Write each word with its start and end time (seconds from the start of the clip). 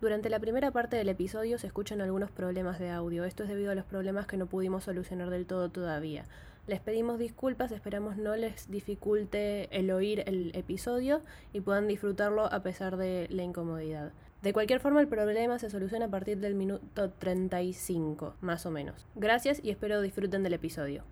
Durante 0.00 0.30
la 0.30 0.38
primera 0.38 0.70
parte 0.70 0.94
del 0.94 1.08
episodio 1.08 1.58
se 1.58 1.66
escuchan 1.66 2.00
algunos 2.00 2.30
problemas 2.30 2.78
de 2.78 2.88
audio. 2.90 3.24
Esto 3.24 3.42
es 3.42 3.48
debido 3.48 3.72
a 3.72 3.74
los 3.74 3.84
problemas 3.84 4.28
que 4.28 4.36
no 4.36 4.46
pudimos 4.46 4.84
solucionar 4.84 5.28
del 5.28 5.44
todo 5.44 5.70
todavía. 5.70 6.24
Les 6.68 6.78
pedimos 6.78 7.18
disculpas, 7.18 7.72
esperamos 7.72 8.16
no 8.16 8.36
les 8.36 8.70
dificulte 8.70 9.68
el 9.76 9.90
oír 9.90 10.22
el 10.26 10.54
episodio 10.54 11.22
y 11.52 11.62
puedan 11.62 11.88
disfrutarlo 11.88 12.44
a 12.44 12.62
pesar 12.62 12.96
de 12.96 13.26
la 13.30 13.42
incomodidad. 13.42 14.12
De 14.40 14.52
cualquier 14.52 14.78
forma, 14.78 15.00
el 15.00 15.08
problema 15.08 15.58
se 15.58 15.68
soluciona 15.68 16.04
a 16.04 16.10
partir 16.10 16.38
del 16.38 16.54
minuto 16.54 17.10
35, 17.10 18.36
más 18.40 18.66
o 18.66 18.70
menos. 18.70 19.04
Gracias 19.16 19.60
y 19.64 19.70
espero 19.70 20.00
disfruten 20.00 20.44
del 20.44 20.52
episodio. 20.52 21.02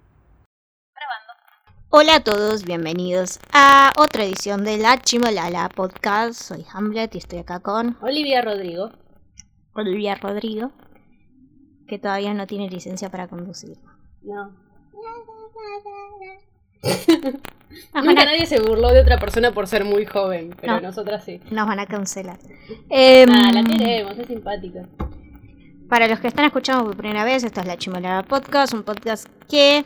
Hola 1.98 2.16
a 2.16 2.20
todos, 2.20 2.62
bienvenidos 2.66 3.40
a 3.54 3.90
otra 3.96 4.24
edición 4.24 4.64
de 4.64 4.76
La 4.76 5.00
Chimolala 5.00 5.70
Podcast. 5.70 6.38
Soy 6.42 6.62
Hamlet 6.70 7.14
y 7.14 7.18
estoy 7.18 7.38
acá 7.38 7.60
con 7.60 7.96
Olivia 8.02 8.42
Rodrigo. 8.42 8.90
Olivia 9.72 10.14
Rodrigo, 10.16 10.72
que 11.88 11.98
todavía 11.98 12.34
no 12.34 12.46
tiene 12.46 12.68
licencia 12.68 13.08
para 13.10 13.28
conducir. 13.28 13.78
No. 14.20 14.54
Nunca 17.94 18.22
a, 18.22 18.24
nadie 18.26 18.44
se 18.44 18.60
burló 18.60 18.90
de 18.90 19.00
otra 19.00 19.18
persona 19.18 19.52
por 19.52 19.66
ser 19.66 19.86
muy 19.86 20.04
joven, 20.04 20.54
pero 20.60 20.74
No. 20.74 20.80
nosotras 20.82 21.24
sí. 21.24 21.40
nos 21.50 21.66
van 21.66 21.80
a 21.80 21.86
cancelar. 21.86 22.38
Em, 22.90 23.30
Ah, 23.32 23.52
la 23.54 23.64
queremos, 23.64 24.18
es 24.18 24.26
simpática. 24.26 24.86
Para 25.88 26.08
los 26.08 26.20
que 26.20 26.28
están 26.28 26.44
escuchando 26.44 26.84
por 26.84 26.98
primera 26.98 27.24
vez, 27.24 27.42
esto 27.42 27.62
es 27.62 27.66
La 27.66 27.78
Chimolala 27.78 28.22
Podcast, 28.22 28.74
un 28.74 28.82
podcast 28.82 29.26
que 29.48 29.82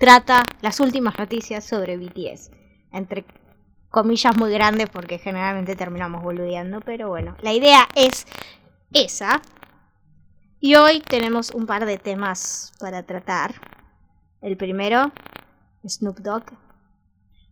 trata 0.00 0.44
las 0.62 0.80
últimas 0.80 1.16
noticias 1.18 1.62
sobre 1.62 1.98
BTS. 1.98 2.50
Entre 2.90 3.24
comillas 3.90 4.34
muy 4.36 4.50
grandes 4.50 4.88
porque 4.88 5.18
generalmente 5.18 5.76
terminamos 5.76 6.22
boludeando, 6.22 6.80
pero 6.80 7.10
bueno, 7.10 7.36
la 7.42 7.52
idea 7.52 7.86
es 7.94 8.26
esa. 8.94 9.42
Y 10.58 10.74
hoy 10.74 11.00
tenemos 11.00 11.50
un 11.50 11.66
par 11.66 11.84
de 11.84 11.98
temas 11.98 12.72
para 12.80 13.02
tratar. 13.02 13.54
El 14.40 14.56
primero, 14.56 15.12
Snoop 15.86 16.18
Dogg, 16.20 16.44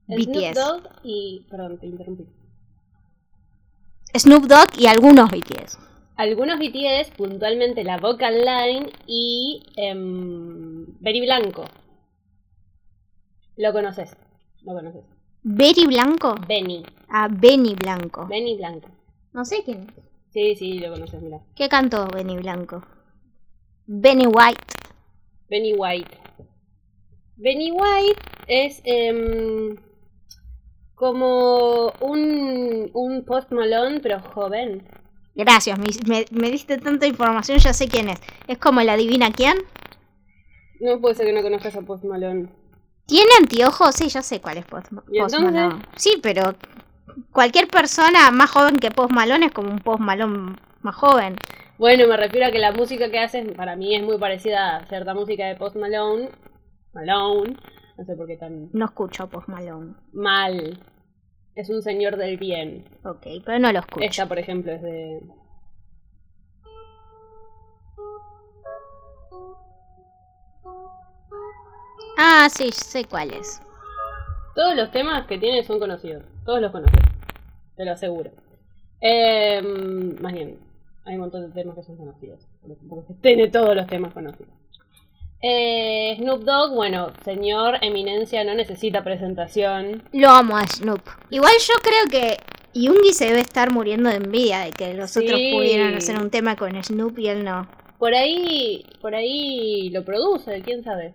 Snoop 0.06 0.28
BTS. 0.28 0.55
Dogg 0.55 0.83
y... 1.05 1.46
Perdón, 1.50 1.78
te 1.78 1.86
interrumpí. 1.86 2.27
Snoop 4.16 4.44
Dogg 4.44 4.78
y 4.78 4.86
algunos 4.86 5.30
BTS. 5.30 5.78
Algunos 6.16 6.58
BTS, 6.58 7.10
puntualmente 7.14 7.84
la 7.84 7.98
Vocal 7.98 8.40
Line 8.40 8.90
y 9.06 9.62
em, 9.77 10.86
Benny 10.98 11.20
Blanco. 11.20 11.66
¿Lo 13.59 13.73
conoces? 13.73 14.17
¿Lo 14.62 14.73
conoces? 14.75 15.05
Betty 15.42 15.87
Blanco. 15.87 16.34
Benny. 16.47 16.83
A 17.11 17.28
Benny 17.28 17.75
Blanco. 17.75 18.27
Benny 18.27 18.56
Blanco. 18.56 18.89
No 19.33 19.45
sé 19.45 19.62
quién 19.64 19.83
es. 19.83 20.05
Sí, 20.33 20.56
sí, 20.56 20.78
lo 20.78 20.92
conoces, 20.92 21.20
mira. 21.23 21.41
¿Qué 21.56 21.69
cantó 21.69 22.06
Benny 22.09 22.36
Blanco? 22.39 22.83
Benny 23.86 24.27
White. 24.27 24.64
Benny 25.48 25.75
White. 25.75 26.17
Benny 27.36 27.70
White 27.70 28.20
es 28.47 28.81
em, 28.84 29.77
como 30.95 31.92
un, 32.01 32.91
un 32.92 33.25
Post 33.25 33.53
Malone, 33.53 34.01
pero 34.01 34.20
joven. 34.20 34.86
Gracias, 35.34 35.79
me, 35.79 35.86
me- 36.06 36.27
me 36.33 36.51
diste 36.51 36.79
tanta 36.79 37.06
información, 37.06 37.59
ya 37.59 37.73
sé 37.73 37.86
quién 37.89 38.09
es. 38.09 38.19
Es 38.48 38.59
como 38.59 38.83
la 38.83 38.95
adivina 38.95 39.31
quién. 39.33 39.56
No 40.81 41.01
puede 41.01 41.14
ser 41.14 41.27
que 41.27 41.33
no 41.33 41.42
conozcas 41.42 41.77
a 41.77 41.83
Post 41.83 42.05
Malone. 42.05 42.48
¿Tiene 43.09 43.31
anteojos? 43.41 43.95
Sí, 43.95 44.09
ya 44.09 44.23
sé 44.23 44.41
cuál 44.41 44.59
es 44.59 44.67
Post, 44.67 44.92
¿Y 45.11 45.19
Post? 45.19 45.39
Malone. 45.41 45.83
Sí, 45.97 46.20
pero 46.23 46.55
cualquier 47.33 47.67
persona 47.69 48.31
más 48.31 48.51
joven 48.51 48.77
que 48.77 48.91
Post 48.91 49.12
Malone 49.12 49.47
es 49.47 49.53
como 49.53 49.70
un 49.70 49.78
Post 49.78 50.01
Malone 50.01 50.56
más 50.83 50.95
joven. 50.95 51.36
Bueno, 51.79 52.06
me 52.06 52.17
refiero 52.19 52.47
a 52.47 52.51
que 52.51 52.59
la 52.59 52.73
música 52.73 53.11
que 53.11 53.19
haces 53.19 53.51
para 53.56 53.77
mí 53.77 53.97
es 53.97 54.03
muy 54.03 54.19
parecida 54.19 54.77
a 54.77 54.86
cierta 54.86 55.14
música 55.14 55.47
de 55.47 55.56
Post 55.56 55.77
Malone. 55.77 56.29
Malone. 56.92 57.57
No 57.97 58.05
sé 58.05 58.14
por 58.14 58.27
qué 58.27 58.36
tan 58.36 58.68
No 58.73 58.85
escucho 58.85 59.27
Post 59.29 59.48
Malone. 59.48 59.95
mal. 60.13 60.79
Es 61.55 61.70
un 61.70 61.83
señor 61.83 62.17
del 62.18 62.36
bien. 62.36 62.85
Ok, 63.05 63.27
pero 63.45 63.58
no 63.58 63.73
lo 63.73 63.79
escucho. 63.80 64.05
Esta, 64.07 64.27
por 64.29 64.39
ejemplo, 64.39 64.70
es 64.73 64.83
de... 64.83 65.20
Ah, 72.20 72.48
sí, 72.51 72.73
sé 72.73 73.05
cuál 73.05 73.33
es. 73.33 73.62
Todos 74.56 74.74
los 74.74 74.90
temas 74.90 75.24
que 75.29 75.39
tiene 75.39 75.62
son 75.62 75.79
conocidos. 75.79 76.24
Todos 76.45 76.61
los 76.61 76.73
conoces. 76.73 77.01
Te 77.77 77.84
lo 77.84 77.92
aseguro. 77.92 78.33
Eh, 79.01 79.62
más 80.20 80.33
bien, 80.33 80.58
hay 81.05 81.14
un 81.14 81.20
montón 81.20 81.46
de 81.46 81.55
temas 81.55 81.77
que 81.77 81.84
son 81.84 81.96
conocidos. 81.96 82.40
tiene 83.23 83.46
todos 83.46 83.77
los 83.77 83.86
temas 83.86 84.12
conocidos. 84.12 84.51
Eh, 85.40 86.17
Snoop 86.18 86.42
Dogg, 86.42 86.74
bueno, 86.74 87.12
señor 87.24 87.77
eminencia, 87.83 88.42
no 88.42 88.52
necesita 88.55 89.05
presentación. 89.05 90.02
Lo 90.12 90.30
amo 90.30 90.56
a 90.56 90.67
Snoop. 90.67 91.02
Igual 91.30 91.52
yo 91.61 91.74
creo 91.80 92.06
que 92.11 92.36
Yoongi 92.74 93.12
se 93.12 93.27
debe 93.27 93.42
estar 93.42 93.73
muriendo 93.73 94.11
de 94.11 94.17
envidia 94.17 94.58
de 94.58 94.73
que 94.73 94.92
los 94.95 95.17
otros 95.17 95.40
pudieran 95.52 95.95
hacer 95.95 96.20
un 96.20 96.30
tema 96.30 96.56
con 96.56 96.83
Snoop 96.83 97.17
y 97.20 97.29
él 97.29 97.45
no. 97.45 97.68
Por 98.00 98.12
ahí, 98.12 98.85
por 99.00 99.14
ahí 99.14 99.90
lo 99.90 100.05
produce, 100.05 100.61
quién 100.62 100.83
sabe. 100.83 101.14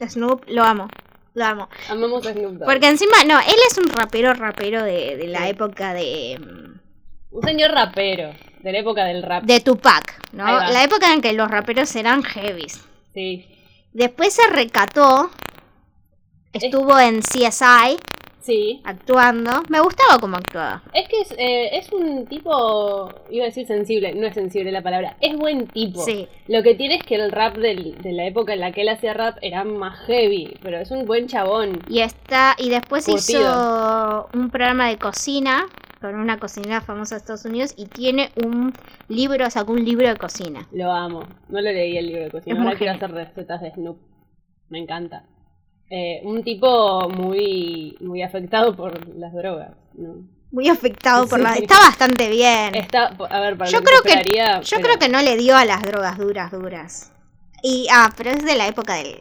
Snoop, 0.00 0.44
lo 0.48 0.62
amo. 0.64 0.88
Lo 1.34 1.44
amo. 1.44 1.68
Amamos 1.90 2.26
a 2.26 2.32
Snoop 2.32 2.54
Dogg. 2.54 2.64
Porque 2.66 2.88
encima, 2.88 3.16
no, 3.26 3.38
él 3.40 3.56
es 3.70 3.76
un 3.78 3.88
rapero, 3.90 4.32
rapero 4.34 4.82
de, 4.82 5.16
de 5.16 5.26
la 5.28 5.40
Sí. 5.44 5.48
época 5.48 5.92
de, 5.94 6.38
mm, 6.40 7.36
Un 7.36 7.42
señor 7.42 7.70
rapero, 7.72 8.32
de 8.60 8.72
la 8.72 8.78
época 8.78 9.04
del 9.04 9.22
rap. 9.22 9.44
de 9.44 9.60
Tupac, 9.60 10.32
¿no? 10.32 10.44
La 10.46 10.82
época 10.84 11.12
en 11.12 11.20
que 11.20 11.32
los 11.34 11.50
raperos 11.50 11.94
eran 11.96 12.22
heavies. 12.22 12.82
Sí, 13.14 13.52
Después 13.92 14.34
se 14.34 14.46
recató, 14.50 15.30
estuvo 16.52 16.98
en 17.00 17.20
CSI 17.22 17.96
sí. 18.46 18.80
actuando. 18.84 19.50
Me 19.68 19.80
gustaba 19.80 20.18
cómo 20.20 20.36
actuaba. 20.36 20.82
Es 20.94 21.08
que 21.08 21.20
es, 21.20 21.32
eh, 21.32 21.76
es 21.76 21.92
un 21.92 22.26
tipo, 22.26 23.10
iba 23.30 23.44
a 23.44 23.46
decir 23.48 23.66
sensible, 23.66 24.14
no 24.14 24.26
es 24.26 24.34
sensible 24.34 24.72
la 24.72 24.82
palabra, 24.82 25.16
es 25.20 25.36
buen 25.36 25.66
tipo. 25.66 26.00
Sí. 26.02 26.28
Lo 26.48 26.62
que 26.62 26.74
tiene 26.74 26.94
es 26.96 27.02
que 27.04 27.16
el 27.16 27.30
rap 27.32 27.56
del- 27.56 27.98
de 27.98 28.12
la 28.12 28.24
época 28.26 28.54
en 28.54 28.60
la 28.60 28.72
que 28.72 28.82
él 28.82 28.88
hacía 28.88 29.12
rap 29.14 29.36
era 29.42 29.64
más 29.64 29.98
heavy, 30.06 30.56
pero 30.62 30.78
es 30.78 30.90
un 30.90 31.04
buen 31.06 31.26
chabón. 31.26 31.80
Y 31.88 32.00
está 32.00 32.54
y 32.58 32.70
después 32.70 33.04
Curtido. 33.06 33.40
hizo 33.40 34.28
un 34.34 34.50
programa 34.50 34.88
de 34.88 34.96
cocina 34.98 35.66
con 36.00 36.14
una 36.14 36.38
cocinera 36.38 36.80
famosa 36.82 37.14
de 37.14 37.20
Estados 37.20 37.44
Unidos 37.46 37.74
y 37.76 37.86
tiene 37.86 38.30
un 38.44 38.72
libro, 39.08 39.48
sacó 39.50 39.72
un 39.72 39.84
libro 39.84 40.06
de 40.08 40.16
cocina. 40.16 40.66
Lo 40.70 40.92
amo. 40.92 41.20
No 41.48 41.60
lo 41.60 41.72
leí 41.72 41.96
el 41.96 42.06
libro 42.06 42.24
de 42.24 42.30
cocina, 42.30 42.54
Es 42.56 42.62
ahora 42.62 42.76
quiero 42.78 42.92
hacer 42.92 43.10
recetas 43.12 43.60
de 43.62 43.70
Snoop. 43.72 43.98
Me 44.68 44.78
encanta. 44.78 45.24
Eh, 45.90 46.20
un 46.24 46.42
tipo 46.42 47.08
muy, 47.08 47.96
muy 48.00 48.22
afectado 48.22 48.74
por 48.74 49.06
las 49.16 49.32
drogas, 49.32 49.70
¿no? 49.94 50.16
Muy 50.50 50.68
afectado 50.68 51.26
por 51.28 51.38
la... 51.40 51.54
Sí. 51.54 51.62
Está 51.62 51.78
bastante 51.80 52.28
bien. 52.30 52.74
Está, 52.74 53.06
a 53.30 53.40
ver, 53.40 53.56
para 53.56 53.70
Yo 53.70 53.82
creo 53.82 54.02
que 54.02 54.22
yo 54.62 54.76
pero- 54.76 54.82
creo 54.82 54.98
que 54.98 55.08
no 55.08 55.20
le 55.22 55.36
dio 55.36 55.56
a 55.56 55.64
las 55.64 55.82
drogas 55.82 56.18
duras, 56.18 56.50
duras. 56.50 57.12
Y 57.62 57.86
ah, 57.92 58.10
pero 58.16 58.30
es 58.30 58.44
de 58.44 58.56
la 58.56 58.66
época 58.68 58.94
del 58.94 59.18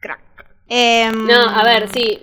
crack. 0.00 0.20
Em, 0.68 1.26
No, 1.26 1.34
a 1.50 1.62
ver, 1.64 1.88
sí. 1.90 2.18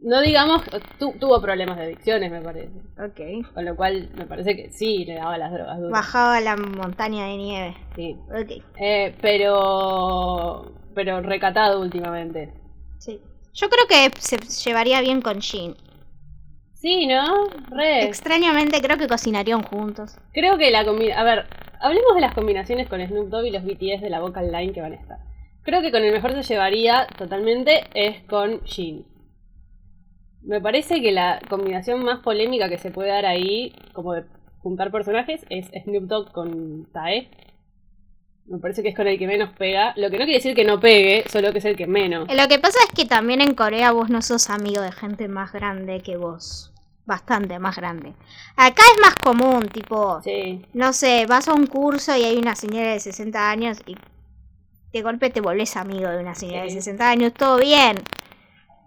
No 0.00 0.20
digamos, 0.20 0.62
tu- 0.98 1.12
tuvo 1.12 1.40
problemas 1.40 1.76
de 1.76 1.84
adicciones, 1.84 2.30
me 2.30 2.40
parece. 2.40 2.72
Ok. 2.98 3.52
Con 3.54 3.64
lo 3.64 3.76
cual, 3.76 4.10
me 4.16 4.24
parece 4.26 4.56
que 4.56 4.72
sí 4.72 5.04
le 5.04 5.14
daba 5.14 5.38
las 5.38 5.52
drogas 5.52 5.76
duras. 5.78 5.92
Bajaba 5.92 6.40
la 6.40 6.56
montaña 6.56 7.26
de 7.26 7.36
nieve. 7.36 7.76
Sí. 7.94 8.16
Ok. 8.28 8.62
Eh, 8.80 9.14
pero. 9.20 10.72
Pero 10.94 11.20
recatado 11.20 11.80
últimamente. 11.80 12.52
Sí. 12.98 13.20
Yo 13.54 13.68
creo 13.68 13.86
que 13.86 14.20
se 14.20 14.38
llevaría 14.38 15.00
bien 15.00 15.20
con 15.20 15.40
Jean. 15.40 15.74
Sí, 16.74 17.06
¿no? 17.06 17.48
Re. 17.70 18.04
Extrañamente 18.04 18.80
creo 18.80 18.98
que 18.98 19.06
cocinarían 19.06 19.62
juntos. 19.62 20.18
Creo 20.32 20.58
que 20.58 20.70
la 20.70 20.84
combinación. 20.84 21.20
A 21.20 21.24
ver, 21.24 21.46
hablemos 21.80 22.14
de 22.14 22.20
las 22.20 22.34
combinaciones 22.34 22.88
con 22.88 23.06
Snoop 23.06 23.28
Dogg 23.28 23.46
y 23.46 23.50
los 23.50 23.64
BTS 23.64 24.00
de 24.00 24.10
la 24.10 24.20
Vocal 24.20 24.50
Line 24.50 24.72
que 24.72 24.80
van 24.80 24.92
a 24.92 24.96
estar. 24.96 25.18
Creo 25.62 25.80
que 25.80 25.92
con 25.92 26.02
el 26.02 26.12
mejor 26.12 26.32
se 26.32 26.42
llevaría 26.42 27.06
totalmente 27.16 27.84
es 27.94 28.22
con 28.24 28.64
Jin. 28.64 29.06
Me 30.42 30.60
parece 30.60 31.00
que 31.00 31.12
la 31.12 31.40
combinación 31.48 32.02
más 32.02 32.18
polémica 32.18 32.68
que 32.68 32.78
se 32.78 32.90
puede 32.90 33.10
dar 33.10 33.26
ahí, 33.26 33.72
como 33.92 34.14
de 34.14 34.24
juntar 34.58 34.90
personajes, 34.90 35.46
es 35.50 35.70
Snoop 35.84 36.04
Dogg 36.04 36.32
con 36.32 36.90
Tae. 36.92 37.30
Me 38.46 38.58
parece 38.58 38.82
que 38.82 38.88
es 38.90 38.96
con 38.96 39.06
el 39.06 39.18
que 39.18 39.26
menos 39.26 39.50
pega. 39.56 39.94
Lo 39.96 40.10
que 40.10 40.18
no 40.18 40.24
quiere 40.24 40.38
decir 40.38 40.54
que 40.54 40.64
no 40.64 40.80
pegue, 40.80 41.24
solo 41.30 41.52
que 41.52 41.58
es 41.58 41.64
el 41.64 41.76
que 41.76 41.86
menos. 41.86 42.28
Lo 42.32 42.48
que 42.48 42.58
pasa 42.58 42.78
es 42.88 42.92
que 42.94 43.04
también 43.06 43.40
en 43.40 43.54
Corea 43.54 43.92
vos 43.92 44.10
no 44.10 44.20
sos 44.20 44.50
amigo 44.50 44.82
de 44.82 44.92
gente 44.92 45.28
más 45.28 45.52
grande 45.52 46.00
que 46.02 46.16
vos. 46.16 46.72
Bastante 47.06 47.58
más 47.58 47.76
grande. 47.76 48.14
Acá 48.56 48.82
es 48.94 49.00
más 49.00 49.14
común, 49.16 49.68
tipo, 49.68 50.20
Sí. 50.22 50.64
no 50.72 50.92
sé, 50.92 51.26
vas 51.26 51.48
a 51.48 51.52
un 51.52 51.66
curso 51.66 52.16
y 52.16 52.24
hay 52.24 52.36
una 52.36 52.54
señora 52.54 52.92
de 52.92 53.00
60 53.00 53.50
años 53.50 53.78
y 53.86 53.96
de 54.92 55.02
golpe 55.02 55.30
te 55.30 55.40
volvés 55.40 55.76
amigo 55.76 56.08
de 56.08 56.18
una 56.18 56.34
señora 56.34 56.62
de 56.62 56.68
Sí. 56.70 56.76
60 56.76 57.08
años, 57.10 57.32
todo 57.32 57.58
bien. 57.58 57.96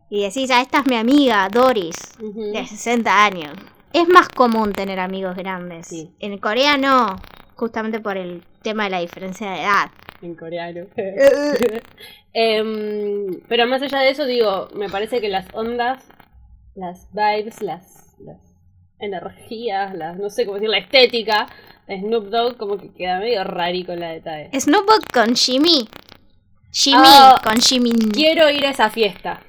Y 0.09 0.21
decís, 0.21 0.51
ah, 0.51 0.61
esta 0.61 0.79
es 0.79 0.85
mi 0.87 0.95
amiga, 0.95 1.47
Doris, 1.49 1.95
de 2.19 2.65
60 2.67 3.25
años. 3.25 3.53
es 3.91 4.07
más 4.09 4.27
común 4.29 4.71
tener 4.73 4.99
amigos 4.99 5.35
grandes. 5.37 5.87
Sí. 5.87 6.11
En 6.19 6.37
Corea 6.37 6.77
no, 6.77 7.15
justamente 7.55 7.99
por 8.01 8.17
el 8.17 8.43
tema 8.65 8.85
de 8.85 8.89
la 8.89 8.99
diferencia 8.99 9.51
de 9.51 9.61
edad. 9.61 9.91
En 10.21 10.35
coreano. 10.35 10.87
Em, 12.37 13.39
pero 13.47 13.65
más 13.65 13.81
allá 13.81 13.99
de 13.99 14.09
eso, 14.09 14.25
digo, 14.25 14.67
me 14.75 14.89
parece 14.89 15.21
que 15.21 15.29
las 15.29 15.45
ondas, 15.53 16.03
las 16.75 17.07
vibes, 17.13 17.61
las, 17.61 18.13
las 18.19 18.41
energías, 18.99 19.95
las, 19.95 20.17
no 20.17 20.29
sé 20.29 20.45
cómo 20.45 20.55
decir, 20.55 20.69
la 20.69 20.79
estética 20.79 21.47
de 21.87 21.97
Snoop 22.01 22.25
Dogg 22.25 22.57
como 22.57 22.77
que 22.77 22.91
queda 22.91 23.19
medio 23.19 23.45
rari 23.45 23.85
con 23.85 24.01
la 24.01 24.09
detalle. 24.09 24.49
Snoop 24.59 24.85
Dogg 24.85 25.13
con 25.13 25.33
Jimmy. 25.33 25.87
Jimmy 26.73 26.97
Ah, 27.05 27.39
con 27.41 27.55
Jimmy. 27.55 27.91
Quiero 28.11 28.49
ir 28.49 28.65
a 28.65 28.71
esa 28.71 28.89
fiesta. 28.89 29.41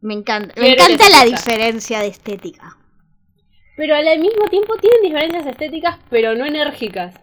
Me 0.00 0.14
encanta. 0.14 0.54
Me 0.60 0.74
encanta 0.74 1.10
la 1.10 1.24
diferencia 1.24 1.98
de 1.98 2.06
estética. 2.06 2.76
Pero 3.76 3.96
al 3.96 4.20
mismo 4.20 4.44
tiempo 4.48 4.76
tienen 4.76 5.02
diferencias 5.02 5.46
estéticas, 5.46 5.98
pero 6.08 6.36
no 6.36 6.46
enérgicas. 6.46 7.16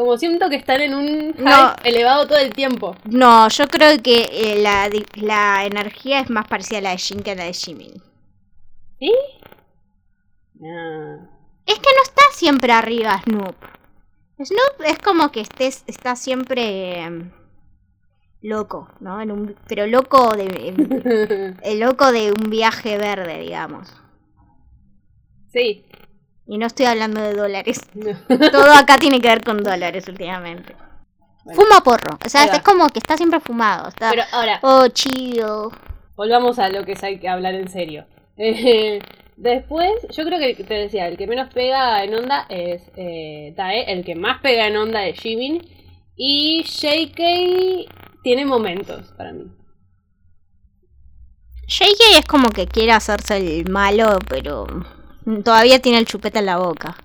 Como 0.00 0.16
siento 0.16 0.48
que 0.48 0.56
están 0.56 0.80
en 0.80 0.94
un 0.94 1.34
hype 1.34 1.42
No. 1.42 1.74
elevado 1.84 2.26
todo 2.26 2.38
el 2.38 2.54
tiempo. 2.54 2.96
No, 3.04 3.46
yo 3.50 3.66
creo 3.68 4.02
que 4.02 4.30
eh, 4.32 4.62
la, 4.62 4.88
la 5.16 5.66
energía 5.66 6.20
es 6.20 6.30
más 6.30 6.48
parecida 6.48 6.78
a 6.78 6.80
la 6.80 6.90
de 6.92 6.96
Jin 6.96 7.22
que 7.22 7.32
a 7.32 7.34
la 7.34 7.44
de 7.44 7.52
Jimmy. 7.52 7.92
¿Sí? 8.98 9.12
No. 10.54 11.28
Es 11.66 11.74
que 11.74 11.90
no 11.96 12.02
está 12.02 12.22
siempre 12.32 12.72
arriba 12.72 13.20
Snoop. 13.24 13.54
Snoop 14.42 14.86
es 14.86 14.98
como 15.00 15.30
que 15.30 15.42
estés, 15.42 15.84
está 15.86 16.16
siempre 16.16 17.02
em, 17.02 17.30
loco, 18.40 18.88
¿no? 19.00 19.20
En 19.20 19.30
un, 19.30 19.54
pero 19.68 19.86
loco 19.86 20.34
de, 20.34 20.68
em, 20.68 21.56
el 21.62 21.78
loco 21.80 22.10
de 22.10 22.32
un 22.32 22.48
viaje 22.48 22.96
verde, 22.96 23.38
digamos. 23.40 23.92
sí. 25.52 25.84
Y 26.50 26.58
no 26.58 26.66
estoy 26.66 26.86
hablando 26.86 27.20
de 27.20 27.32
dólares. 27.32 27.80
No. 27.94 28.10
Todo 28.50 28.72
acá 28.72 28.98
tiene 28.98 29.20
que 29.20 29.28
ver 29.28 29.44
con 29.44 29.62
dólares 29.62 30.08
últimamente. 30.08 30.74
Bueno. 31.44 31.60
Fuma 31.60 31.80
porro. 31.80 32.18
O 32.26 32.28
sea, 32.28 32.42
es 32.46 32.60
como 32.62 32.88
que 32.88 32.98
está 32.98 33.16
siempre 33.16 33.38
fumado. 33.38 33.88
Está, 33.88 34.10
Pero 34.10 34.24
ahora, 34.32 34.58
oh, 34.62 34.88
chido. 34.88 35.70
volvamos 36.16 36.58
a 36.58 36.68
lo 36.68 36.84
que 36.84 36.98
hay 37.00 37.20
que 37.20 37.28
hablar 37.28 37.54
en 37.54 37.68
serio. 37.68 38.04
Eh, 38.36 38.98
después, 39.36 39.92
yo 40.10 40.24
creo 40.24 40.40
que 40.40 40.64
te 40.64 40.74
decía, 40.74 41.06
el 41.06 41.16
que 41.16 41.28
menos 41.28 41.54
pega 41.54 42.02
en 42.02 42.16
onda 42.16 42.46
es 42.48 42.82
eh, 42.96 43.54
Tae, 43.56 43.92
el 43.92 44.04
que 44.04 44.16
más 44.16 44.40
pega 44.40 44.66
en 44.66 44.76
onda 44.76 45.06
es 45.06 45.20
Jimin. 45.20 45.62
Y 46.16 46.64
JK 46.64 48.22
tiene 48.24 48.44
momentos 48.44 49.12
para 49.16 49.32
mí. 49.32 49.44
JK 51.68 52.18
es 52.18 52.26
como 52.26 52.48
que 52.50 52.66
quiere 52.66 52.90
hacerse 52.90 53.36
el 53.36 53.70
malo, 53.70 54.18
pero 54.28 54.66
todavía 55.44 55.80
tiene 55.80 55.98
el 55.98 56.06
chupete 56.06 56.38
en 56.38 56.46
la 56.46 56.58
boca. 56.58 56.96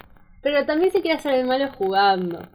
Pero 0.42 0.66
también 0.66 0.92
se 0.92 1.02
quiere 1.02 1.18
hacer 1.18 1.34
el 1.34 1.48
malo 1.48 1.72
jugando. 1.78 2.48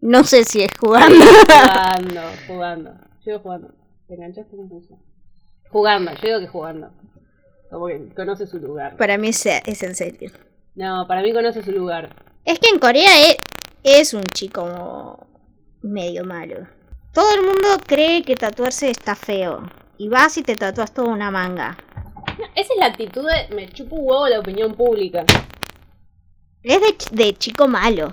No 0.00 0.24
sé 0.24 0.44
si 0.44 0.62
es 0.62 0.70
jugando. 0.78 1.24
Jugando, 1.24 2.20
jugando. 2.46 2.90
Yo 3.24 3.32
digo 3.32 3.40
jugando. 3.40 3.74
¿Te 4.06 4.14
enganchaste 4.14 4.56
confuso? 4.56 4.98
Jugando, 5.70 6.12
yo 6.12 6.28
digo 6.28 6.40
que 6.40 6.46
jugando. 6.46 6.92
Como 7.70 7.88
que 7.88 8.14
conoce 8.14 8.46
su 8.46 8.58
lugar. 8.58 8.96
Para 8.96 9.18
mí 9.18 9.28
es, 9.28 9.46
es 9.46 9.82
en 9.82 9.96
serio. 9.96 10.30
No, 10.76 11.06
para 11.08 11.22
mí 11.22 11.32
conoce 11.32 11.62
su 11.62 11.72
lugar. 11.72 12.14
Es 12.44 12.60
que 12.60 12.68
en 12.68 12.78
Corea 12.78 13.10
es, 13.28 13.36
es 13.82 14.14
un 14.14 14.22
chico 14.24 15.26
medio 15.82 16.24
malo. 16.24 16.68
Todo 17.12 17.34
el 17.34 17.42
mundo 17.42 17.68
cree 17.84 18.22
que 18.22 18.36
tatuarse 18.36 18.90
está 18.90 19.16
feo. 19.16 19.68
Y 19.98 20.08
vas 20.08 20.36
y 20.36 20.42
te 20.42 20.54
tatúas 20.54 20.92
toda 20.92 21.08
una 21.08 21.30
manga. 21.30 21.76
Esa 22.54 22.72
es 22.72 22.78
la 22.78 22.86
actitud 22.86 23.26
de 23.26 23.54
me 23.54 23.68
chupo 23.68 23.96
un 23.96 24.08
huevo 24.08 24.28
la 24.28 24.40
opinión 24.40 24.74
pública. 24.74 25.24
Es 26.62 26.80
de, 26.80 26.96
ch 26.96 27.10
de 27.10 27.32
chico 27.34 27.68
malo. 27.68 28.12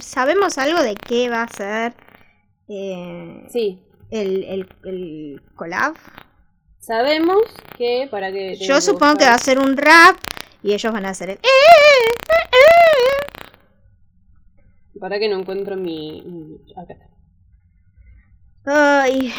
¿Sabemos 0.00 0.58
algo 0.58 0.82
de 0.82 0.94
qué 0.94 1.28
va 1.28 1.42
a 1.42 1.48
ser 1.48 1.94
eh, 2.68 3.46
sí. 3.50 3.82
el, 4.10 4.44
el, 4.44 4.68
el 4.84 5.42
collab? 5.56 5.94
Sabemos 6.78 7.42
que 7.76 8.06
para 8.10 8.30
que... 8.30 8.56
Yo 8.56 8.80
supongo 8.80 9.16
que 9.16 9.24
va 9.24 9.34
a 9.34 9.38
ser 9.38 9.58
un 9.58 9.76
rap 9.76 10.16
y 10.62 10.72
ellos 10.74 10.92
van 10.92 11.06
a 11.06 11.10
hacer 11.10 11.30
el... 11.30 11.38
Para 15.00 15.18
que 15.18 15.28
no 15.28 15.40
encuentro 15.40 15.76
mi... 15.76 16.22
Acá. 16.76 16.94
Ay, 18.66 19.32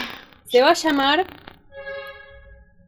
Se 0.46 0.62
va 0.62 0.70
a 0.72 0.74
llamar... 0.74 1.26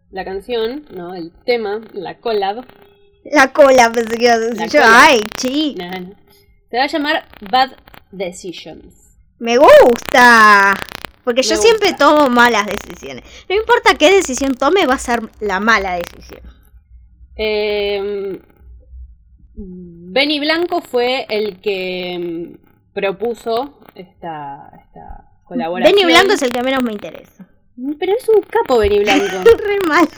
La 0.10 0.24
canción, 0.24 0.86
no, 0.90 1.14
el 1.14 1.34
tema, 1.46 1.82
la 1.92 2.18
collab. 2.20 2.66
la 3.26 3.52
cola 3.52 3.92
pensé 3.94 4.18
que 4.18 4.24
iba 4.24 4.36
a 4.36 4.40
decir 4.40 4.70
yo. 4.70 4.80
Ay, 4.82 5.20
chi. 5.36 5.76
nah. 5.76 6.00
Se 6.70 6.78
va 6.78 6.84
a 6.84 6.88
llamar 6.88 7.28
Bad 7.52 7.72
Decisions. 8.12 9.18
Me 9.40 9.58
gusta. 9.58 10.74
Porque 11.26 11.42
Me 11.42 11.48
yo 11.48 11.56
siempre 11.58 11.94
tomo 11.94 12.30
malas 12.30 12.66
decisiones. 12.68 13.24
No 13.50 13.56
importa 13.56 13.96
qué 13.96 14.14
decisión 14.14 14.56
tome, 14.56 14.86
va 14.86 14.94
a 14.94 15.00
ser 15.00 15.20
la 15.42 15.60
mala 15.60 15.96
decisión. 15.96 16.42
Eh, 17.36 18.42
Benny 19.56 20.40
Blanco 20.40 20.82
fue 20.82 21.26
el 21.30 21.60
que 21.60 22.18
mm, 22.58 22.94
propuso 22.94 23.80
esta, 23.94 24.72
esta 24.86 25.27
colaboración. 25.48 25.96
Benny 25.96 26.12
Blanco 26.12 26.34
es 26.34 26.42
el 26.42 26.52
que 26.52 26.64
menos 26.64 26.84
me 26.84 26.92
interesa. 26.92 27.48
Pero 28.00 28.14
es 28.18 28.28
un 28.30 28.42
capo 28.42 28.80
Benny 28.80 29.00
Blanco. 29.00 29.26
Re 29.58 29.80
mal. 29.88 30.08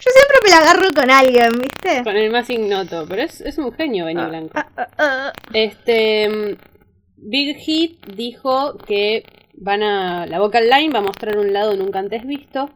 Yo 0.00 0.10
siempre 0.10 0.36
me 0.44 0.50
la 0.50 0.58
agarro 0.58 0.88
con 0.94 1.10
alguien, 1.10 1.52
¿viste? 1.60 2.02
con 2.04 2.16
el 2.16 2.30
más 2.30 2.48
ignoto. 2.50 3.06
Pero 3.08 3.22
es, 3.22 3.40
es 3.40 3.58
un 3.58 3.72
genio 3.72 4.06
Benny 4.06 4.24
Blanco. 4.24 4.52
Ah, 4.54 4.68
ah, 4.76 4.88
ah. 4.98 5.32
Este. 5.52 6.28
mm, 6.28 6.76
Big 7.16 7.56
Hit 7.56 8.06
dijo 8.06 8.78
que 8.78 9.24
van 9.54 9.82
a. 9.82 10.26
La 10.26 10.38
Vocal 10.38 10.68
Line 10.68 10.92
va 10.92 11.00
a 11.00 11.02
mostrar 11.02 11.38
un 11.38 11.52
lado 11.52 11.76
nunca 11.76 11.98
antes 11.98 12.24
visto. 12.26 12.70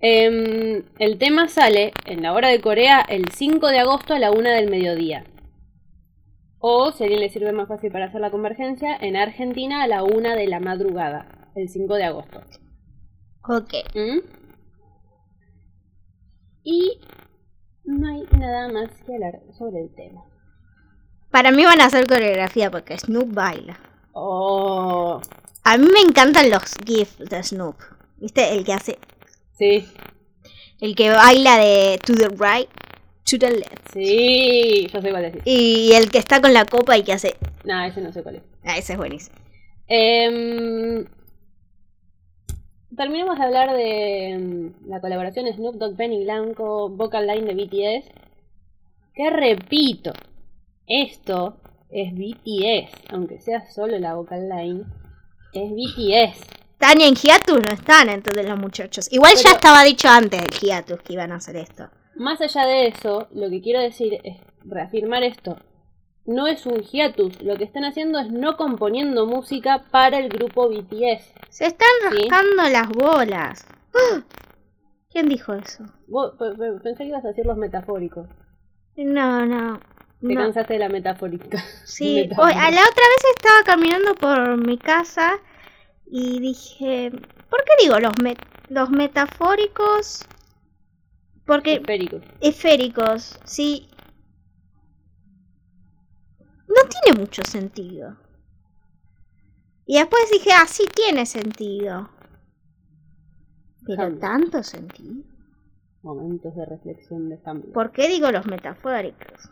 Em, 0.00 0.82
el 0.98 1.16
tema 1.18 1.48
sale 1.48 1.92
en 2.04 2.22
la 2.22 2.34
hora 2.34 2.48
de 2.48 2.60
Corea 2.60 3.00
el 3.08 3.30
5 3.32 3.68
de 3.68 3.78
agosto 3.78 4.12
a 4.12 4.18
la 4.18 4.32
1 4.32 4.50
del 4.50 4.70
mediodía. 4.70 5.24
O, 6.66 6.92
si 6.92 7.02
a 7.02 7.04
alguien 7.04 7.20
le 7.20 7.28
sirve 7.28 7.52
más 7.52 7.68
fácil 7.68 7.92
para 7.92 8.06
hacer 8.06 8.22
la 8.22 8.30
convergencia, 8.30 8.96
en 8.96 9.16
Argentina 9.16 9.82
a 9.82 9.86
la 9.86 10.02
1 10.02 10.30
de 10.30 10.46
la 10.46 10.60
madrugada, 10.60 11.50
el 11.54 11.68
5 11.68 11.94
de 11.94 12.04
agosto. 12.04 12.40
Ok. 13.46 13.74
¿Mm? 13.94 14.20
Y 16.62 17.00
no 17.84 18.08
hay 18.08 18.22
nada 18.38 18.72
más 18.72 18.88
que 19.04 19.12
hablar 19.12 19.40
sobre 19.58 19.82
el 19.82 19.94
tema. 19.94 20.24
Para 21.30 21.50
mí 21.50 21.64
van 21.66 21.82
a 21.82 21.84
hacer 21.84 22.06
coreografía 22.06 22.70
porque 22.70 22.96
Snoop 22.98 23.34
baila. 23.34 23.78
Oh, 24.12 25.20
A 25.64 25.76
mí 25.76 25.86
me 25.92 26.00
encantan 26.00 26.48
los 26.48 26.62
GIFs 26.86 27.18
de 27.18 27.42
Snoop. 27.42 27.76
¿Viste? 28.16 28.54
El 28.54 28.64
que 28.64 28.72
hace. 28.72 28.98
sí, 29.58 29.86
El 30.80 30.96
que 30.96 31.10
baila 31.10 31.58
de 31.58 31.98
to 32.02 32.14
the 32.14 32.28
right, 32.28 32.70
to 33.24 33.38
the 33.38 33.50
left. 33.50 33.92
sí, 33.92 34.86
yo 34.92 35.00
sé 35.00 35.10
cuál 35.10 35.24
es. 35.24 35.36
Y 35.44 35.92
el 35.94 36.10
que 36.10 36.18
está 36.18 36.40
con 36.40 36.52
la 36.52 36.64
copa 36.64 36.96
y 36.96 37.02
que 37.02 37.12
hace. 37.12 37.36
No, 37.64 37.82
ese 37.84 38.00
no 38.00 38.12
sé 38.12 38.22
cuál 38.22 38.36
es. 38.36 38.42
Ah, 38.64 38.76
ese 38.76 38.92
es 38.92 38.98
buenísimo. 38.98 39.36
Em, 39.86 41.06
terminemos 42.96 43.38
de 43.38 43.44
hablar 43.44 43.74
de 43.74 44.30
em, 44.30 44.72
la 44.86 45.00
colaboración 45.00 45.46
Snoop 45.52 45.76
Dogg, 45.76 45.96
Benny 45.96 46.24
Blanco, 46.24 46.88
Vocal 46.88 47.26
Line 47.26 47.52
de 47.52 47.54
BTS. 47.54 48.10
Que 49.14 49.30
repito, 49.30 50.12
esto 50.86 51.56
es 51.90 52.12
BTS, 52.12 52.90
aunque 53.10 53.40
sea 53.40 53.70
solo 53.70 53.98
la 53.98 54.14
Vocal 54.14 54.48
Line, 54.48 54.84
es 55.52 55.70
BTS. 55.70 56.46
Tania 56.78 57.06
en 57.06 57.14
hiatus 57.14 57.62
no 57.62 57.72
están 57.72 58.10
entonces 58.10 58.46
los 58.46 58.58
muchachos. 58.58 59.10
Igual 59.12 59.34
ya 59.36 59.52
estaba 59.52 59.84
dicho 59.84 60.08
antes 60.08 60.42
del 60.42 60.50
hiatus 60.50 61.00
que 61.00 61.12
iban 61.12 61.32
a 61.32 61.36
hacer 61.36 61.56
esto. 61.56 61.88
Más 62.16 62.40
allá 62.40 62.64
de 62.66 62.86
eso, 62.88 63.28
lo 63.32 63.50
que 63.50 63.60
quiero 63.60 63.80
decir 63.80 64.20
es 64.24 64.38
reafirmar 64.64 65.22
esto. 65.24 65.56
No 66.26 66.46
es 66.46 66.64
un 66.64 66.80
hiatus, 66.80 67.42
lo 67.42 67.56
que 67.56 67.64
están 67.64 67.84
haciendo 67.84 68.18
es 68.18 68.30
no 68.30 68.56
componiendo 68.56 69.26
música 69.26 69.84
para 69.90 70.18
el 70.18 70.28
grupo 70.28 70.68
BTS. 70.68 71.34
Se 71.50 71.66
están 71.66 71.88
Sí. 72.10 72.28
rascando 72.28 72.62
las 72.70 72.88
bolas. 72.88 73.66
¡Ah! 73.94 74.22
¿Quién 75.10 75.28
dijo 75.28 75.52
eso? 75.54 75.84
Vos, 76.08 76.32
pe- 76.38 76.56
pe- 76.58 76.80
pensé 76.82 77.04
que 77.04 77.10
ibas 77.10 77.24
a 77.24 77.28
decir 77.28 77.44
los 77.46 77.56
metafóricos. 77.56 78.26
No, 78.96 79.44
no. 79.44 79.78
Te 80.20 80.34
no. 80.34 80.40
cansaste 80.40 80.74
de 80.74 80.78
la 80.78 80.88
metafórica. 80.88 81.58
Sí, 81.84 82.28
hoy- 82.38 82.52
a 82.52 82.70
la 82.70 82.80
otra 82.80 83.04
vez 83.12 83.24
estaba 83.36 83.62
caminando 83.64 84.14
por 84.14 84.56
mi 84.56 84.78
casa 84.78 85.34
y 86.06 86.40
dije, 86.40 87.10
¿por 87.50 87.62
qué 87.64 87.72
digo 87.84 87.98
los, 88.00 88.12
met- 88.14 88.40
los 88.70 88.88
metafóricos? 88.90 90.26
Porque 91.46 91.74
Esféricos. 91.74 92.22
esféricos, 92.40 93.38
sí. 93.44 93.88
No 96.66 96.88
tiene 96.88 97.20
mucho 97.20 97.42
sentido. 97.44 98.16
Y 99.86 99.98
después 99.98 100.22
dije, 100.32 100.50
ah, 100.54 100.66
sí 100.66 100.84
tiene 100.94 101.26
sentido. 101.26 102.08
Pero 103.86 104.16
tanto 104.18 104.62
sentido. 104.62 105.22
Momentos 106.02 106.54
de 106.56 106.64
reflexión 106.64 107.28
de 107.28 107.38
Hamlet. 107.44 107.72
¿Por 107.72 107.92
qué 107.92 108.08
digo 108.08 108.30
los 108.30 108.46
metafóricos? 108.46 109.50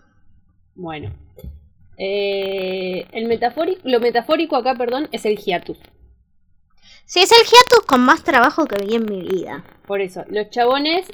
Bueno. 0.75 1.13
Eh, 1.99 3.07
el 3.13 3.27
metafórico, 3.27 3.83
lo 3.85 4.01
metafórico 4.01 4.57
acá, 4.57 4.75
perdón, 4.75 5.09
es 5.13 5.27
el 5.27 5.37
hiatus. 5.37 5.79
Sí, 7.05 7.21
es 7.21 7.31
el 7.33 7.45
hiatus 7.47 7.87
con 7.87 8.01
más 8.01 8.25
trabajo 8.25 8.65
que 8.65 8.83
vi 8.85 8.95
en 8.95 9.05
mi 9.05 9.21
vida. 9.23 9.65
Por 9.87 10.01
eso, 10.01 10.25
los 10.29 10.49
chabones 10.49 11.07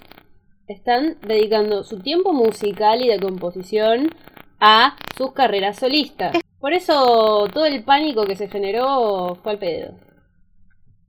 están 0.69 1.17
dedicando 1.27 1.83
su 1.85 1.99
tiempo 2.01 2.33
musical 2.33 3.03
y 3.03 3.09
de 3.09 3.19
composición 3.19 4.15
a 4.61 4.97
sus 5.17 5.33
carreras 5.33 5.79
solistas. 5.79 6.37
Por 6.61 6.73
eso 6.73 7.47
todo 7.53 7.65
el 7.67 7.83
pánico 7.85 8.25
que 8.27 8.37
se 8.37 8.49
generó 8.49 9.39
fue 9.43 9.53
al 9.53 9.59
pedo. 9.59 9.95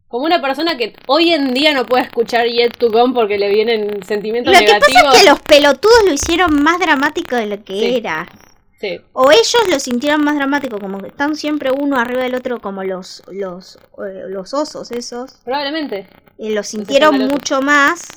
Como 0.08 0.26
una 0.26 0.42
persona 0.42 0.76
que 0.78 0.94
hoy 1.08 1.34
en 1.34 1.54
día 1.54 1.72
no 1.74 1.86
puede 1.86 2.04
escuchar 2.04 2.48
Yet 2.48 2.78
to 2.78 2.92
Come 2.92 3.14
porque 3.14 3.38
le 3.38 3.50
vienen 3.50 4.02
sentimientos 4.04 4.54
Lo 4.54 4.60
que 4.60 4.66
negativos. 4.66 5.04
pasa 5.04 5.18
es 5.18 5.24
que 5.24 5.30
los 5.30 5.40
pelotudos 5.42 6.04
lo 6.08 6.14
hicieron 6.14 6.64
más 6.64 6.80
dramático 6.80 7.36
de 7.36 7.46
lo 7.46 7.64
que 7.64 7.74
Sí. 7.74 7.96
era. 7.98 8.28
Sí, 8.80 9.00
O 9.12 9.30
ellos 9.30 9.56
lo 9.70 9.78
sintieron 9.78 10.24
más 10.24 10.36
dramático, 10.38 10.80
como 10.80 11.00
que 11.00 11.10
están 11.10 11.36
siempre 11.36 11.70
uno 11.70 11.98
arriba 11.98 12.24
del 12.24 12.34
otro, 12.34 12.60
como 12.62 12.82
los, 12.84 13.22
los, 13.30 13.76
eh, 13.76 14.24
los 14.30 14.54
osos 14.54 14.90
esos. 14.92 15.34
probablemente. 15.44 16.08
Eh, 16.38 16.52
lo 16.52 16.64
sintieron 16.64 17.18
mucho 17.28 17.62
más. 17.62 18.08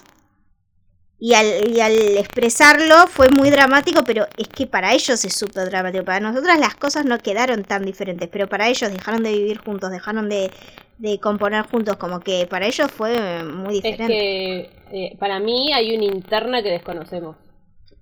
Y 1.24 1.34
al, 1.34 1.70
y 1.72 1.80
al 1.80 1.92
expresarlo 2.18 3.06
fue 3.06 3.28
muy 3.30 3.48
dramático, 3.48 4.02
pero 4.04 4.26
es 4.36 4.48
que 4.48 4.66
para 4.66 4.92
ellos 4.92 5.24
es 5.24 5.32
súper 5.32 5.70
dramático. 5.70 6.04
Para 6.04 6.18
nosotras 6.18 6.58
las 6.58 6.74
cosas 6.74 7.04
no 7.04 7.16
quedaron 7.18 7.62
tan 7.62 7.84
diferentes, 7.84 8.28
pero 8.28 8.48
para 8.48 8.66
ellos 8.68 8.90
dejaron 8.92 9.22
de 9.22 9.30
vivir 9.30 9.58
juntos, 9.58 9.92
dejaron 9.92 10.28
de, 10.28 10.50
de 10.98 11.20
componer 11.20 11.64
juntos, 11.66 11.96
como 11.96 12.18
que 12.18 12.48
para 12.50 12.66
ellos 12.66 12.90
fue 12.90 13.44
muy 13.44 13.76
Es 13.76 13.82
diferente. 13.84 14.08
que 14.08 14.70
eh, 14.90 15.16
para 15.20 15.38
mí 15.38 15.72
hay 15.72 15.94
una 15.94 16.06
interna 16.06 16.60
que 16.60 16.70
desconocemos. 16.70 17.36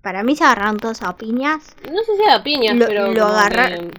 Para 0.00 0.22
mí 0.22 0.34
se 0.34 0.44
agarraron 0.44 0.78
todos 0.78 1.02
a 1.02 1.14
piñas, 1.18 1.76
No 1.92 2.02
sé 2.02 2.16
si 2.16 2.24
a 2.26 2.42
piñas, 2.42 2.74
Lo- 2.74 2.86
pero. 2.86 3.12
lo 3.12 3.20
como 3.26 3.36
agarra- 3.36 3.68
que- 3.68 3.90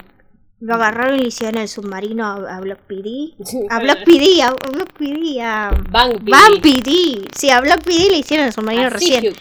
lo 0.61 0.75
agarraron 0.75 1.17
y 1.17 1.23
le 1.23 1.27
hicieron 1.27 1.59
el 1.61 1.67
submarino 1.67 2.25
a, 2.25 2.57
a 2.57 2.61
Block 2.61 2.79
PD. 2.87 3.33
A 3.69 3.79
Block 3.79 4.03
PD, 4.05 4.41
a 4.43 4.51
Block 4.51 4.93
PD, 4.93 5.41
a... 5.41 5.71
PD. 5.71 6.61
PD. 6.61 7.27
Sí, 7.35 7.49
a 7.49 7.59
Block 7.61 7.81
PD 7.83 8.09
le 8.11 8.17
hicieron 8.19 8.45
el 8.45 8.53
submarino 8.53 8.85
Así, 8.87 9.11
recién. 9.17 9.33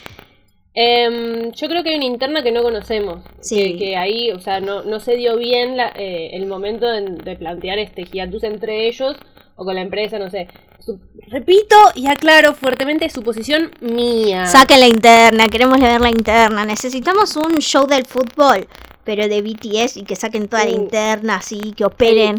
Em, 0.72 1.52
yo 1.52 1.68
creo 1.68 1.82
que 1.82 1.90
hay 1.90 1.96
una 1.96 2.04
interna 2.06 2.42
que 2.42 2.52
no 2.52 2.62
conocemos. 2.62 3.22
Sí. 3.40 3.56
Que, 3.72 3.78
que 3.78 3.96
ahí, 3.96 4.30
o 4.30 4.40
sea, 4.40 4.60
no, 4.60 4.82
no 4.84 5.00
se 5.00 5.16
dio 5.16 5.36
bien 5.36 5.76
la- 5.76 5.92
eh, 5.96 6.30
el 6.34 6.46
momento 6.46 6.86
de, 6.88 7.02
de 7.02 7.36
plantear 7.36 7.78
este 7.78 8.04
hiatus 8.04 8.44
entre 8.44 8.86
ellos 8.88 9.16
o 9.60 9.64
con 9.66 9.74
la 9.74 9.82
empresa, 9.82 10.18
no 10.18 10.30
sé. 10.30 10.48
Su- 10.78 10.98
repito 11.28 11.76
y 11.94 12.06
aclaro 12.06 12.54
fuertemente 12.54 13.10
su 13.10 13.22
posición 13.22 13.70
mía. 13.82 14.46
Saquen 14.46 14.80
la 14.80 14.86
interna, 14.88 15.48
queremos 15.48 15.78
leer 15.78 16.00
la 16.00 16.08
interna. 16.08 16.64
Necesitamos 16.64 17.36
un 17.36 17.58
show 17.58 17.86
del 17.86 18.06
fútbol, 18.06 18.66
pero 19.04 19.28
de 19.28 19.42
BTS 19.42 19.98
y 19.98 20.04
que 20.04 20.16
saquen 20.16 20.48
toda 20.48 20.64
la 20.64 20.70
Uh. 20.72 20.82
interna 20.82 21.36
así, 21.36 21.72
que 21.76 21.84
operen. 21.84 22.38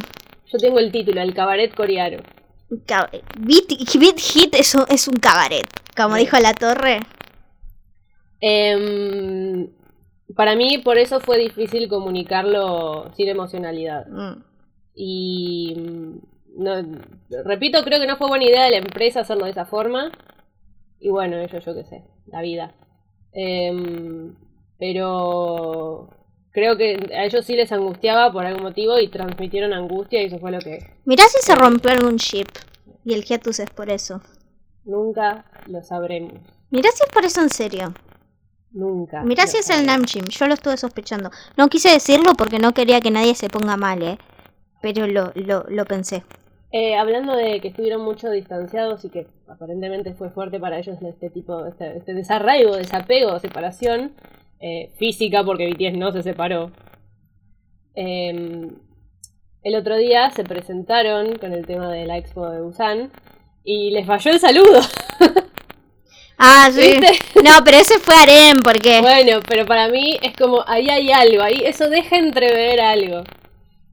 Yo 0.51 0.57
tengo 0.57 0.79
el 0.79 0.91
título, 0.91 1.21
el 1.21 1.35
cabaret 1.35 1.71
coreano. 1.75 2.23
Ca- 2.87 3.09
Beat, 3.37 3.67
Beat 3.99 4.19
Hit 4.19 4.55
es 4.55 4.73
un, 4.73 4.85
es 4.89 5.07
un 5.07 5.15
cabaret, 5.17 5.67
como 5.95 6.15
Sí. 6.15 6.21
dijo 6.21 6.39
la 6.39 6.53
torre. 6.55 7.01
Em, 8.39 9.69
para 10.35 10.55
mí, 10.55 10.79
por 10.79 10.97
eso 10.97 11.19
fue 11.19 11.37
difícil 11.37 11.87
comunicarlo 11.87 13.11
sin 13.15 13.29
emocionalidad. 13.29 14.07
Mm. 14.07 14.43
Y 14.95 15.75
mm, 15.77 16.17
no, 16.57 16.81
repito, 17.45 17.83
creo 17.83 17.99
que 17.99 18.07
no 18.07 18.17
fue 18.17 18.27
buena 18.27 18.45
idea 18.45 18.65
de 18.65 18.71
la 18.71 18.77
empresa 18.77 19.21
hacerlo 19.21 19.45
de 19.45 19.51
esa 19.51 19.65
forma. 19.65 20.11
Y 20.99 21.09
bueno, 21.09 21.37
ellos, 21.37 21.65
yo 21.65 21.73
qué 21.75 21.83
sé, 21.85 22.03
la 22.27 22.41
vida. 22.41 22.75
Em, 23.33 24.35
pero 24.77 26.09
creo 26.51 26.77
que 26.77 27.09
a 27.15 27.25
ellos 27.25 27.45
sí 27.45 27.55
les 27.55 27.71
angustiaba 27.71 28.31
por 28.31 28.45
algún 28.45 28.63
motivo 28.63 28.99
y 28.99 29.09
transmitieron 29.09 29.73
angustia 29.73 30.21
y 30.21 30.25
eso 30.25 30.39
fue 30.39 30.51
lo 30.51 30.59
que 30.59 30.79
Mirá 31.05 31.23
si 31.27 31.41
se 31.41 31.55
rompió 31.55 31.91
algún 31.91 32.17
chip. 32.17 32.47
Y 33.03 33.13
el 33.13 33.23
hiatus 33.25 33.59
es 33.59 33.69
por 33.71 33.89
eso. 33.89 34.21
nunca 34.83 35.45
lo 35.65 35.83
sabremos. 35.83 36.33
Mirá 36.69 36.89
si 36.91 37.03
es 37.03 37.09
por 37.13 37.25
eso 37.25 37.41
en 37.41 37.49
serio. 37.49 37.93
Nunca. 38.71 39.23
Mirá 39.23 39.47
si 39.47 39.57
es 39.57 39.69
el. 39.69 39.85
Namjim. 39.85 40.25
Yo 40.29 40.47
lo 40.47 40.53
estuve 40.53 40.77
sospechando. 40.77 41.29
No 41.57 41.67
quise 41.69 41.89
decirlo 41.89 42.33
porque 42.35 42.59
no 42.59 42.73
quería 42.73 43.01
que 43.01 43.11
nadie 43.11 43.35
se 43.35 43.49
ponga 43.49 43.77
mal, 43.77 44.01
¿eh? 44.03 44.17
Pero 44.81 45.07
lo, 45.07 45.31
lo, 45.35 45.65
lo 45.69 45.85
pensé. 45.85 46.23
Eh, 46.73 46.95
hablando 46.95 47.35
de 47.35 47.59
que 47.59 47.67
estuvieron 47.67 48.01
mucho 48.01 48.29
distanciados 48.29 49.03
y 49.03 49.09
que 49.09 49.27
aparentemente 49.47 50.13
fue 50.13 50.29
fuerte 50.29 50.59
para 50.59 50.79
ellos 50.79 50.97
este 51.01 51.29
tipo, 51.29 51.65
este, 51.65 51.97
este 51.97 52.13
desarraigo, 52.13 52.77
desapego, 52.77 53.37
separación 53.39 54.13
eh, 54.61 54.89
física, 54.97 55.43
porque 55.43 55.67
BTS 55.67 55.97
no 55.97 56.11
se 56.13 56.23
separó. 56.23 56.71
Eh, 57.95 58.69
el 59.63 59.75
otro 59.75 59.97
día 59.97 60.31
se 60.31 60.43
presentaron 60.43 61.35
con 61.35 61.53
el 61.53 61.65
tema 61.65 61.91
de 61.91 62.05
la 62.05 62.17
expo 62.17 62.49
de 62.49 62.61
Busan 62.61 63.11
y 63.63 63.91
les 63.91 64.07
falló 64.07 64.31
el 64.31 64.39
saludo. 64.39 64.81
Ah, 66.43 66.71
sí. 66.73 66.81
¿Viste? 66.81 67.19
No, 67.43 67.63
pero 67.63 67.77
ese 67.77 67.99
fue 67.99 68.15
Arem 68.15 68.57
porque... 68.63 68.99
Bueno, 68.99 69.41
pero 69.47 69.63
para 69.67 69.89
mí 69.89 70.17
es 70.23 70.35
como 70.35 70.63
ahí 70.65 70.89
hay 70.89 71.11
algo, 71.11 71.43
ahí 71.43 71.61
eso 71.63 71.87
deja 71.87 72.17
entrever 72.17 72.81
algo. 72.81 73.23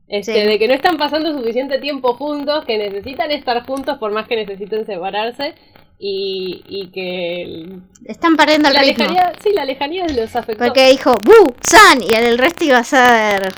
Este, 0.08 0.32
Sí. 0.32 0.46
de 0.48 0.58
que 0.58 0.68
no 0.68 0.74
están 0.74 0.96
pasando 0.96 1.36
suficiente 1.36 1.78
tiempo 1.78 2.14
juntos, 2.14 2.64
que 2.64 2.78
necesitan 2.78 3.30
estar 3.30 3.64
juntos 3.66 3.98
por 3.98 4.10
más 4.12 4.26
que 4.26 4.36
necesiten 4.36 4.86
separarse 4.86 5.54
y, 5.98 6.62
y 6.66 6.90
que 6.92 7.42
el- 7.42 7.82
Están 8.06 8.36
perdiendo 8.36 8.68
el 8.68 8.74
la 8.74 8.80
ritmo. 8.80 9.04
lejanía, 9.04 9.32
sí, 9.42 9.52
la 9.52 9.64
lejanía 9.66 10.06
los 10.08 10.34
afectó. 10.34 10.64
Porque 10.64 10.88
dijo, 10.88 11.14
¡Bu! 11.24 11.54
¡San! 11.60 12.02
Y 12.02 12.14
el 12.14 12.38
resto 12.38 12.64
iba 12.64 12.78
a 12.78 12.84
ser... 12.84 13.52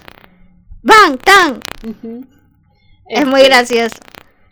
¡Bang! 0.82 1.18
¡Tan! 1.22 1.60
Ujú. 1.88 2.26
Es 3.08 3.26
muy 3.26 3.40
Este, 3.42 3.48
gracioso. 3.52 3.96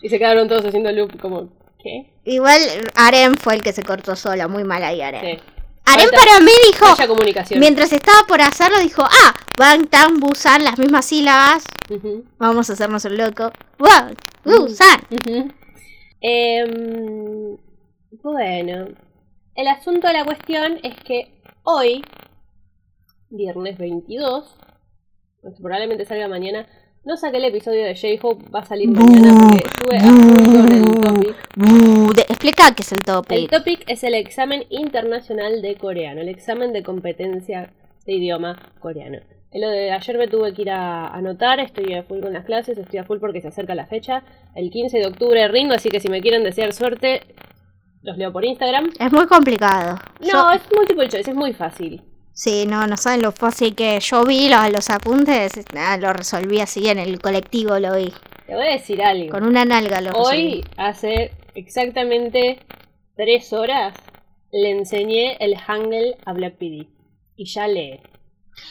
Y 0.02 0.08
se 0.08 0.18
quedaron 0.18 0.46
todos 0.48 0.64
haciendo 0.66 0.92
loop 0.92 1.18
como, 1.20 1.48
¿qué? 1.82 2.12
Igual 2.24 2.60
Arem 2.94 3.34
fue 3.34 3.54
el 3.54 3.62
que 3.62 3.72
se 3.72 3.82
cortó 3.82 4.14
sola. 4.14 4.46
Muy 4.46 4.62
mal 4.64 4.84
ahí 4.84 5.00
Arem. 5.00 5.22
Sí. 5.36 5.42
Falta- 6.10 6.16
para 6.16 6.40
mí 6.40 6.50
dijo... 6.70 6.86
Mientras 7.60 7.92
estaba 7.92 8.26
por 8.26 8.40
hacerlo, 8.40 8.78
dijo, 8.80 9.02
ah, 9.04 9.34
Bang, 9.58 9.88
Tan, 9.88 10.20
Bu, 10.20 10.34
San, 10.34 10.64
las 10.64 10.78
mismas 10.78 11.04
sílabas. 11.06 11.64
Vamos 12.38 12.70
a 12.70 12.72
hacernos 12.74 13.04
el 13.04 13.16
loco. 13.16 13.50
Bang, 13.78 14.14
Bu. 14.44 14.68
San. 14.68 15.00
Ujú. 15.10 15.50
Em, 16.20 17.56
bueno, 18.22 18.88
el 19.54 19.68
asunto 19.68 20.06
de 20.08 20.12
la 20.14 20.24
cuestión 20.24 20.78
es 20.82 20.96
que 21.04 21.40
hoy, 21.62 22.04
viernes 23.30 23.78
22, 23.78 24.56
pues 25.42 25.54
probablemente 25.60 26.04
salga 26.04 26.28
mañana, 26.28 26.66
no 27.04 27.16
saqué 27.16 27.36
el 27.38 27.44
episodio 27.44 27.84
de 27.84 27.94
J-Hope, 27.94 28.50
va 28.50 28.60
a 28.60 28.64
salir 28.66 28.88
mañana 28.90 29.38
porque 29.40 29.64
estuve 29.66 29.96
a 29.98 30.76
el 30.76 30.82
topic. 31.22 32.14
De- 32.14 32.22
explica 32.22 32.74
qué 32.74 32.82
es 32.82 32.92
el 32.92 33.02
topic. 33.02 33.38
El 33.38 33.48
topic 33.48 33.84
es 33.86 34.02
el 34.04 34.14
examen 34.14 34.64
internacional 34.70 35.62
de 35.62 35.76
coreano, 35.76 36.20
el 36.20 36.28
examen 36.28 36.72
de 36.72 36.82
competencia 36.82 37.70
de 38.06 38.12
idioma 38.14 38.58
coreano. 38.80 39.18
Lo 39.52 39.68
de 39.70 39.92
ayer 39.92 40.18
me 40.18 40.28
tuve 40.28 40.52
que 40.52 40.62
ir 40.62 40.70
a 40.70 41.08
anotar, 41.08 41.58
estoy 41.60 41.94
a 41.94 42.02
full 42.02 42.20
con 42.20 42.32
las 42.34 42.44
clases, 42.44 42.76
estoy 42.76 42.98
a 42.98 43.04
full 43.04 43.18
porque 43.18 43.40
se 43.40 43.48
acerca 43.48 43.74
la 43.74 43.86
fecha. 43.86 44.22
El 44.54 44.70
15 44.70 44.98
de 44.98 45.06
octubre 45.06 45.48
rindo, 45.48 45.74
así 45.74 45.88
que 45.88 46.00
si 46.00 46.08
me 46.08 46.20
quieren 46.20 46.44
desear 46.44 46.72
suerte, 46.74 47.22
los 48.02 48.18
leo 48.18 48.30
por 48.32 48.44
Instagram. 48.44 48.90
Es 48.98 49.10
muy 49.12 49.26
complicado. 49.26 49.98
No, 50.20 50.28
Yo- 50.28 50.50
es 50.52 50.60
multiple 50.76 51.08
choice, 51.08 51.30
es 51.30 51.36
muy 51.36 51.52
fácil. 51.54 52.02
Sí, 52.32 52.66
no, 52.66 52.86
no 52.86 52.96
saben 52.96 53.22
lo 53.22 53.32
fácil 53.32 53.74
que 53.74 53.98
yo 54.00 54.22
vi 54.24 54.48
los, 54.48 54.70
los 54.70 54.90
apuntes. 54.90 55.52
lo 55.98 56.12
resolví 56.12 56.60
así 56.60 56.88
en 56.88 56.98
el 56.98 57.20
colectivo, 57.20 57.78
lo 57.78 57.96
vi. 57.96 58.12
Te 58.48 58.54
voy 58.54 58.66
a 58.66 58.70
decir 58.72 59.00
algo. 59.02 59.30
Con 59.30 59.44
una 59.44 59.64
nalga 59.66 60.00
lo 60.00 60.10
resolví. 60.10 60.36
Hoy, 60.54 60.64
hace 60.78 61.32
exactamente 61.54 62.58
tres 63.14 63.52
horas, 63.52 63.94
le 64.50 64.70
enseñé 64.70 65.36
el 65.38 65.54
Hangul 65.56 66.16
a 66.24 66.32
Black 66.32 66.54
PD. 66.56 66.88
Y 67.36 67.44
ya 67.44 67.68
lee. 67.68 68.00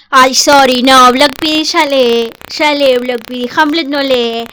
Ay, 0.09 0.33
sorry, 0.33 0.81
no, 0.81 1.11
Block 1.13 1.37
PD 1.39 1.63
ya 1.63 1.85
lee, 1.85 2.29
ya 2.57 2.73
lee 2.73 2.97
Block 2.97 3.21
PD. 3.25 3.47
Hamlet 3.55 3.87
no 3.87 4.01
lee. 4.01 4.43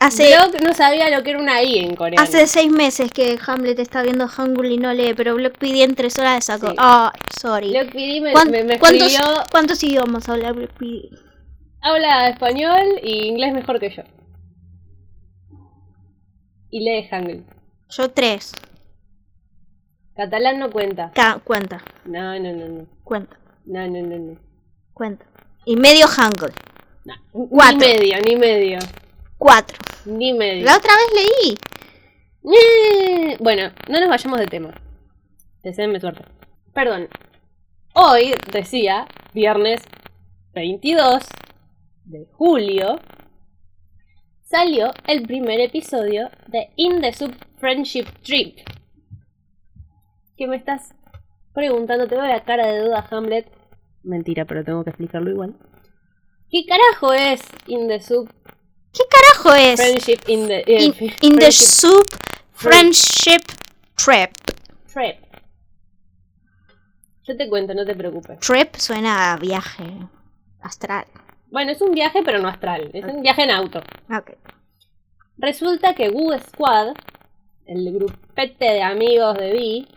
Hace, 0.00 0.36
Block 0.36 0.62
no 0.62 0.72
sabía 0.72 1.10
lo 1.10 1.22
que 1.24 1.30
era 1.30 1.38
una 1.40 1.62
I 1.62 1.78
en 1.80 1.96
coreano. 1.96 2.22
hace 2.22 2.46
seis 2.46 2.70
meses 2.70 3.10
que 3.10 3.38
Hamlet 3.46 3.78
está 3.80 4.02
viendo 4.02 4.28
Hangul 4.28 4.70
y 4.70 4.76
no 4.78 4.92
lee, 4.94 5.14
pero 5.16 5.34
Block 5.34 5.58
PD 5.58 5.82
en 5.82 5.94
tres 5.94 6.18
horas 6.18 6.44
sacó. 6.44 6.68
Sí. 6.70 6.76
Ay, 6.78 7.10
sorry. 7.40 7.70
Block 7.70 7.90
PD 7.90 8.20
me, 8.20 8.32
¿Cuán- 8.32 8.50
me- 8.50 8.64
me 8.64 8.78
¿cuántos, 8.78 9.08
escribió, 9.12 9.42
¿Cuántos 9.50 9.82
idiomas 9.82 10.28
habla 10.28 10.52
Block 10.52 10.70
PD? 10.78 11.08
habla 11.80 12.28
español 12.28 13.00
y 13.02 13.26
inglés 13.26 13.52
mejor 13.54 13.80
que 13.80 13.90
yo. 13.90 14.02
Y 16.72 16.80
lee 16.80 17.06
Hangul. 17.08 17.44
Yo 17.90 18.10
tres. 18.10 18.52
Catalán 20.16 20.58
no 20.58 20.70
cuenta. 20.70 21.10
Ca- 21.14 21.40
cuenta, 21.44 21.82
No, 22.04 22.38
no, 22.38 22.52
no, 22.52 22.68
no. 22.68 22.86
cuenta, 23.04 23.38
No, 23.64 23.86
no, 23.88 24.02
no, 24.02 24.18
no. 24.18 24.38
cuenta. 24.92 25.24
Y 25.64 25.76
medio 25.76 26.06
Hangul. 26.06 26.52
No. 27.04 27.14
Cuatro. 27.48 27.78
Ni 27.78 27.86
medio, 27.86 28.16
ni 28.26 28.36
medio. 28.36 28.78
Cuatro. 29.38 29.78
Ni 30.06 30.32
medio. 30.32 30.64
La 30.64 30.76
otra 30.76 30.92
vez 30.96 31.24
leí. 31.24 31.58
Eh, 32.44 33.36
Bueno, 33.40 33.70
no 33.88 34.00
nos 34.00 34.08
vayamos 34.08 34.38
de 34.40 34.46
tema. 34.46 34.74
Deseenme 35.62 36.00
suerte. 36.00 36.24
Perdón. 36.74 37.08
Hoy, 37.94 38.34
decía, 38.50 39.06
viernes 39.34 39.82
22 40.54 41.22
de 42.04 42.26
julio, 42.32 42.98
salió 44.52 44.92
el 45.06 45.22
primer 45.22 45.60
episodio 45.60 46.28
de 46.48 46.68
In 46.76 47.00
the 47.00 47.10
Sub 47.14 47.34
Friendship 47.56 48.04
Trip. 48.22 48.58
¿Qué 50.36 50.46
me 50.46 50.56
estás 50.56 50.94
preguntando? 51.54 52.06
Te 52.06 52.16
veo 52.16 52.26
la 52.26 52.44
cara 52.44 52.66
de 52.66 52.80
duda, 52.80 53.08
Hamlet. 53.10 53.50
Mentira, 54.02 54.44
pero 54.44 54.62
tengo 54.62 54.84
que 54.84 54.90
explicarlo 54.90 55.30
igual. 55.30 55.56
¿Qué 56.50 56.66
carajo 56.66 57.14
es 57.14 57.40
In 57.66 57.88
the 57.88 57.98
Sub 58.02 58.28
¿Qué 58.92 59.04
carajo 59.08 59.54
es? 59.54 59.80
Friendship 59.80 60.20
in 60.26 60.46
the, 60.46 60.58
eh, 60.66 60.84
In, 60.84 60.94
in 61.22 61.38
the 61.38 61.50
friendship 61.50 61.64
Soup 61.64 62.06
Friendship 62.52 63.42
Trip. 63.96 64.30
Trip? 64.92 65.16
Yo 67.24 67.36
te 67.38 67.48
cuento, 67.48 67.72
no 67.72 67.86
te 67.86 67.94
preocupes. 67.94 68.38
Trip 68.40 68.74
suena 68.76 69.32
a 69.32 69.38
viaje 69.38 69.84
astral. 70.60 71.06
Bueno, 71.52 71.70
es 71.70 71.80
un 71.82 71.92
viaje, 71.92 72.22
pero 72.24 72.38
no 72.40 72.48
astral. 72.48 72.90
Es 72.94 73.04
un 73.04 73.22
viaje 73.22 73.42
en 73.44 73.50
auto. 73.50 73.80
Ok. 74.10 74.32
Resulta 75.38 75.94
que 75.94 76.08
Goo 76.08 76.36
Squad, 76.38 76.94
el 77.66 77.92
grupete 77.92 78.64
de 78.64 78.82
amigos 78.82 79.36
de 79.36 79.52
Vi, 79.52 79.88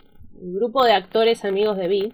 el 0.42 0.54
grupo 0.56 0.84
de 0.84 0.94
actores 0.94 1.46
amigos 1.46 1.78
de 1.78 1.88
Vi, 1.88 2.14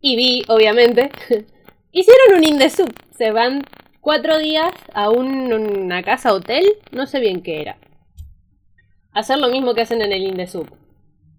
y 0.00 0.16
Vi, 0.16 0.44
obviamente, 0.48 1.10
hicieron 1.92 2.38
un 2.38 2.44
Indesub. 2.44 2.92
Se 3.16 3.30
van 3.32 3.62
cuatro 4.00 4.38
días 4.38 4.72
a 4.94 5.10
un- 5.10 5.52
una 5.52 6.02
casa 6.02 6.32
hotel, 6.32 6.64
no 6.92 7.06
sé 7.06 7.20
bien 7.20 7.42
qué 7.42 7.60
era. 7.62 7.78
Hacer 9.12 9.38
lo 9.38 9.48
mismo 9.48 9.74
que 9.74 9.82
hacen 9.82 10.02
en 10.02 10.12
el 10.12 10.22
Indesub. 10.22 10.68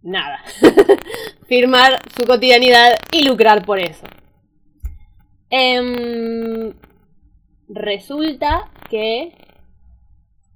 Nada. 0.03 0.43
Firmar 1.47 1.99
su 2.17 2.25
cotidianidad 2.25 2.93
y 3.11 3.23
lucrar 3.27 3.63
por 3.65 3.79
eso. 3.79 4.05
Em, 5.51 6.73
resulta 7.69 8.69
que 8.89 9.37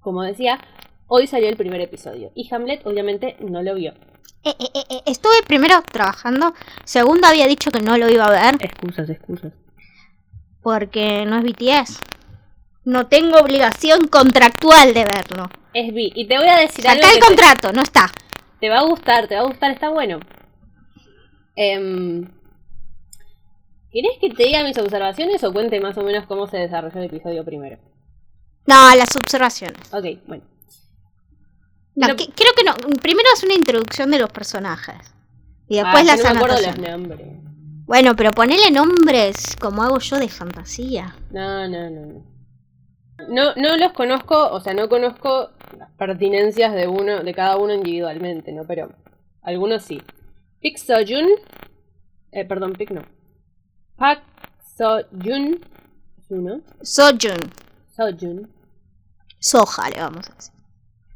como 0.06 0.22
decía, 0.22 0.60
hoy 1.08 1.26
salió 1.26 1.50
el 1.50 1.58
primer 1.58 1.82
episodio. 1.82 2.32
Y 2.36 2.48
Hamlet 2.54 2.86
obviamente 2.86 3.38
no 3.40 3.64
lo 3.64 3.74
vio. 3.74 3.94
Eh, 4.44 4.54
eh, 4.60 4.70
eh, 4.76 4.84
eh, 4.92 5.02
estuve 5.08 5.42
primero 5.48 5.82
trabajando. 5.92 6.54
Segundo 6.84 7.28
había 7.28 7.48
dicho 7.48 7.72
que 7.72 7.80
no 7.80 7.98
lo 7.98 8.08
iba 8.08 8.26
a 8.26 8.30
ver 8.52 8.56
Excusas, 8.64 9.10
excusas. 9.10 9.54
porque 10.62 11.26
no 11.26 11.38
es 11.40 11.44
BTS. 11.44 12.00
No 12.84 13.08
tengo 13.08 13.40
obligación 13.40 14.08
contractual 14.08 14.94
de 14.94 15.06
verlo. 15.06 15.50
Es 15.74 15.92
Vi. 15.92 16.12
Y 16.14 16.28
te 16.28 16.38
voy 16.38 16.48
a 16.50 16.58
decir 16.60 16.88
algo 16.88 17.00
Acá 17.04 17.08
el 17.08 17.16
que 17.16 17.22
te, 17.22 17.26
contrato, 17.28 17.74
no 17.74 17.82
está. 17.82 18.12
te 18.60 18.70
va 18.70 18.78
a 18.78 18.84
gustar, 18.84 19.28
te 19.28 19.34
va 19.36 19.42
a 19.42 19.46
gustar, 19.46 19.72
está 19.72 19.90
bueno. 19.90 20.20
Em, 21.56 22.30
¿Querés 23.96 24.18
que 24.20 24.30
te 24.30 24.44
diga 24.44 24.62
mis 24.62 24.78
observaciones 24.78 25.42
o 25.46 25.54
cuente 25.54 25.80
más 25.80 25.98
o 25.98 26.04
menos 26.04 26.26
cómo 26.26 26.48
se 26.48 26.58
desarrolló 26.58 27.00
el 27.00 27.06
episodio 27.06 27.46
primero? 27.46 27.78
No, 28.68 28.94
las 28.94 29.16
observaciones. 29.16 29.80
Ok, 29.94 30.04
bueno. 30.28 30.44
No, 31.96 32.08
que- 32.18 32.26
creo 32.28 32.52
que 32.58 32.64
no. 32.66 32.74
Primero 33.02 33.30
es 33.34 33.42
una 33.44 33.54
introducción 33.54 34.12
de 34.12 34.20
los 34.20 34.30
personajes. 34.32 34.98
Y 35.70 35.76
después 35.78 35.96
Ah, 35.96 36.04
las 36.04 36.18
no 36.18 36.24
me 36.24 36.30
acuerdo 36.40 36.56
los 36.58 36.66
anotaciones. 36.68 36.92
nombres. 36.92 37.28
Bueno, 37.86 38.16
pero 38.18 38.32
ponele 38.32 38.70
nombres 38.70 39.56
como 39.62 39.82
hago 39.82 40.00
yo 40.00 40.18
de 40.18 40.28
fantasía. 40.28 41.16
No, 41.32 41.66
no, 41.70 41.90
no, 41.90 42.06
no. 42.06 43.56
No, 43.56 43.78
los 43.78 43.94
conozco, 43.94 44.50
o 44.52 44.60
sea, 44.60 44.74
no 44.74 44.90
conozco 44.90 45.52
las 45.78 45.90
pertinencias 45.92 46.74
de 46.76 46.90
uno, 46.90 47.24
de 47.24 47.34
cada 47.34 47.56
uno 47.56 47.74
individualmente, 47.74 48.52
¿no? 48.52 48.64
Pero 48.68 48.92
algunos 49.42 49.84
sí. 49.84 50.02
Pik 50.60 50.78
Sojun, 50.78 51.30
eh, 52.34 52.44
perdón, 52.44 52.74
Pik 52.74 52.92
no. 52.92 53.04
Pak 53.98 54.22
Sojun, 54.78 55.62
es 56.18 56.26
uno. 56.30 56.62
Sojun. 56.82 57.52
Sojun. 57.96 58.50
Soja, 59.40 59.90
le 59.90 60.02
vamos 60.02 60.30
a 60.30 60.34
decir. 60.36 60.54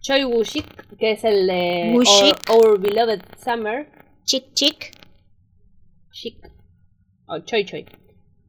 Choi 0.02 0.24
Woo-shik, 0.24 0.98
que 0.98 1.12
es 1.12 1.24
el 1.24 1.46
de 1.48 1.92
Woo-shik. 1.94 2.50
Our, 2.50 2.70
Our 2.70 2.80
Beloved 2.80 3.22
Summer. 3.44 3.88
Chick 4.26 4.54
chick. 4.54 4.92
Shik. 6.12 6.38
O 7.28 7.40
Choi 7.40 7.66
Choi. 7.66 7.86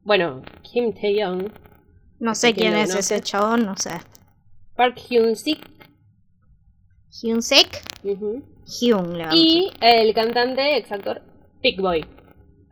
Bueno, 0.04 0.42
Kim 0.62 0.92
Tae-young. 0.92 1.50
No 2.20 2.34
sé 2.34 2.54
¿Quién 2.54 2.74
es 2.76 2.90
conoce? 2.90 3.14
ese 3.14 3.22
chabón, 3.22 3.64
no 3.66 3.76
sé. 3.76 4.00
Park 4.76 4.96
Hyun-sik. 5.08 5.58
Hyun 7.20 7.42
Sek. 7.42 7.82
ujú, 8.04 8.42
Hyun 8.66 9.18
le 9.18 9.24
vamos 9.24 9.34
a 9.34 9.36
Y 9.36 9.72
el 9.80 10.14
cantante, 10.14 10.76
ex 10.76 10.92
actor, 10.92 11.20
Pick 11.60 11.80
Boy. 11.80 12.04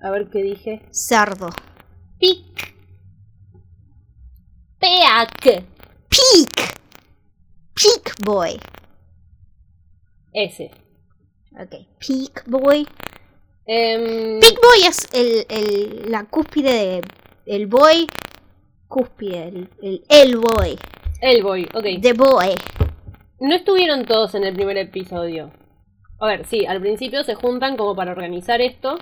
A 0.01 0.11
ver 0.11 0.29
qué 0.31 0.43
dije. 0.43 0.83
Cerdo. 0.91 1.49
Pick. 2.19 2.75
Peak. 4.79 5.43
Peak. 5.43 6.79
Peak 7.75 8.15
Boy. 8.25 8.61
Ese. 10.33 10.71
Ok. 11.53 11.87
Peak 11.99 12.45
Boy. 12.47 12.87
Em, 13.67 14.41
Peak 14.41 14.57
Boy 14.63 14.87
es 14.87 15.09
el, 15.13 15.47
el, 15.49 16.11
la 16.11 16.25
cúspide 16.25 16.73
de. 16.73 17.03
El 17.47 17.67
boy. 17.67 18.07
Cúspide. 18.87 19.49
El, 19.49 19.71
el, 19.83 20.05
el 20.09 20.37
boy. 20.37 20.79
el 21.21 21.43
Boy, 21.43 21.69
ok. 21.75 21.85
The 22.01 22.13
boy. 22.13 22.55
No 23.41 23.55
estuvieron 23.55 24.05
todos 24.05 24.35
en 24.35 24.45
el 24.45 24.55
primer 24.55 24.77
episodio. 24.77 25.51
A 26.21 26.27
ver, 26.27 26.47
sí, 26.47 26.67
al 26.67 26.81
principio 26.81 27.23
se 27.25 27.35
juntan 27.35 27.77
como 27.77 27.95
para 27.95 28.13
organizar 28.13 28.61
esto. 28.61 28.99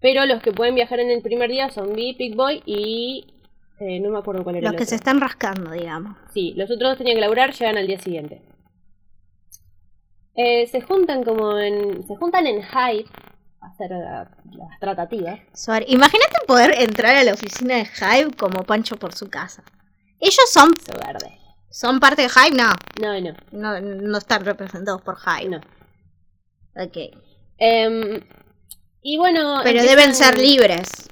Pero 0.00 0.24
los 0.26 0.42
que 0.42 0.52
pueden 0.52 0.74
viajar 0.74 1.00
en 1.00 1.10
el 1.10 1.22
primer 1.22 1.50
día 1.50 1.70
son 1.70 1.92
Vi, 1.94 2.14
Pick 2.14 2.34
Boy 2.34 2.62
y. 2.64 3.34
eh, 3.80 4.00
no 4.00 4.10
me 4.10 4.18
acuerdo 4.18 4.42
cuál 4.44 4.56
era 4.56 4.64
Los 4.64 4.72
el 4.72 4.76
que 4.78 4.82
otro. 4.84 4.90
se 4.90 4.94
están 4.96 5.20
rascando, 5.20 5.70
digamos. 5.72 6.16
Sí, 6.32 6.54
los 6.56 6.70
otros 6.70 6.90
dos 6.90 6.98
tenían 6.98 7.16
que 7.16 7.20
laburar, 7.20 7.52
llegan 7.52 7.76
al 7.76 7.86
día 7.86 7.98
siguiente. 8.00 8.42
Eh, 10.34 10.66
se 10.68 10.80
juntan 10.80 11.24
como 11.24 11.58
en. 11.58 12.06
Se 12.06 12.16
juntan 12.16 12.46
en 12.46 12.62
Hyde 12.62 13.04
a 13.60 13.66
hacer 13.66 13.90
la- 13.90 14.30
las 14.52 14.78
tratativas. 14.80 15.40
Imagínate 15.88 16.36
poder 16.46 16.72
entrar 16.80 17.16
a 17.16 17.24
la 17.24 17.34
oficina 17.34 17.74
de 17.76 17.82
Hive 18.00 18.32
como 18.36 18.64
Pancho 18.64 18.96
por 18.96 19.14
su 19.14 19.28
casa. 19.28 19.62
Ellos 20.18 20.50
son, 20.50 20.70
verde. 21.04 21.38
son 21.70 21.98
parte 22.00 22.22
de 22.22 22.28
Hive, 22.28 22.56
no. 22.56 22.72
No, 23.02 23.20
no, 23.20 23.36
No, 23.52 23.80
no 23.80 24.18
están 24.18 24.44
representados 24.44 25.02
por 25.02 25.16
Hive. 25.18 25.50
no. 25.50 25.60
Ok. 26.82 26.96
Em, 27.58 28.20
y 29.02 29.16
bueno. 29.18 29.60
Pero 29.62 29.82
deben 29.82 30.14
ser 30.14 30.38
libres. 30.38 31.08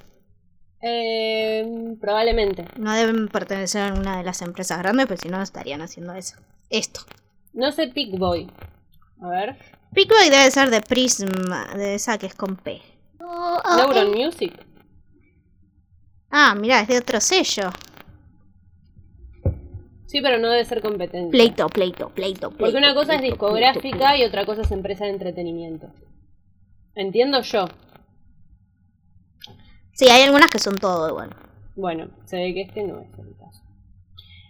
em, 0.81 1.96
probablemente. 1.98 2.66
No 2.77 2.92
deben 2.94 3.29
pertenecer 3.29 3.90
a 3.90 3.94
una 3.94 4.18
de 4.18 4.24
las 4.24 4.42
empresas 4.42 4.79
grandes, 4.79 5.07
pues 5.07 5.20
si 5.20 5.29
no 5.29 5.42
estarían 5.42 5.83
haciendo 5.83 6.14
eso. 6.14 6.37
Esto. 6.70 7.01
No 7.53 7.72
sé 7.72 7.88
Pick 7.88 8.16
Boy. 8.16 8.48
A 9.20 9.29
ver. 9.29 9.57
Pickboy 9.92 10.29
debe 10.31 10.51
ser 10.51 10.70
de 10.70 10.81
Prism, 10.81 11.27
de 11.74 11.94
esa 11.94 12.18
que 12.18 12.27
es 12.27 12.35
con 12.35 12.57
P. 12.57 12.81
Neuron 13.18 14.12
Music. 14.12 14.53
Ah, 16.31 16.55
mira, 16.55 16.81
es 16.81 16.88
de 16.88 16.98
otro 16.98 17.20
sello. 17.20 17.70
Sí, 20.07 20.20
pero 20.22 20.38
no 20.38 20.48
debe 20.48 20.64
ser 20.64 20.81
competencia. 20.81 21.31
Pleito, 21.31 21.68
pleito, 21.68 22.11
pleito, 22.11 22.51
pleito. 22.51 22.59
Porque 22.59 22.77
una 22.77 22.94
cosa 22.94 23.14
es 23.14 23.18
pleito, 23.20 23.35
discográfica 23.35 23.98
pleito, 24.11 24.22
y 24.22 24.24
otra 24.24 24.46
cosa 24.46 24.62
es 24.62 24.70
empresa 24.70 25.05
de 25.05 25.11
entretenimiento. 25.11 25.88
Entiendo 26.98 27.40
yo. 27.42 27.66
Sí, 29.92 30.08
hay 30.11 30.22
algunas 30.22 30.50
que 30.50 30.58
son 30.58 30.74
todo 30.74 31.08
igual. 31.08 31.30
Bueno, 31.76 32.08
se 32.24 32.38
ve 32.38 32.52
que 32.52 32.62
este 32.62 32.82
no 32.82 32.98
es 32.98 33.18
el 33.20 33.37
caso. 33.37 33.62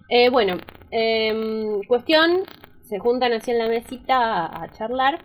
Eh, 0.08 0.30
bueno, 0.30 0.56
em, 0.90 1.82
cuestión, 1.86 2.44
se 2.84 2.98
juntan 2.98 3.34
así 3.34 3.50
en 3.50 3.58
la 3.58 3.68
mesita 3.68 4.46
a, 4.46 4.62
a 4.62 4.72
charlar. 4.72 5.22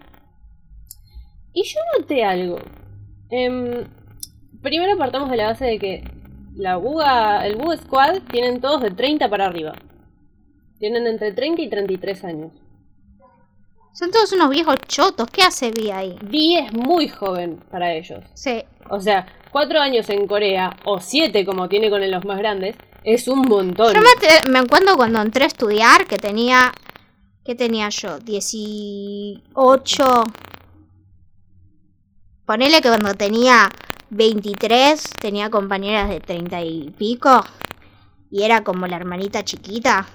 Y 1.54 1.64
yo 1.64 1.80
noté 1.98 2.26
algo. 2.26 2.60
Em, 3.30 3.88
primero 4.62 4.98
partamos 4.98 5.30
de 5.30 5.38
la 5.38 5.46
base 5.46 5.64
de 5.64 5.80
que 5.80 6.04
la 6.56 6.76
Buga, 6.76 7.48
el 7.48 7.56
Buga 7.56 7.78
Squad 7.78 8.22
tienen 8.30 8.60
todos 8.60 8.82
de 8.82 8.92
30 8.92 9.30
para 9.30 9.46
arriba. 9.46 9.72
Tienen 10.78 11.08
entre 11.08 11.32
30 11.32 11.62
y 11.62 11.70
33 11.70 12.26
años. 12.26 12.63
Son 13.94 14.10
todos 14.10 14.34
unos 14.34 14.50
viejos 14.50 14.76
chotos. 14.88 15.30
¿Qué 15.30 15.44
hace 15.44 15.70
Vi 15.70 15.92
ahí? 15.92 16.18
Vi 16.24 16.58
es 16.58 16.74
muy 16.74 17.08
joven 17.08 17.64
para 17.70 17.94
ellos. 17.94 18.24
Sí. 18.34 18.64
O 18.90 19.00
sea, 19.00 19.28
cuatro 19.52 19.80
años 19.80 20.10
en 20.10 20.26
Corea, 20.26 20.76
o 20.84 21.00
siete 21.00 21.46
como 21.46 21.70
tiene 21.70 21.92
con 21.92 22.10
los 22.10 22.26
más 22.26 22.40
grandes, 22.40 22.76
es 23.04 23.28
un 23.28 23.42
montón. 23.42 23.94
Yo 23.94 24.02
me, 24.52 24.60
acuerdo 24.60 24.98
cuando 24.98 25.22
entré 25.22 25.44
a 25.44 25.48
estudiar 25.48 26.08
que 26.08 26.18
tenía. 26.18 26.74
¿Qué 27.46 27.54
tenía 27.54 27.90
yo? 27.90 28.18
18. 28.20 30.24
Ponele 32.46 32.82
que 32.82 32.88
cuando 32.88 33.14
tenía 33.14 33.70
23 34.10 35.04
tenía 35.22 35.52
compañeras 35.52 36.10
de 36.10 36.20
30 36.20 36.62
y 36.64 36.90
pico. 36.98 37.46
Y 38.32 38.42
era 38.42 38.64
como 38.64 38.88
la 38.88 38.96
hermanita 38.96 39.44
chiquita. 39.44 40.08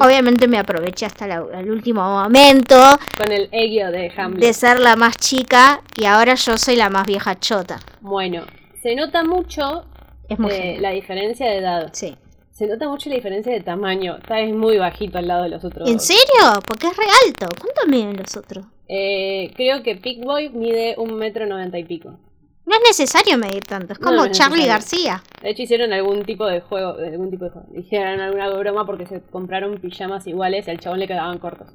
Obviamente 0.00 0.48
me 0.48 0.58
aproveché 0.58 1.06
hasta 1.06 1.26
la- 1.26 1.44
el 1.60 1.70
último 1.70 2.02
momento 2.02 2.76
Con 3.16 3.30
el 3.32 3.48
egio 3.52 3.90
de 3.90 4.12
Hamlet. 4.16 4.40
de 4.40 4.52
ser 4.52 4.80
la 4.80 4.96
más 4.96 5.16
chica 5.16 5.82
y 5.96 6.04
ahora 6.04 6.34
yo 6.34 6.56
soy 6.58 6.76
la 6.76 6.90
más 6.90 7.06
vieja 7.06 7.38
chota. 7.38 7.78
Bueno, 8.00 8.44
se 8.82 8.94
nota 8.94 9.22
mucho 9.24 9.84
Es 10.28 10.38
eh, 10.50 10.78
la 10.80 10.90
diferencia 10.90 11.46
de 11.46 11.58
edad. 11.58 11.90
Sí. 11.92 12.16
Se 12.50 12.66
nota 12.66 12.88
mucho 12.88 13.08
la 13.08 13.16
diferencia 13.16 13.52
de 13.52 13.60
tamaño. 13.60 14.16
Está 14.18 14.40
es 14.40 14.54
muy 14.54 14.76
bajito 14.78 15.18
al 15.18 15.26
lado 15.28 15.42
de 15.44 15.48
los 15.50 15.64
otros. 15.64 15.88
¿En 15.88 15.96
dos. 15.96 16.04
serio? 16.06 16.60
Porque 16.66 16.86
es 16.88 16.96
re 16.96 17.04
alto. 17.26 17.46
¿Cuánto 17.60 17.86
miden 17.88 18.16
los 18.16 18.36
otros? 18.36 18.64
Eh, 18.88 19.52
creo 19.56 19.82
que 19.82 19.96
Pickboy 19.96 20.50
mide 20.50 20.94
un 20.98 21.14
metro 21.14 21.46
noventa 21.46 21.78
y 21.78 21.84
pico. 21.84 22.18
No 22.64 22.74
es 22.76 22.80
necesario 22.88 23.36
medir 23.38 23.64
tanto, 23.64 23.92
es 23.92 23.98
como 23.98 24.16
no 24.16 24.28
Charlie. 24.30 24.66
García. 24.66 25.22
De 25.42 25.50
hecho 25.50 25.62
hicieron 25.62 25.92
algún 25.92 26.24
tipo 26.24 26.46
de 26.46 26.60
juego, 26.60 26.94
algún 26.98 27.30
tipo 27.30 27.44
de 27.46 27.50
juego. 27.50 27.68
Hicieron 27.76 28.20
alguna 28.20 28.48
broma 28.50 28.86
porque 28.86 29.06
se 29.06 29.20
compraron 29.20 29.78
pijamas 29.78 30.26
iguales 30.26 30.66
y 30.68 30.70
al 30.70 30.78
chabón 30.78 31.00
le 31.00 31.08
quedaban 31.08 31.38
cortos. 31.38 31.68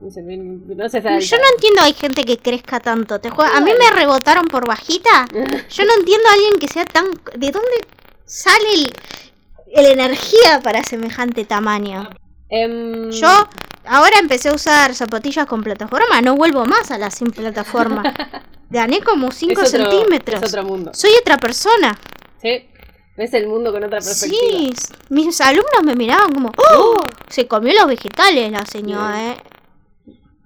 No 0.00 0.10
sé, 0.10 0.22
no 0.22 0.88
sabe. 0.88 1.20
Yo 1.20 1.36
no 1.38 1.44
entiendo, 1.54 1.80
hay 1.82 1.92
gente 1.94 2.24
que 2.24 2.38
crezca 2.38 2.78
tanto. 2.80 3.20
Te 3.20 3.30
juega- 3.30 3.56
A 3.56 3.60
mí 3.60 3.70
me 3.78 3.90
rebotaron 3.96 4.46
por 4.46 4.66
bajita. 4.66 5.26
Yo 5.32 5.84
no 5.84 5.92
entiendo 5.98 6.28
a 6.28 6.32
alguien 6.34 6.58
que 6.60 6.68
sea 6.68 6.84
tan... 6.84 7.06
¿De 7.36 7.50
dónde 7.50 7.70
sale 8.26 8.92
el, 9.72 9.84
la 9.84 9.88
energía 10.04 10.60
para 10.62 10.84
semejante 10.84 11.44
tamaño? 11.44 12.10
Em, 12.48 13.10
Yo 13.10 13.48
ahora 13.86 14.18
empecé 14.18 14.48
a 14.48 14.54
usar 14.54 14.94
zapatillas 14.94 15.46
con 15.46 15.62
plataforma, 15.62 16.20
no 16.22 16.36
vuelvo 16.36 16.64
más 16.66 16.90
a 16.90 16.98
las 16.98 17.14
sin 17.14 17.30
plataforma. 17.30 18.02
Gané 18.70 19.00
como 19.02 19.30
5 19.30 19.52
es 19.60 19.74
otro- 19.74 19.90
centímetros. 19.90 20.42
Es 20.42 20.48
otro 20.48 20.64
mundo. 20.64 20.90
Soy 20.94 21.10
otra 21.20 21.36
persona. 21.36 21.96
Sí. 22.40 22.68
Ves 23.16 23.32
el 23.34 23.46
mundo 23.46 23.70
con 23.70 23.84
otra 23.84 24.00
perspectiva. 24.00 24.42
Sí, 24.50 24.72
mis 25.10 25.40
alumnos 25.40 25.84
me 25.84 25.94
miraban 25.94 26.32
como, 26.32 26.50
¡oh! 26.72 26.96
Se 27.28 27.46
comió 27.46 27.72
los 27.74 27.86
vegetales 27.86 28.50
la 28.50 28.66
señora, 28.66 29.30
¿eh? 29.30 29.36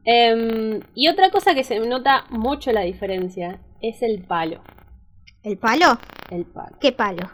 Em, 0.05 0.81
y 0.95 1.09
otra 1.09 1.31
cosa 1.31 1.55
que 1.55 1.65
se 1.65 1.79
nota 1.81 2.25
mucho 2.31 2.73
la 2.73 2.83
diferencia 2.83 3.59
es 3.81 4.03
el 4.03 4.23
palo. 4.23 4.61
¿El 5.43 5.57
palo? 5.57 5.99
El 6.31 6.45
palo. 6.45 6.77
¿Qué 6.81 6.93
palo? 6.93 7.31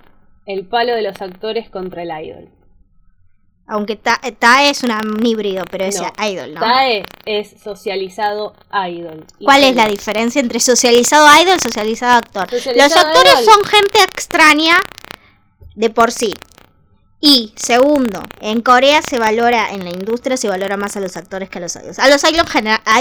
El 0.46 0.66
palo 0.68 0.94
de 0.94 1.02
los 1.02 1.20
actores 1.20 1.68
contra 1.68 2.02
el 2.02 2.10
idol. 2.24 2.48
Aunque 3.66 3.96
Ta- 3.96 4.20
Tae 4.38 4.68
es 4.70 4.82
una- 4.82 5.00
un 5.00 5.24
híbrido, 5.24 5.64
pero 5.70 5.84
es 5.86 5.98
No. 5.98 6.12
idol, 6.22 6.52
¿no? 6.54 6.60
Tae 6.60 7.02
es 7.24 7.54
socializado 7.62 8.54
idol. 8.88 9.24
¿Cuál 9.42 9.64
es 9.64 9.74
la 9.74 9.88
diferencia 9.88 10.38
entre 10.40 10.60
socializado 10.60 11.26
idol 11.42 11.56
y 11.56 11.60
socializado 11.60 12.12
actor? 12.18 12.50
Socializado 12.50 12.94
Los 12.94 13.04
actores 13.16 13.32
idol. 13.42 13.44
son 13.54 13.64
gente 13.64 14.02
extraña 14.02 14.76
de 15.74 15.88
por 15.90 16.12
sí. 16.12 16.34
Y 17.20 17.54
segundo, 17.56 18.22
en 18.42 18.60
Corea 18.60 19.00
se 19.00 19.18
valora, 19.18 19.70
en 19.72 19.82
la 19.82 19.90
industria 19.90 20.36
se 20.36 20.46
valora 20.48 20.76
más 20.76 20.94
a 20.98 21.00
los 21.00 21.16
actores 21.16 21.48
que 21.48 21.56
a 21.56 21.62
los 21.62 21.74
idols. 21.74 21.98
A 21.98 22.08
los 22.08 22.22
idols, 22.22 22.50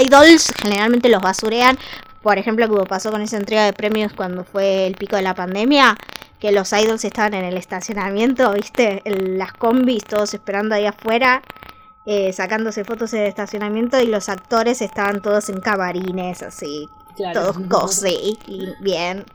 idols 0.02 0.52
generalmente 0.62 1.10
los 1.10 1.20
basurean. 1.20 1.78
Por 2.24 2.38
ejemplo, 2.38 2.66
como 2.70 2.86
pasó 2.86 3.10
con 3.10 3.20
esa 3.20 3.36
entrega 3.36 3.66
de 3.66 3.74
premios 3.74 4.14
cuando 4.14 4.44
fue 4.44 4.86
el 4.86 4.94
pico 4.94 5.14
de 5.14 5.20
la 5.20 5.34
pandemia, 5.34 5.94
que 6.40 6.52
los 6.52 6.72
idols 6.72 7.04
estaban 7.04 7.34
en 7.34 7.44
el 7.44 7.58
estacionamiento, 7.58 8.50
¿viste? 8.54 9.02
En 9.04 9.36
las 9.36 9.52
combis, 9.52 10.04
todos 10.04 10.32
esperando 10.32 10.74
ahí 10.74 10.86
afuera, 10.86 11.42
eh, 12.06 12.32
sacándose 12.32 12.82
fotos 12.82 13.12
en 13.12 13.20
el 13.20 13.26
estacionamiento 13.26 14.00
y 14.00 14.06
los 14.06 14.30
actores 14.30 14.80
estaban 14.80 15.20
todos 15.20 15.50
en 15.50 15.60
camarines, 15.60 16.42
así, 16.42 16.86
Claro. 17.14 17.52
todos 17.52 17.58
cozy 17.68 18.38
y 18.46 18.72
bien. 18.80 19.26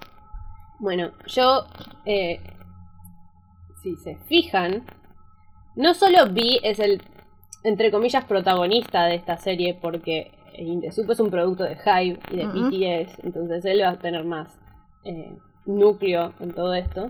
Bueno, 0.80 1.12
yo, 1.28 1.68
eh, 2.06 2.42
si 3.84 3.98
se 3.98 4.16
fijan, 4.28 4.84
no 5.76 5.94
solo 5.94 6.28
Vi 6.32 6.60
es 6.64 6.80
el, 6.80 7.04
entre 7.64 7.92
comillas, 7.92 8.26
protagonista 8.26 9.06
de 9.06 9.14
esta 9.14 9.38
serie, 9.38 9.78
porque 9.80 10.32
Indesup 10.68 11.10
es 11.12 11.20
un 11.20 11.30
producto 11.32 11.64
de 11.64 11.74
Hive 11.76 12.20
y 12.32 12.38
de 12.38 12.48
Ujú. 12.48 12.70
BTS, 12.70 13.20
entonces 13.24 13.66
él 13.66 13.82
va 13.82 13.90
a 13.90 14.00
tener 14.00 14.24
más 14.26 14.58
eh, 15.04 15.34
núcleo 15.66 16.34
en 16.40 16.54
todo 16.54 16.74
esto. 16.74 17.10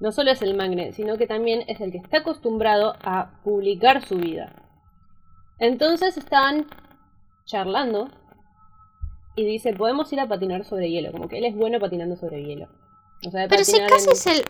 No 0.00 0.12
solo 0.12 0.30
es 0.32 0.42
el 0.42 0.54
magnet, 0.56 0.92
sino 0.94 1.16
que 1.16 1.26
también 1.26 1.62
es 1.68 1.80
el 1.80 1.92
que 1.92 1.98
está 1.98 2.18
acostumbrado 2.18 2.94
a 3.04 3.30
publicar 3.44 4.04
su 4.04 4.16
vida. 4.16 4.52
Entonces 5.58 6.16
estaban 6.16 6.66
charlando 7.46 8.08
y 9.36 9.44
dice, 9.44 9.72
podemos 9.72 10.12
ir 10.12 10.20
a 10.20 10.28
patinar 10.28 10.64
sobre 10.64 10.90
hielo, 10.90 11.12
como 11.12 11.28
que 11.28 11.38
él 11.38 11.44
es 11.44 11.54
bueno 11.54 11.78
patinando 11.80 12.16
sobre 12.16 12.42
hielo. 12.44 12.68
O 13.26 13.30
sea, 13.30 13.42
de 13.42 13.48
Pero 13.48 13.64
si 13.64 13.78
casi 13.80 14.06
en- 14.06 14.12
es 14.12 14.26
el... 14.26 14.44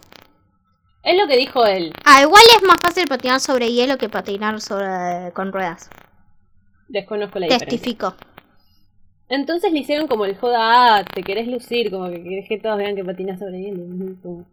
Es 1.03 1.21
lo 1.21 1.27
que 1.29 1.37
dijo 1.37 1.67
él. 1.67 1.93
Ah, 2.07 2.23
igual 2.23 2.43
es 2.57 2.63
más 2.67 2.79
fácil 2.81 3.05
patinar 3.07 3.39
sobre 3.39 3.71
hielo 3.71 3.99
que 3.99 4.09
patinar 4.09 4.61
sobre 4.63 5.33
con 5.35 5.53
ruedas. 5.53 5.91
Desconozco 6.89 7.39
la 7.39 7.47
diferencia. 7.47 7.69
Testifico. 7.69 8.15
Entonces 9.29 9.73
le 9.73 9.81
hicieron 9.81 10.07
como 10.07 10.27
el 10.27 10.37
joda, 10.37 10.99
ah, 10.99 11.05
te 11.05 11.23
querés 11.23 11.49
lucir, 11.49 11.91
como 11.91 12.09
que 12.11 12.23
querés 12.23 12.49
que 12.49 12.59
todos 12.59 12.77
vean 12.77 12.95
que 12.95 13.05
patinas 13.05 13.39
sobre 13.39 13.61
hielo. 13.61 13.85
Como 14.23 14.47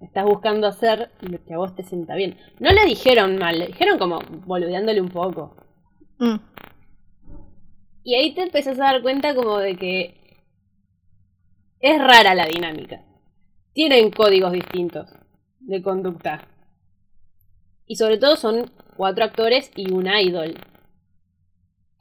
estás 0.00 0.24
buscando 0.24 0.66
hacer 0.66 1.10
lo 1.20 1.44
que 1.44 1.54
a 1.54 1.58
vos 1.58 1.74
te 1.74 1.82
sienta 1.82 2.14
bien. 2.14 2.36
No 2.60 2.70
le 2.70 2.84
dijeron 2.84 3.36
mal, 3.36 3.58
le 3.58 3.66
dijeron 3.66 3.98
como 3.98 4.20
boludeándole 4.46 5.00
un 5.00 5.10
poco. 5.10 5.56
Mm. 6.18 6.36
Y 8.04 8.14
ahí 8.14 8.34
te 8.34 8.42
empezás 8.42 8.78
a 8.80 8.84
dar 8.84 9.02
cuenta 9.02 9.34
como 9.34 9.58
de 9.58 9.76
que 9.76 10.44
es 11.80 11.98
rara 11.98 12.34
la 12.34 12.46
dinámica. 12.46 13.04
Tienen 13.72 14.10
códigos 14.10 14.52
distintos 14.52 15.08
de 15.60 15.82
conducta. 15.82 16.46
Y 17.86 17.96
sobre 17.96 18.18
todo 18.18 18.36
son 18.36 18.70
cuatro 18.96 19.24
actores 19.24 19.70
y 19.76 19.92
un 19.92 20.06
idol. 20.06 20.54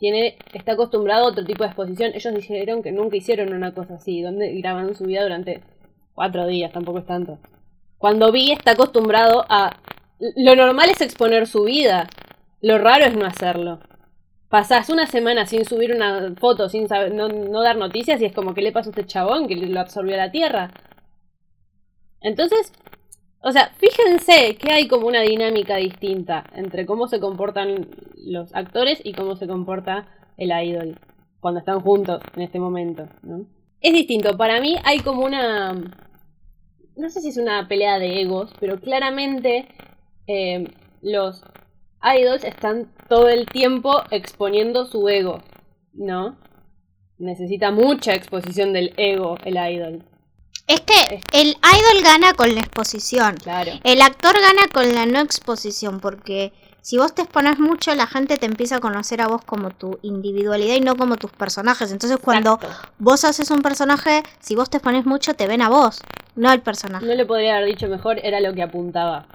Tiene, 0.02 0.36
está 0.52 0.72
acostumbrado 0.72 1.26
a 1.26 1.28
otro 1.28 1.46
tipo 1.46 1.64
de 1.64 1.68
exposición. 1.68 2.14
Ellos 2.16 2.34
dijeron 2.34 2.82
que 2.82 2.92
nunca 2.92 3.18
hicieron 3.18 3.54
una 3.54 3.72
cosa 3.72 3.94
así, 3.94 4.24
donde 4.24 4.52
graban 4.56 4.96
su 4.96 5.06
vida 5.06 5.22
durante 5.22 5.62
cuatro 6.16 6.48
días, 6.48 6.72
tampoco 6.72 6.98
es 6.98 7.06
tanto. 7.06 7.38
Cuando 8.00 8.32
vi 8.32 8.52
está 8.52 8.72
acostumbrado 8.72 9.46
a... 9.48 9.78
Lo 10.38 10.56
normal 10.56 10.90
es 10.90 11.02
exponer 11.02 11.46
su 11.46 11.66
vida. 11.66 12.10
Lo 12.62 12.80
raro 12.80 13.06
es 13.06 13.16
no 13.16 13.28
hacerlo. 13.28 13.80
Pasás 14.50 14.90
una 14.90 15.06
semana 15.06 15.46
sin 15.46 15.66
subir 15.66 15.94
una 15.94 16.34
foto, 16.40 16.68
sin 16.68 16.88
saber, 16.88 17.14
no, 17.14 17.28
no 17.28 17.62
dar 17.62 17.78
noticias 17.78 18.20
y 18.22 18.26
es 18.26 18.34
como 18.34 18.56
que 18.56 18.64
le 18.64 18.72
pasó 18.72 18.90
a 18.90 18.94
este 18.94 19.06
chabón 19.06 19.48
que 19.48 19.56
lo 19.56 19.80
absorbió 19.80 20.18
la 20.18 20.32
tierra. 20.32 20.72
Entonces, 22.22 22.74
o 23.43 23.51
sea, 23.51 23.71
fíjense 23.77 24.56
que 24.56 24.71
hay 24.71 24.88
como 24.88 25.08
una 25.08 25.21
dinámica 25.21 25.77
distinta 25.77 26.45
entre 26.54 26.86
cómo 26.86 27.08
se 27.08 27.19
comportan 27.19 27.89
los 28.17 28.54
actores 28.54 29.01
y 29.04 29.13
cómo 29.13 29.36
se 29.36 29.47
comporta 29.47 30.08
el 30.38 30.51
idol 30.51 30.99
cuando 31.39 31.60
están 31.60 31.82
juntos 31.82 32.21
en 32.36 32.43
este 32.43 32.60
momento, 32.60 33.08
¿no? 33.23 33.45
Es 33.82 33.93
distinto, 33.93 34.38
para 34.38 34.62
mí 34.62 34.75
hay 34.84 34.99
como 34.99 35.25
una... 35.25 35.73
No 36.95 37.10
sé 37.10 37.21
si 37.21 37.30
es 37.30 37.38
una 37.38 37.67
pelea 37.67 37.97
de 37.97 38.21
egos, 38.21 38.54
pero 38.60 38.80
claramente 38.80 39.67
eh, 40.27 40.67
los 41.01 41.43
idols 42.04 42.43
están 42.43 42.91
todo 43.10 43.27
el 43.27 43.47
tiempo 43.47 44.04
exponiendo 44.12 44.86
su 44.86 45.10
ego, 45.10 45.41
¿no? 45.93 46.38
Necesita 47.17 47.71
mucha 47.71 48.13
exposición 48.13 48.71
del 48.71 48.93
ego 48.97 49.38
el 49.45 49.56
idol, 49.56 50.04
Es 50.72 50.80
que 50.80 51.22
el 51.34 51.50
idol 51.50 52.02
gana 52.02 52.34
con 52.34 52.56
la 52.56 52.62
exposición. 52.62 53.36
claro. 53.44 53.74
El 53.84 54.02
actor 54.02 54.34
gana 54.34 54.70
con 54.74 54.96
la 54.96 55.06
no 55.06 55.20
exposición, 55.20 56.00
porque 56.00 56.54
si 56.80 56.98
vos 56.98 57.14
te 57.14 57.24
expones 57.24 57.60
mucho, 57.60 57.94
la 57.94 58.08
gente 58.08 58.38
te 58.38 58.46
empieza 58.46 58.78
a 58.78 58.80
conocer 58.80 59.20
a 59.22 59.28
vos 59.28 59.44
como 59.44 59.72
tu 59.72 60.00
individualidad 60.02 60.76
y 60.76 60.80
no 60.80 60.96
como 60.96 61.18
tus 61.18 61.32
personajes. 61.32 61.92
Entonces, 61.92 62.18
cuando 62.24 62.54
Exacto. 62.54 62.90
vos 63.00 63.26
haces 63.26 63.52
un 63.52 63.62
personaje, 63.62 64.24
si 64.40 64.56
vos 64.56 64.70
te 64.70 64.78
expones 64.78 65.06
mucho, 65.06 65.34
te 65.34 65.46
ven 65.46 65.62
a 65.62 65.68
vos, 65.68 66.00
no 66.38 66.50
al 66.50 66.62
personaje. 66.62 67.06
No 67.06 67.16
le 67.16 67.26
podría 67.26 67.58
haber 67.58 67.68
dicho 67.68 67.90
mejor, 67.90 68.22
era 68.24 68.40
lo 68.40 68.54
que 68.54 68.64
apuntaba. 68.64 69.28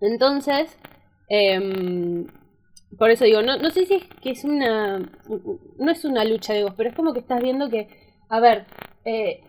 Entonces, 0.00 0.74
em, 1.28 2.26
por 2.98 3.10
eso 3.10 3.26
digo, 3.26 3.42
no, 3.42 3.58
no 3.58 3.70
sé 3.70 3.84
si 3.84 3.94
es 3.96 4.04
que 4.22 4.30
es 4.30 4.44
una. 4.44 5.00
No 5.78 5.90
es 5.92 6.02
una 6.06 6.24
lucha 6.24 6.54
de 6.54 6.60
egos, 6.60 6.72
pero 6.78 6.88
es 6.88 6.96
como 6.96 7.12
que 7.12 7.20
estás 7.20 7.42
viendo 7.42 7.68
que. 7.68 7.88
A 8.30 8.40
ver, 8.40 8.64
eh, 9.04 9.42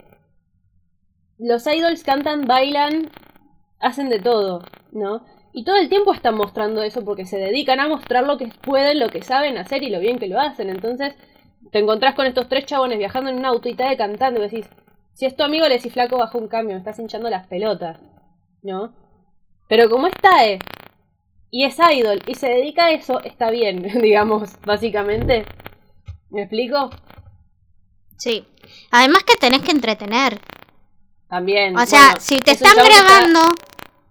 los 1.41 1.65
idols 1.65 2.03
cantan, 2.03 2.45
bailan, 2.45 3.09
hacen 3.79 4.09
de 4.09 4.19
todo, 4.19 4.63
¿no? 4.91 5.25
Y 5.53 5.63
todo 5.63 5.75
el 5.77 5.89
tiempo 5.89 6.13
están 6.13 6.35
mostrando 6.35 6.83
eso 6.83 7.03
porque 7.03 7.25
se 7.25 7.37
dedican 7.37 7.79
a 7.79 7.87
mostrar 7.87 8.25
lo 8.25 8.37
que 8.37 8.47
pueden, 8.61 8.99
lo 8.99 9.09
que 9.09 9.23
saben 9.23 9.57
hacer 9.57 9.83
y 9.83 9.89
lo 9.89 9.99
bien 9.99 10.19
que 10.19 10.27
lo 10.27 10.39
hacen. 10.39 10.69
Entonces, 10.69 11.15
te 11.71 11.79
encontrás 11.79 12.15
con 12.15 12.27
estos 12.27 12.47
tres 12.47 12.65
chabones 12.65 12.99
viajando 12.99 13.31
en 13.31 13.39
una 13.39 13.49
auto 13.49 13.67
y 13.67 13.73
te 13.73 13.97
cantando 13.97 14.39
y 14.39 14.43
decís, 14.43 14.69
si 15.13 15.25
es 15.25 15.35
tu 15.35 15.43
amigo, 15.43 15.67
le 15.67 15.75
decís 15.75 15.91
flaco 15.91 16.17
bajo 16.17 16.37
un 16.37 16.47
cambio, 16.47 16.75
me 16.75 16.79
estás 16.79 16.99
hinchando 16.99 17.29
las 17.29 17.47
pelotas, 17.47 17.99
¿no? 18.61 18.93
Pero 19.67 19.89
como 19.89 20.07
es 20.07 20.13
TAE 20.21 20.59
y 21.49 21.65
es 21.65 21.77
idol 21.79 22.21
y 22.27 22.35
se 22.35 22.47
dedica 22.47 22.85
a 22.85 22.91
eso, 22.91 23.19
está 23.23 23.49
bien, 23.49 23.81
digamos, 24.01 24.53
básicamente. 24.61 25.45
¿Me 26.29 26.43
explico? 26.43 26.91
Sí. 28.17 28.45
Además 28.91 29.23
que 29.23 29.35
tenés 29.35 29.61
que 29.63 29.71
entretener. 29.71 30.39
También. 31.31 31.75
O 31.77 31.85
sea, 31.87 32.07
bueno, 32.09 32.19
si 32.19 32.41
te 32.41 32.51
están 32.51 32.75
que 32.75 32.81
está- 32.91 33.03
grabando, 33.05 33.39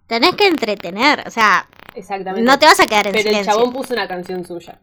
tenés 0.08 0.34
que 0.34 0.46
entretener. 0.48 1.22
O 1.26 1.30
sea, 1.30 1.68
Exactamente. 1.94 2.50
No 2.50 2.58
te 2.58 2.66
vas 2.66 2.80
a 2.80 2.86
quedar 2.86 3.06
en 3.06 3.12
Pero 3.12 3.28
el 3.28 3.28
silencio. 3.28 3.52
chabón 3.52 3.72
puso 3.72 3.92
una 3.94 4.08
canción 4.08 4.44
suya. 4.44 4.80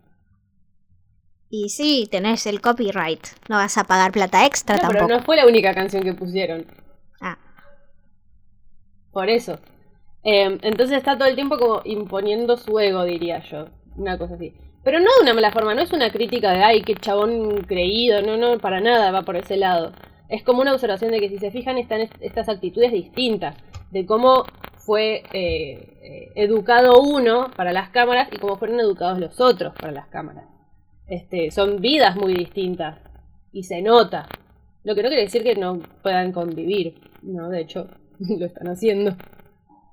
Y 1.50 1.70
sí, 1.70 2.08
tenés 2.12 2.46
el 2.46 2.62
copyright. 2.62 3.26
No 3.50 3.56
vas 3.56 3.78
a 3.78 3.86
pagar 3.86 4.12
plata 4.12 4.46
extra 4.46 4.76
No, 4.76 4.82
pero 4.88 5.00
tampoco. 5.00 5.18
no 5.20 5.26
fue 5.26 5.36
la 5.38 5.46
única 5.48 5.74
canción 5.74 6.04
que 6.04 6.14
pusieron. 6.14 6.66
Ah, 7.22 7.38
Por 9.12 9.30
eso. 9.30 9.60
Eh, 10.24 10.58
entonces 10.62 10.98
está 10.98 11.18
todo 11.18 11.28
el 11.28 11.36
tiempo 11.36 11.58
como 11.58 11.82
imponiendo 11.86 12.56
su 12.58 12.78
ego, 12.80 13.04
diría 13.04 13.40
yo. 13.50 13.68
Una 13.96 14.18
cosa 14.18 14.36
así. 14.36 14.54
Pero 14.84 15.00
no 15.00 15.06
de 15.18 15.24
una 15.24 15.34
mala 15.34 15.52
forma, 15.52 15.74
no 15.74 15.82
es 15.82 15.92
una 15.92 16.12
crítica 16.12 16.52
de, 16.52 16.64
ay, 16.64 16.82
qué 16.84 16.94
chabón 16.96 17.64
creído, 17.64 18.22
no, 18.22 18.38
no, 18.38 18.60
para 18.60 18.80
nada 18.80 19.12
va 19.12 19.24
por 19.24 19.36
ese 19.38 19.58
lado. 19.58 19.92
Es 20.30 20.44
como 20.44 20.62
una 20.62 20.74
observación 20.74 21.12
de 21.12 21.20
que 21.20 21.30
si 21.30 21.38
se 21.38 21.52
fijan 21.52 21.78
están 21.78 22.02
est- 22.02 22.16
estas 22.22 22.50
actitudes 22.50 22.92
distintas, 22.92 23.56
de 23.92 24.06
cómo 24.06 24.44
fue 24.78 25.24
eh, 25.34 25.98
eh, 26.02 26.32
educado 26.36 27.02
uno 27.02 27.52
para 27.56 27.72
las 27.74 27.90
cámaras 27.90 28.30
y 28.32 28.38
cómo 28.38 28.58
fueron 28.58 28.80
educados 28.80 29.20
los 29.20 29.40
otros 29.40 29.74
para 29.74 29.92
las 29.92 30.08
cámaras. 30.08 30.46
Este, 31.08 31.52
son 31.52 31.80
vidas 31.82 32.16
muy 32.18 32.34
distintas 32.34 33.00
y 33.52 33.64
se 33.64 33.82
nota. 33.82 34.28
Lo 34.84 34.96
que 34.96 35.04
no 35.04 35.10
quiere 35.10 35.24
decir 35.24 35.44
que 35.44 35.56
no 35.56 35.80
puedan 36.04 36.32
convivir, 36.32 36.96
no, 37.22 37.50
de 37.50 37.62
hecho 37.62 37.88
lo 38.20 38.46
están 38.46 38.68
haciendo. 38.68 39.16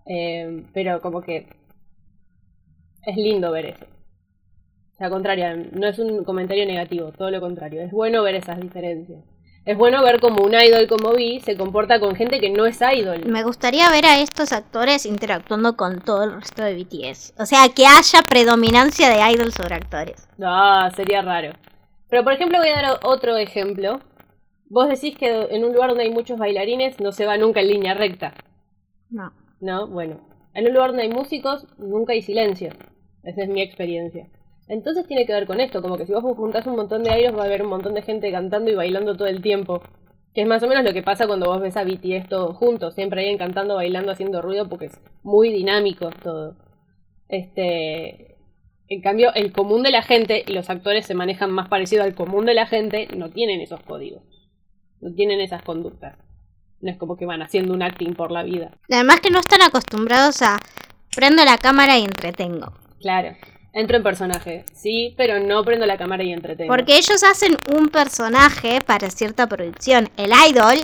Eh, 0.07 0.65
pero 0.73 1.01
como 1.01 1.23
que 1.23 1.47
es 3.07 3.17
lindo 3.17 3.51
ver 3.53 3.67
eso. 3.67 3.85
O 3.85 4.97
sea, 4.97 5.07
al 5.07 5.13
contrario, 5.13 5.47
no 5.73 5.87
es 5.87 5.99
un 5.99 6.25
comentario 6.25 6.67
negativo, 6.67 7.11
todo 7.13 7.31
lo 7.31 7.41
contrario. 7.41 7.83
Es 7.83 7.91
bueno 7.93 8.23
ver 8.23 8.37
esas 8.37 8.61
diferencias. 8.61 9.23
Es 9.65 9.79
bueno 9.79 10.03
ver 10.03 10.21
cómo 10.21 10.43
un 10.45 10.55
idol 10.55 10.87
como 10.89 11.13
Vi 11.15 11.41
se 11.41 11.57
comporta 11.57 11.99
con 11.99 12.15
gente 12.15 12.39
que 12.39 12.51
no 12.51 12.67
es 12.67 12.81
idol. 12.83 13.25
me 13.27 13.43
gustaría 13.45 13.89
ver 13.91 14.05
a 14.05 14.19
estos 14.21 14.53
actores 14.53 15.07
interactuando 15.07 15.75
con 15.77 16.03
todo 16.03 16.25
el 16.25 16.35
resto 16.35 16.63
de 16.63 16.75
BTS. 16.75 17.35
O 17.39 17.47
sea, 17.47 17.69
que 17.75 17.87
haya 17.87 18.21
predominancia 18.29 19.09
de 19.09 19.33
idols 19.33 19.55
sobre 19.55 19.75
actores. 19.77 20.29
No, 20.37 20.91
sería 20.91 21.23
raro. 21.23 21.55
Pero 22.11 22.25
por 22.25 22.35
ejemplo 22.35 22.59
voy 22.59 22.69
a 22.69 22.83
dar 22.83 23.01
otro 23.05 23.37
ejemplo. 23.39 24.01
Vos 24.69 24.89
decís 24.89 25.17
que 25.17 25.49
en 25.51 25.65
un 25.65 25.73
lugar 25.73 25.89
donde 25.91 26.05
hay 26.05 26.11
muchos 26.11 26.39
bailarines 26.39 27.01
no 27.01 27.13
se 27.13 27.25
va 27.25 27.39
nunca 27.39 27.61
en 27.61 27.69
línea 27.69 27.95
recta. 27.95 28.35
No. 29.09 29.33
¿no? 29.61 29.87
Bueno, 29.87 30.21
en 30.53 30.67
un 30.67 30.75
lugar 30.75 30.89
donde 30.91 31.05
hay 31.05 31.09
músicos, 31.11 31.67
nunca 31.79 32.13
hay 32.13 32.23
silencio. 32.23 32.71
Esa 33.23 33.43
es 33.43 33.49
mi 33.49 33.63
experiencia. 33.63 34.29
Entonces 34.69 35.07
tiene 35.07 35.27
que 35.27 35.33
ver 35.33 35.47
con 35.47 35.61
esto, 35.61 35.83
como 35.83 35.97
que 35.99 36.07
si 36.07 36.13
vos 36.13 36.23
juntás 36.23 36.67
un 36.67 36.77
montón 36.77 37.03
de 37.03 37.21
idols 37.21 37.37
va 37.37 37.43
a 37.43 37.47
haber 37.47 37.63
un 37.63 37.69
montón 37.69 37.95
de 37.95 38.03
gente 38.03 38.31
cantando 38.31 38.71
y 38.71 38.75
bailando 38.75 39.17
todo 39.17 39.29
el 39.29 39.43
tiempo. 39.43 39.83
Que 40.35 40.43
es 40.43 40.49
más 40.49 40.63
o 40.63 40.69
menos 40.69 40.85
lo 40.85 40.93
que 40.93 41.03
pasa 41.03 41.27
cuando 41.27 41.47
vos 41.47 41.61
ves 41.61 41.77
a 41.77 41.85
BTS 41.85 42.29
todos 42.29 42.57
juntos, 42.57 42.95
siempre 42.95 43.21
alguien 43.21 43.39
cantando, 43.39 43.77
bailando, 43.77 44.11
haciendo 44.11 44.43
ruido, 44.43 44.69
porque 44.69 44.87
es 44.87 45.01
muy 45.23 45.53
dinámico 45.53 46.11
todo. 46.23 46.57
Este, 47.29 48.37
en 48.89 49.01
cambio, 49.01 49.33
el 49.35 49.53
común 49.53 49.83
de 49.83 49.91
la 49.91 50.03
gente, 50.03 50.45
y 50.47 50.53
los 50.53 50.71
actores 50.71 51.07
se 51.07 51.15
manejan 51.15 51.51
más 51.51 51.69
parecido 51.69 52.03
al 52.03 52.15
común 52.15 52.47
de 52.47 52.55
la 52.55 52.67
gente, 52.67 53.09
no 53.17 53.31
tienen 53.31 53.61
esos 53.61 53.81
códigos. 53.81 54.23
No 55.01 55.15
tienen 55.15 55.41
esas 55.41 55.63
conductas. 55.63 56.19
No 56.81 56.91
es 56.91 56.99
como 56.99 57.17
que 57.17 57.27
van 57.27 57.43
haciendo 57.43 57.73
un 57.73 57.83
acting 57.83 58.15
por 58.15 58.31
la 58.31 58.43
vida. 58.43 58.73
Además 58.91 59.21
que 59.21 59.31
no 59.31 59.39
están 59.39 59.63
acostumbrados 59.63 60.43
a 60.43 60.59
prendo 61.15 61.45
la 61.45 61.59
cámara 61.59 61.99
y 61.99 62.03
entretengo. 62.03 62.73
Claro. 63.01 63.37
Entro 63.77 63.97
en 63.97 64.03
personaje, 64.05 64.65
sí, 64.73 65.15
pero 65.17 65.41
no 65.41 65.65
prendo 65.65 65.85
la 65.85 65.99
cámara 65.99 66.23
y 66.23 66.33
entretengo. 66.33 66.73
Porque 66.73 66.97
ellos 66.97 67.25
hacen 67.25 67.57
un 67.77 67.89
personaje 67.89 68.81
para 68.81 69.11
cierta 69.11 69.49
producción. 69.49 70.09
El 70.17 70.31
idol 70.49 70.77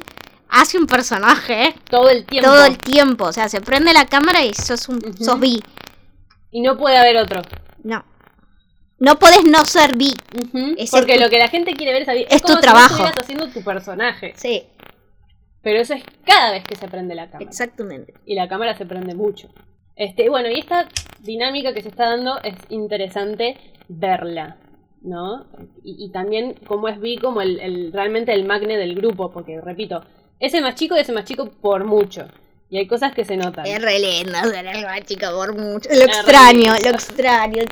hace 0.49 0.77
un 0.77 0.87
personaje 0.87 1.73
todo 1.89 2.11
el 2.11 2.27
tiempo. 2.27 2.51
todo 2.51 2.65
el 2.65 2.77
tiempo. 2.79 3.25
O 3.27 3.33
sea, 3.33 3.49
se 3.49 3.61
prende 3.61 3.93
la 3.93 4.07
cámara 4.07 4.45
y 4.45 4.53
sos 4.55 4.89
un 4.89 5.01
sos 5.17 5.39
bi. 5.39 5.63
Y 6.51 6.63
no 6.63 6.77
puede 6.77 6.97
haber 6.99 7.17
otro. 7.19 7.43
No. 7.85 8.05
No 8.99 9.19
podés 9.21 9.45
no 9.45 9.65
ser 9.65 9.97
bi. 9.97 10.13
Ese 10.77 10.91
Porque 10.97 11.13
es 11.13 11.19
tu- 11.19 11.25
lo 11.25 11.31
que 11.31 11.39
la 11.39 11.49
gente 11.49 11.75
quiere 11.75 11.93
ver 11.93 12.03
es, 12.03 12.09
a- 12.09 12.15
es 12.15 12.43
tu 12.43 12.55
si 12.55 12.61
trabajo. 12.61 12.87
estuvieras 12.95 13.19
haciendo 13.23 13.49
tu 13.51 13.63
personaje. 13.63 14.35
Sí, 14.37 14.65
Pero 15.63 15.79
eso 15.79 15.95
es 15.95 16.03
cada 16.27 16.51
vez 16.53 16.65
que 16.65 16.75
se 16.75 16.89
prende 16.89 17.15
la 17.15 17.27
cámara. 17.31 17.49
exactamente. 17.49 18.15
Y 18.27 18.35
la 18.35 18.49
cámara 18.49 18.77
se 18.77 18.85
prende 18.85 19.15
mucho. 19.15 19.49
Este, 20.01 20.31
bueno, 20.31 20.49
y 20.49 20.59
esta 20.59 20.89
dinámica 21.21 21.75
que 21.75 21.83
se 21.83 21.89
está 21.91 22.09
dando 22.09 22.41
es 22.43 22.55
interesante 22.71 23.57
verla, 23.89 24.57
¿no? 25.03 25.45
Y, 25.85 26.07
y 26.07 26.11
también 26.11 26.55
como 26.67 26.89
es 26.89 26.99
Vi 27.01 27.19
como 27.19 27.43
el, 27.43 27.61
el- 27.61 27.93
realmente 27.93 28.33
el 28.33 28.47
magne 28.47 28.79
del 28.79 28.95
grupo, 28.95 29.31
porque 29.31 29.61
repito, 29.61 30.03
ese 30.39 30.63
más 30.63 30.75
chico 30.75 30.97
y 30.97 31.01
ese 31.01 31.13
más 31.13 31.27
chico 31.27 31.51
por 31.61 31.85
mucho. 31.85 32.27
Y 32.71 32.79
hay 32.79 32.87
cosas 32.87 33.13
que 33.13 33.27
se 33.27 33.37
notan. 33.37 33.67
Es 33.67 33.83
re 33.83 33.99
lindo 33.99 34.39
ser 34.51 34.67
el 34.69 34.85
más 34.85 35.03
chico 35.03 35.27
por 35.37 35.55
mucho. 35.59 35.91
Lo 35.91 36.03
extraño, 36.05 36.73
lo 36.83 36.91
extraño. 36.91 37.65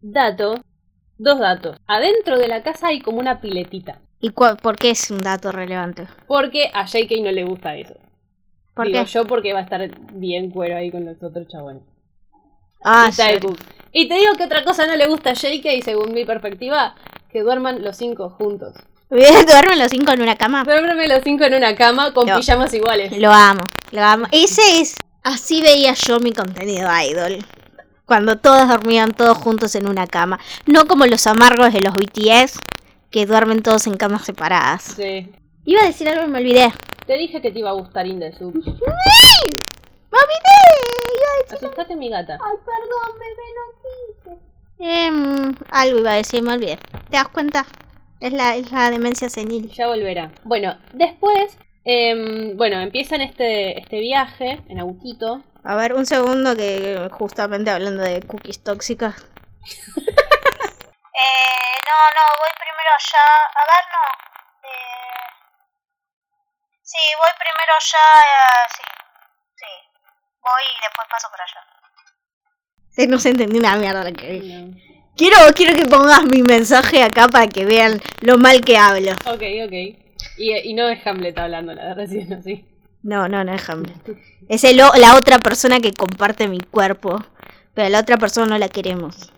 Dato, 0.00 0.60
dos 1.18 1.38
datos. 1.38 1.76
Adentro 1.86 2.36
de 2.36 2.48
la 2.48 2.62
casa 2.64 2.88
hay 2.88 3.00
como 3.00 3.18
una 3.20 3.40
piletita. 3.40 4.00
¿Y 4.20 4.30
por 4.30 4.76
qué 4.76 4.90
es 4.90 5.10
un 5.10 5.20
dato 5.20 5.52
relevante? 5.52 6.08
Porque 6.26 6.70
a 6.74 6.84
JK 6.86 7.22
no 7.22 7.30
le 7.30 7.44
gusta 7.44 7.76
eso. 7.76 7.94
¿Por 8.76 8.86
Digo 8.86 9.04
qué? 9.04 9.10
yo 9.10 9.26
porque 9.26 9.54
va 9.54 9.60
a 9.60 9.62
estar 9.62 9.90
bien 10.12 10.50
cuero 10.50 10.76
ahí 10.76 10.90
con 10.90 11.06
los 11.06 11.20
otros 11.22 11.48
chabones. 11.48 11.82
Ah, 12.84 13.10
y. 13.10 14.02
Y 14.02 14.08
te 14.08 14.14
digo 14.16 14.34
que 14.36 14.44
otra 14.44 14.64
cosa 14.64 14.86
no 14.86 14.94
le 14.96 15.06
gusta 15.06 15.30
a 15.30 15.32
JK, 15.32 15.82
según 15.82 16.12
mi 16.12 16.26
perspectiva, 16.26 16.94
que 17.32 17.40
duerman 17.40 17.82
los 17.82 17.96
cinco 17.96 18.28
juntos. 18.28 18.74
¿Duermen 19.08 19.78
los 19.78 19.90
cinco 19.90 20.12
en 20.12 20.20
una 20.20 20.36
cama? 20.36 20.62
Duermen 20.62 21.08
los 21.08 21.22
cinco 21.24 21.44
en 21.44 21.54
una 21.54 21.74
cama 21.74 22.12
con 22.12 22.28
pijamas 22.28 22.74
iguales. 22.74 23.16
Lo 23.16 23.32
amo, 23.32 23.62
lo 23.92 24.02
amo. 24.02 24.26
Ese 24.30 24.80
es. 24.80 24.94
Así 25.22 25.62
veía 25.62 25.94
yo 25.94 26.20
mi 26.20 26.32
contenido 26.32 26.88
idol. 27.02 27.38
Cuando 28.04 28.36
todos 28.36 28.68
dormían 28.68 29.14
todos 29.14 29.38
juntos 29.38 29.74
en 29.74 29.88
una 29.88 30.06
cama. 30.06 30.38
No 30.66 30.86
como 30.86 31.06
los 31.06 31.26
amargos 31.26 31.72
de 31.72 31.80
los 31.80 31.94
BTS, 31.94 32.58
que 33.10 33.24
duermen 33.24 33.62
todos 33.62 33.86
en 33.86 33.96
camas 33.96 34.26
separadas. 34.26 34.82
Sí. 34.96 35.32
Iba 35.64 35.80
a 35.80 35.86
decir 35.86 36.10
algo 36.10 36.26
y 36.26 36.30
me 36.30 36.40
olvidé. 36.40 36.72
Te 37.06 37.16
dije 37.16 37.40
que 37.40 37.52
te 37.52 37.60
iba 37.60 37.70
a 37.70 37.74
gustar 37.74 38.06
In 38.06 38.18
The 38.18 38.32
Soup. 38.32 38.54
¡Me 38.56 38.62
olvidé! 38.62 40.56
Iba 41.14 41.30
a 41.30 41.42
decir. 41.42 41.56
Asustaste 41.56 41.92
a 41.92 41.96
mi 41.96 42.10
gata. 42.10 42.38
Ay, 42.42 42.56
perdón, 42.64 43.18
bebé, 43.20 43.46
no 43.56 43.64
quise. 43.82 44.30
Em, 44.78 45.54
algo 45.70 45.98
iba 46.00 46.12
a 46.12 46.16
decir, 46.16 46.42
me 46.42 46.52
olvidé. 46.54 46.78
¿Te 47.08 47.16
das 47.16 47.28
cuenta? 47.28 47.64
Es 48.18 48.32
la, 48.32 48.56
es 48.56 48.72
la 48.72 48.90
demencia 48.90 49.28
senil. 49.28 49.70
Ya 49.70 49.86
volverá. 49.86 50.32
Bueno, 50.42 50.76
después, 50.94 51.56
em, 51.84 52.56
bueno, 52.56 52.80
empiezan 52.80 53.20
este, 53.20 53.78
este 53.78 54.00
viaje 54.00 54.60
en 54.68 54.80
autito. 54.80 55.44
A 55.62 55.76
ver, 55.76 55.94
un 55.94 56.06
segundo 56.06 56.56
que 56.56 57.08
justamente 57.12 57.70
hablando 57.70 58.02
de 58.02 58.20
cookies 58.22 58.64
tóxicas. 58.64 59.14
eh, 59.16 60.02
no, 61.86 61.98
no, 62.16 62.24
voy 62.40 62.52
primero 62.58 62.90
allá. 62.98 63.26
A 63.54 63.62
ver, 63.70 63.84
no. 63.92 64.02
Eh... 64.68 65.35
Sí, 66.86 67.02
voy 67.18 67.32
primero 67.42 67.72
allá. 67.80 68.06
eh, 68.20 68.66
sí, 68.76 68.82
sí. 69.56 69.72
Voy 70.40 70.62
y 70.62 70.80
después 70.86 71.06
paso 71.10 71.28
por 71.30 71.40
allá. 71.40 71.60
Sí, 72.90 73.06
no 73.08 73.18
se 73.18 73.30
entendió 73.30 73.58
una 73.60 73.76
mierda 73.76 74.08
lo 74.08 74.16
que 74.16 74.32
dije. 74.40 74.56
No. 74.62 74.76
Quiero, 75.16 75.36
quiero 75.54 75.74
que 75.74 75.86
pongas 75.86 76.22
mi 76.24 76.42
mensaje 76.42 77.02
acá 77.02 77.26
para 77.28 77.48
que 77.48 77.64
vean 77.64 78.00
lo 78.20 78.38
mal 78.38 78.60
que 78.60 78.76
hablo. 78.78 79.12
Ok, 79.26 79.42
ok. 79.66 79.72
Y, 80.38 80.52
y 80.70 80.74
no 80.74 80.88
es 80.88 81.04
Hamlet 81.06 81.36
hablando, 81.38 81.72
la 81.74 81.86
de 81.86 81.94
recién 81.94 82.32
así. 82.34 82.64
No, 83.02 83.26
no, 83.28 83.42
no 83.42 83.52
es 83.54 83.68
Hamlet. 83.68 83.96
Es 84.48 84.62
el 84.64 84.80
o- 84.80 84.92
la 84.96 85.16
otra 85.16 85.38
persona 85.38 85.80
que 85.80 85.92
comparte 85.92 86.48
mi 86.48 86.60
cuerpo. 86.60 87.18
Pero 87.74 87.88
la 87.90 88.00
otra 88.00 88.16
persona 88.16 88.46
no 88.46 88.58
la 88.58 88.68
queremos. 88.68 89.32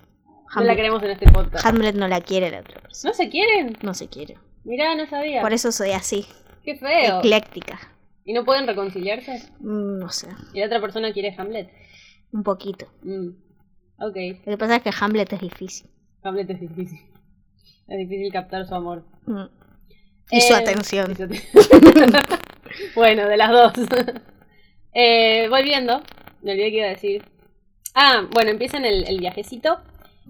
No 0.54 0.62
la 0.62 0.76
queremos 0.76 1.02
en 1.02 1.10
este 1.10 1.30
podcast. 1.30 1.64
Hamlet 1.66 1.94
no 1.96 2.06
la 2.08 2.20
quiere 2.20 2.50
la 2.50 2.60
otra 2.60 2.80
persona. 2.80 3.10
¿No 3.10 3.14
se 3.16 3.28
quieren? 3.28 3.78
No 3.82 3.94
se 3.94 4.08
quiere. 4.08 4.36
Mirá, 4.64 4.94
no 4.94 5.06
sabía. 5.08 5.40
Por 5.42 5.52
eso 5.52 5.72
soy 5.72 5.92
así. 5.92 6.26
Qué 6.68 6.76
feo. 6.76 7.20
Ecléctica. 7.20 7.80
¿Y 8.26 8.34
no 8.34 8.44
pueden 8.44 8.66
reconciliarse? 8.66 9.42
Mm, 9.60 9.98
No 10.00 10.10
sé. 10.10 10.28
¿Y 10.52 10.60
la 10.60 10.66
otra 10.66 10.82
persona 10.82 11.12
quiere 11.14 11.34
Hamlet? 11.38 11.70
Un 12.32 12.42
poquito. 12.42 12.86
Mm. 13.02 13.28
Ok. 14.00 14.16
Lo 14.44 14.50
que 14.52 14.58
pasa 14.58 14.76
es 14.76 14.82
que 14.82 14.90
Hamlet 15.00 15.32
es 15.32 15.40
difícil. 15.40 15.88
Hamlet 16.22 16.50
es 16.50 16.60
difícil. 16.60 17.00
Es 17.88 17.98
difícil 17.98 18.30
captar 18.30 18.66
su 18.66 18.74
amor. 18.74 19.02
Mm. 19.24 19.44
Y 20.30 20.40
su 20.42 20.52
Eh, 20.52 20.56
atención. 20.56 21.10
y 21.12 21.14
su 21.14 21.22
aten- 21.22 22.38
bueno, 22.94 23.26
de 23.28 23.36
las 23.38 23.50
dos. 23.50 23.72
eh, 24.92 25.48
volviendo, 25.48 26.02
me 26.42 26.52
olvidé 26.52 26.70
que 26.70 26.76
iba 26.76 26.86
a 26.86 26.90
decir. 26.90 27.24
Ah, 27.94 28.28
bueno, 28.30 28.50
empiezan 28.50 28.84
el, 28.84 29.08
el 29.08 29.18
viajecito 29.20 29.80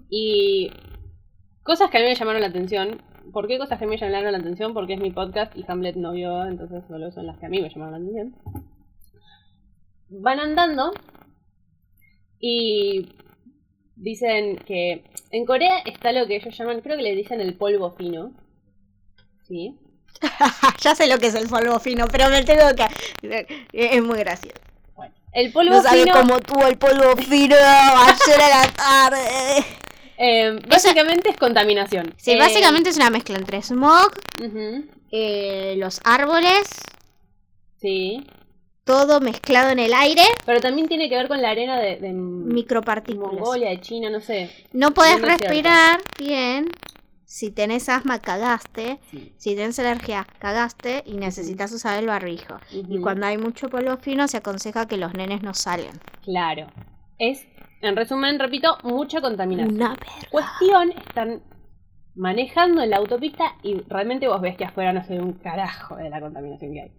y 0.09 0.71
cosas 1.63 1.89
que 1.89 1.97
a 1.97 1.99
mí 1.99 2.07
me 2.07 2.15
llamaron 2.15 2.39
la 2.41 2.47
atención. 2.47 3.01
¿Por 3.31 3.47
qué 3.47 3.57
cosas 3.57 3.79
que 3.79 3.85
me 3.85 3.97
llamaron 3.97 4.31
la 4.31 4.37
atención? 4.37 4.73
Porque 4.73 4.93
es 4.93 4.99
mi 4.99 5.11
podcast 5.11 5.55
y 5.55 5.65
Hamlet 5.67 5.95
no 5.95 6.11
vio, 6.13 6.45
entonces 6.45 6.83
solo 6.87 7.11
son 7.11 7.27
las 7.27 7.37
que 7.37 7.45
a 7.45 7.49
mí 7.49 7.61
me 7.61 7.69
llamaron 7.69 7.91
la 7.91 7.97
atención. 7.97 8.35
Van 10.09 10.39
andando 10.39 10.91
y 12.39 13.09
dicen 13.95 14.57
que 14.57 15.03
en 15.31 15.45
Corea 15.45 15.79
está 15.85 16.11
lo 16.11 16.25
que 16.25 16.37
ellos 16.37 16.57
llaman, 16.57 16.81
creo 16.81 16.97
que 16.97 17.03
le 17.03 17.15
dicen 17.15 17.41
el 17.41 17.55
polvo 17.55 17.91
fino. 17.91 18.31
¿Sí? 19.47 19.77
ya 20.81 20.95
sé 20.95 21.07
lo 21.07 21.17
que 21.19 21.27
es 21.27 21.35
el 21.35 21.47
polvo 21.47 21.79
fino, 21.79 22.07
pero 22.07 22.29
me 22.29 22.43
tengo 22.43 22.63
que... 22.75 23.65
Es 23.71 24.03
muy 24.03 24.19
gracioso. 24.19 24.57
Bueno, 24.95 25.13
El 25.33 25.51
polvo 25.51 25.71
No 25.71 25.81
sabe 25.81 26.03
fino, 26.03 26.13
cómo 26.13 26.39
tuvo 26.39 26.67
el 26.67 26.77
polvo 26.77 27.15
fino 27.17 27.55
ayer 27.55 28.41
a 28.41 28.49
la 28.49 28.73
tarde. 28.73 29.65
Eh, 30.19 30.59
básicamente 30.67 31.29
es 31.29 31.37
contaminación. 31.37 32.13
Sí, 32.17 32.31
Eh, 32.31 32.37
básicamente 32.37 32.89
es 32.91 32.97
una 32.97 33.09
mezcla 33.09 33.37
entre 33.37 33.61
smog, 33.63 34.11
eh, 35.11 35.75
los 35.77 35.99
árboles, 36.03 36.69
Sí, 37.81 38.27
todo 38.83 39.21
mezclado 39.21 39.69
en 39.69 39.79
el 39.79 39.93
aire, 39.93 40.23
pero 40.45 40.59
también 40.59 40.87
tiene 40.89 41.07
que 41.09 41.15
ver 41.15 41.27
con 41.29 41.41
la 41.41 41.51
arena 41.51 41.79
de, 41.79 41.95
de 41.97 42.11
micropartículas. 42.11 43.33
Mongolia, 43.33 43.69
de 43.69 43.79
China, 43.81 44.09
no 44.09 44.19
sé. 44.19 44.49
No 44.73 44.93
podés 44.93 45.19
No, 45.19 45.27
cierto. 45.27 45.45
respirar 45.45 46.01
bien. 46.17 46.69
Si 47.25 47.51
tenés 47.51 47.87
asma, 47.89 48.19
cagaste. 48.19 48.99
Sí. 49.11 49.31
Si 49.37 49.55
tenés 49.55 49.77
alergia, 49.79 50.25
cagaste 50.39 51.03
y 51.05 51.13
necesitas 51.17 51.71
usar 51.71 51.99
el 51.99 52.07
barbijo. 52.07 52.57
Y 52.71 52.99
cuando 52.99 53.27
hay 53.27 53.37
mucho 53.37 53.69
polvo 53.69 53.95
fino, 53.97 54.27
se 54.27 54.37
aconseja 54.37 54.87
que 54.87 54.97
los 54.97 55.13
nenes 55.13 55.43
no 55.43 55.53
salgan. 55.53 55.99
Claro. 56.23 56.67
Es, 57.19 57.45
en 57.81 57.95
resumen, 57.95 58.39
repito, 58.39 58.77
mucha 58.83 59.21
contaminación. 59.21 59.75
Una 59.75 59.89
verga. 59.89 60.05
Cuestión, 60.31 60.91
están 60.91 61.43
manejando 62.15 62.81
en 62.81 62.89
la 62.89 62.97
autopista 62.97 63.55
y 63.63 63.75
realmente 63.87 64.27
vos 64.27 64.41
ves 64.41 64.57
que 64.57 64.65
afuera 64.65 64.91
no 64.93 65.03
se 65.03 65.13
ve 65.13 65.21
un 65.21 65.33
carajo 65.33 65.95
de 65.97 66.09
la 66.09 66.19
contaminación 66.19 66.73
que 66.73 66.81
hay. 66.81 66.91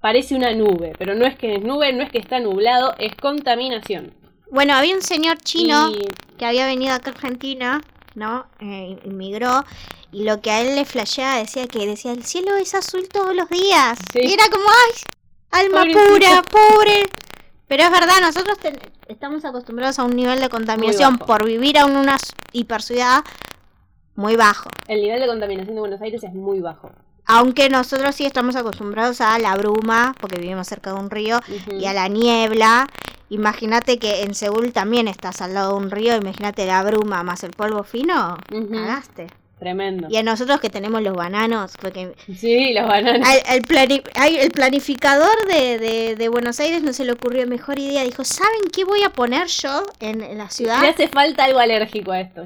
Parece 0.00 0.34
una 0.34 0.52
nube, 0.52 0.92
pero 0.98 1.14
no 1.14 1.24
es 1.26 1.36
que 1.36 1.56
es 1.56 1.62
nube, 1.62 1.92
no 1.92 2.02
es 2.02 2.10
que 2.10 2.18
está 2.18 2.38
nublado, 2.40 2.94
es 2.98 3.14
contaminación. 3.16 4.14
Bueno, 4.50 4.74
había 4.74 4.94
un 4.94 5.02
señor 5.02 5.38
chino 5.38 5.90
Y- 5.90 6.06
que 6.36 6.46
había 6.46 6.66
venido 6.66 6.94
acá 6.94 7.10
a 7.10 7.14
Argentina, 7.14 7.80
¿no? 8.14 8.46
Eh, 8.60 8.98
inmigró. 9.04 9.64
Y 10.12 10.24
lo 10.24 10.40
que 10.40 10.50
a 10.50 10.60
él 10.60 10.76
le 10.76 10.84
flasheaba 10.84 11.38
decía 11.38 11.66
que 11.66 11.86
decía, 11.86 12.12
el 12.12 12.24
cielo 12.24 12.54
es 12.56 12.74
azul 12.74 13.08
todos 13.08 13.34
los 13.34 13.48
días. 13.48 13.98
Sí. 14.12 14.20
Y 14.22 14.32
era 14.32 14.44
como, 14.52 14.64
ay, 14.68 15.64
alma 15.64 15.82
pura, 15.92 16.42
pobre. 16.42 17.02
Pero 17.68 17.82
es 17.84 17.90
verdad, 17.90 18.20
nosotros 18.20 18.58
ten- 18.58 18.78
estamos 19.08 19.44
acostumbrados 19.44 19.98
a 19.98 20.04
un 20.04 20.14
nivel 20.16 20.38
de 20.40 20.48
contaminación 20.48 21.18
por 21.26 21.44
vivir 21.46 21.78
a 21.78 21.86
una 21.86 22.16
hiperciudad 22.52 23.24
muy 24.16 24.36
bajo. 24.36 24.68
el 24.86 25.00
nivel 25.00 25.20
de 25.20 25.26
contaminación 25.26 25.74
de 25.74 25.80
Buenos 25.80 26.00
Aires 26.00 26.22
es 26.22 26.32
muy 26.34 26.60
bajo. 26.60 26.90
Aunque 27.26 27.70
nosotros 27.70 28.14
sí 28.14 28.26
estamos 28.26 28.54
acostumbrados 28.54 29.20
a 29.22 29.38
la 29.38 29.56
bruma, 29.56 30.14
porque 30.20 30.36
vivimos 30.36 30.68
cerca 30.68 30.92
de 30.92 31.00
un 31.00 31.10
río, 31.10 31.40
y 31.80 31.86
a 31.86 31.94
la 31.94 32.06
niebla. 32.08 32.86
Imagínate 33.30 33.98
que 33.98 34.22
en 34.22 34.34
Seúl 34.34 34.72
también 34.74 35.08
estás 35.08 35.40
al 35.40 35.54
lado 35.54 35.70
de 35.72 35.84
un 35.86 35.90
río, 35.90 36.14
imagínate 36.14 36.66
la 36.66 36.82
bruma 36.82 37.22
más 37.22 37.42
el 37.42 37.52
polvo 37.52 37.82
fino, 37.82 38.36
cagaste. 38.76 39.28
Tremendo. 39.58 40.08
Y 40.10 40.16
a 40.16 40.22
nosotros 40.22 40.60
que 40.60 40.68
tenemos 40.68 41.00
los 41.02 41.14
bananos, 41.16 41.72
porque 41.80 42.14
Sí, 42.36 42.72
los 42.74 42.86
bananos. 42.88 43.26
al, 43.26 43.40
al 43.46 43.62
plani- 43.62 44.02
ay, 44.14 44.36
el 44.36 44.50
planificador 44.50 45.34
de, 45.46 45.78
de- 45.78 46.16
de 46.16 46.28
Buenos 46.28 46.58
Aires 46.60 46.82
no 46.82 46.92
se 46.92 47.04
le 47.04 47.12
ocurrió 47.12 47.46
mejor 47.46 47.78
idea, 47.78 48.02
dijo, 48.02 48.24
¿saben 48.24 48.60
qué 48.72 48.84
voy 48.84 49.02
a 49.04 49.10
poner 49.10 49.46
yo 49.46 49.84
en, 50.00 50.22
en 50.22 50.38
la 50.38 50.50
ciudad? 50.50 50.80
Le 50.82 50.88
hace 50.88 51.08
falta 51.08 51.44
algo 51.44 51.60
alérgico 51.60 52.12
a 52.12 52.20
esto. 52.20 52.42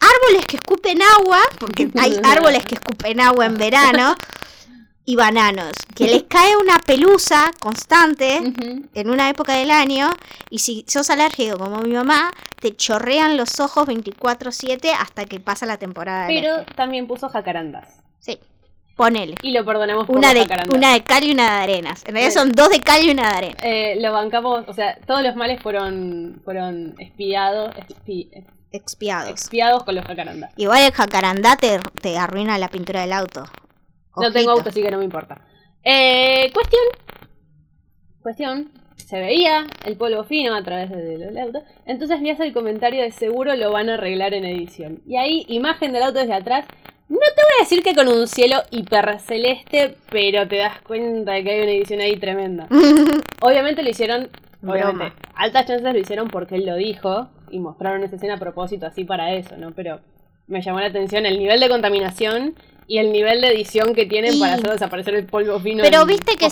árboles 0.00 0.44
que 0.46 0.56
escupen 0.56 0.98
agua, 1.18 1.38
porque 1.58 1.88
hay 1.98 2.18
árboles 2.24 2.64
que 2.64 2.74
escupen 2.74 3.20
agua 3.20 3.46
en 3.46 3.56
verano, 3.56 4.14
y 5.04 5.16
bananos, 5.16 5.72
que 5.96 6.04
les 6.04 6.22
cae 6.24 6.56
una 6.56 6.78
pelusa 6.78 7.50
constante 7.58 8.36
en 8.94 9.10
una 9.10 9.28
época 9.28 9.54
del 9.54 9.70
año, 9.70 10.08
y 10.50 10.58
si 10.60 10.84
sos 10.86 11.10
alérgico 11.10 11.58
como 11.58 11.80
mi 11.80 11.92
mamá, 11.94 12.30
te 12.60 12.76
chorrean 12.76 13.36
los 13.36 13.58
ojos 13.60 13.86
24/7 13.88 14.92
hasta 14.92 15.24
que 15.24 15.40
pasa 15.40 15.66
la 15.66 15.78
temporada 15.78 16.26
Pero 16.28 16.54
alergia. 16.54 16.74
también 16.76 17.06
puso 17.08 17.28
jacarandas. 17.28 17.88
Sí, 18.20 18.38
ponele. 18.96 19.34
Y 19.42 19.52
lo 19.52 19.64
perdonamos 19.64 20.06
por 20.06 20.16
Una 20.16 20.32
de, 20.34 20.42
jacarandas. 20.42 20.76
una 20.76 20.92
de 20.92 21.02
cal 21.02 21.24
y 21.24 21.32
una 21.32 21.56
de 21.56 21.62
arenas. 21.62 22.02
En 22.06 22.12
realidad 22.14 22.32
Sí. 22.32 22.38
son 22.38 22.52
dos 22.52 22.68
de 22.68 22.80
cal 22.80 23.02
y 23.02 23.10
una 23.10 23.30
de 23.30 23.36
arena. 23.36 23.56
Eh, 23.62 23.96
lo 24.00 24.12
bancamos, 24.12 24.64
o 24.68 24.74
sea, 24.74 24.96
todos 25.06 25.22
los 25.22 25.34
males 25.34 25.60
fueron 25.62 26.40
fueron 26.44 26.94
espiados, 26.98 27.74
expi- 27.74 28.28
Expiados. 28.70 29.30
expiados 29.30 29.82
con 29.82 29.94
los 29.96 30.04
jacarandas. 30.04 30.52
Igual 30.56 30.82
el 30.84 30.92
jacarandá 30.92 31.56
te, 31.56 31.80
te 32.00 32.16
arruina 32.18 32.58
la 32.58 32.68
pintura 32.68 33.00
del 33.00 33.12
auto. 33.14 33.44
No 34.16 34.32
tengo 34.32 34.50
auto, 34.52 34.68
así 34.70 34.82
que 34.82 34.90
no 34.90 34.98
me 34.98 35.04
importa. 35.04 35.40
Eh, 35.84 36.50
cuestión. 36.52 36.82
Cuestión. 38.22 38.70
Se 38.96 39.18
veía 39.18 39.66
el 39.86 39.96
polvo 39.96 40.24
fino 40.24 40.54
a 40.54 40.62
través 40.62 40.90
de- 40.90 41.16
del 41.18 41.38
auto. 41.38 41.62
Entonces 41.86 42.20
me 42.20 42.30
hace 42.30 42.44
el 42.44 42.52
comentario 42.52 43.02
de 43.02 43.10
seguro 43.12 43.54
lo 43.56 43.72
van 43.72 43.88
a 43.88 43.94
arreglar 43.94 44.34
en 44.34 44.44
edición. 44.44 45.00
Y 45.06 45.16
ahí, 45.16 45.44
imagen 45.48 45.92
del 45.92 46.02
auto 46.02 46.18
desde 46.20 46.34
atrás. 46.34 46.66
No 47.08 47.18
te 47.18 47.42
voy 47.42 47.52
a 47.58 47.62
decir 47.64 47.82
que 47.82 47.94
con 47.94 48.06
un 48.08 48.28
cielo 48.28 48.56
hiperceleste, 48.70 49.96
pero 50.10 50.46
te 50.46 50.56
das 50.58 50.80
cuenta 50.82 51.32
de 51.32 51.42
que 51.42 51.50
hay 51.50 51.62
una 51.62 51.70
edición 51.72 52.00
ahí 52.00 52.16
tremenda. 52.16 52.68
Obviamente 53.40 53.82
lo 53.82 53.88
hicieron, 53.90 54.28
obviamente, 54.64 55.16
altas 55.34 55.66
chances 55.66 55.92
lo 55.92 55.98
hicieron 55.98 56.28
porque 56.28 56.54
él 56.56 56.66
lo 56.66 56.76
dijo 56.76 57.28
y 57.50 57.58
mostraron 57.58 58.04
esa 58.04 58.14
escena 58.14 58.34
a 58.34 58.38
propósito 58.38 58.86
así 58.86 59.02
para 59.04 59.32
eso, 59.32 59.56
¿no? 59.56 59.72
Pero 59.72 60.00
me 60.46 60.62
llamó 60.62 60.78
la 60.78 60.86
atención 60.86 61.26
el 61.26 61.38
nivel 61.38 61.58
de 61.58 61.68
contaminación 61.68 62.54
y 62.92 62.98
el 62.98 63.12
nivel 63.12 63.40
de 63.40 63.52
edición 63.52 63.94
que 63.94 64.04
tienen 64.04 64.34
Y- 64.34 64.40
para 64.40 64.54
hacer 64.54 64.68
desaparecer 64.72 65.14
el 65.14 65.24
polvo 65.24 65.60
fino 65.60 65.84
Pero 65.84 66.00
en 66.02 66.08
viste 66.08 66.32
que, 66.36 66.48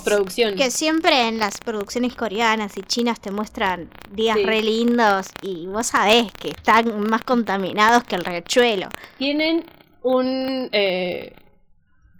que 0.54 0.70
siempre 0.70 1.26
en 1.26 1.38
las 1.40 1.58
producciones 1.58 2.14
coreanas 2.14 2.78
y 2.78 2.82
chinas 2.82 3.20
te 3.20 3.32
muestran 3.32 3.90
días 4.12 4.36
Sí. 4.38 4.44
re 4.44 4.62
lindos 4.62 5.30
y 5.42 5.66
vos 5.66 5.88
sabés 5.88 6.30
que 6.32 6.50
están 6.50 7.00
más 7.10 7.22
contaminados 7.22 8.04
que 8.04 8.14
el 8.14 8.24
riachuelo. 8.24 8.88
Tienen 9.18 9.64
un... 10.02 10.68
Eh, 10.70 11.32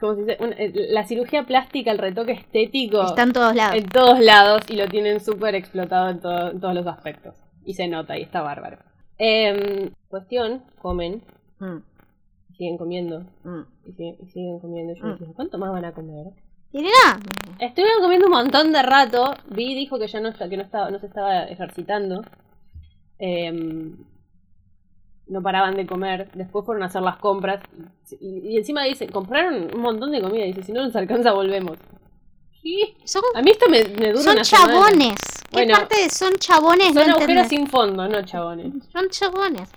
¿Cómo 0.01 0.15
se 0.17 0.21
dice? 0.23 0.37
Un- 0.41 0.53
eh, 0.55 0.73
la 0.91 1.07
cirugía 1.07 1.45
plástica, 1.47 1.93
el 1.93 1.99
retoque 1.99 2.33
estético 2.33 3.05
Están 3.07 3.33
todos 3.33 3.55
lados. 3.55 3.77
en 3.77 3.89
todos 3.89 4.19
lados 4.19 4.63
y 4.69 4.75
lo 4.75 4.89
tienen 4.89 5.21
súper 5.21 5.55
explotado 5.55 6.09
en, 6.11 6.21
todo- 6.21 6.51
en 6.51 6.61
todos 6.61 6.75
los 6.75 6.87
aspectos. 6.89 7.37
Y 7.65 7.75
se 7.75 7.87
nota 7.87 8.19
y 8.19 8.23
está 8.23 8.41
bárbaro. 8.43 8.79
Em, 9.17 9.91
cuestión, 10.09 10.65
comen, 10.83 11.23
Mm, 11.61 11.79
siguen 12.59 12.77
comiendo 12.77 13.21
mm. 13.45 13.61
y 13.87 13.93
siguen, 13.93 14.17
y 14.21 14.27
siguen 14.31 14.59
comiendo. 14.61 14.95
Yo 14.95 15.07
Mm. 15.07 15.11
decía, 15.13 15.29
¿cuánto 15.35 15.59
más 15.59 15.73
van 15.73 15.85
a 15.87 15.93
comer? 15.95 16.27
Tienen 16.71 16.93
hambre. 17.07 17.31
Estuvieron 17.61 18.03
comiendo 18.03 18.27
un 18.27 18.33
montón 18.33 18.73
de 18.73 18.83
rato. 18.83 19.35
Vi 19.51 19.75
dijo 19.75 19.99
que 19.99 20.07
ya 20.09 20.21
no, 20.21 20.33
que 20.35 20.57
no, 20.57 20.63
estaba, 20.65 20.91
no 20.91 20.99
se 20.99 21.07
estaba 21.07 21.45
ejercitando. 21.45 22.23
Em, 23.19 23.97
no 25.29 25.43
paraban 25.43 25.77
de 25.77 25.87
comer. 25.87 26.31
Después 26.35 26.65
fueron 26.67 26.83
a 26.83 26.87
hacer 26.87 27.03
las 27.03 27.17
compras. 27.17 27.63
Y, 28.21 28.51
y 28.51 28.57
encima 28.59 28.85
dicen, 28.85 29.11
compraron 29.11 29.75
un 29.75 29.81
montón 29.81 30.11
de 30.13 30.21
comida. 30.21 30.45
Dice, 30.45 30.63
si 30.63 30.73
no 30.73 30.83
nos 30.85 30.95
alcanza, 30.97 31.33
volvemos. 31.33 31.79
¿Sí? 32.63 32.97
Son, 33.05 33.23
A 33.35 33.41
mí 33.43 33.51
esto 33.51 33.69
me, 33.71 33.85
me 33.85 34.09
dura 34.13 34.23
son 34.23 34.33
una 34.35 34.45
semana. 34.45 34.73
chabones. 34.75 35.15
¿Qué 35.49 35.57
Bueno, 35.57 35.75
parte 35.75 36.03
de 36.03 36.11
son 36.11 36.35
chabones? 36.35 36.93
Son 36.93 37.07
no 37.07 37.15
agujeros 37.17 37.47
sin 37.49 37.67
fondo, 37.67 38.09
no 38.09 38.23
chabones. 38.23 38.75
Son 38.93 39.09
chabones. 39.09 39.71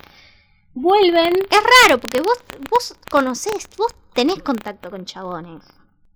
Vuelven. 0.74 1.34
Es 1.50 1.62
raro 1.88 2.00
porque 2.00 2.22
vos, 2.22 2.38
vos 2.70 2.98
conocés, 3.10 3.68
vos 3.78 3.94
tenés 4.14 4.42
contacto 4.42 4.90
con 4.90 5.06
chabones. 5.06 5.64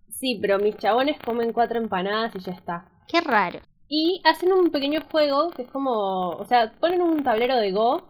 Sí, 0.10 0.40
pero 0.42 0.60
mis 0.60 0.78
chabones 0.78 1.18
comen 1.20 1.52
cuatro 1.54 1.78
empanadas 1.80 2.34
y 2.36 2.40
ya 2.40 2.54
está. 2.54 2.90
Qué 3.08 3.22
raro. 3.22 3.60
Y 3.88 4.22
hacen 4.24 4.52
un 4.54 4.72
pequeño 4.72 5.02
juego 5.12 5.52
que 5.52 5.64
es 5.64 5.70
como. 5.70 6.30
O 6.30 6.46
sea, 6.46 6.72
ponen 6.80 7.02
un 7.02 7.24
tablero 7.24 7.58
de 7.58 7.72
Go, 7.72 8.04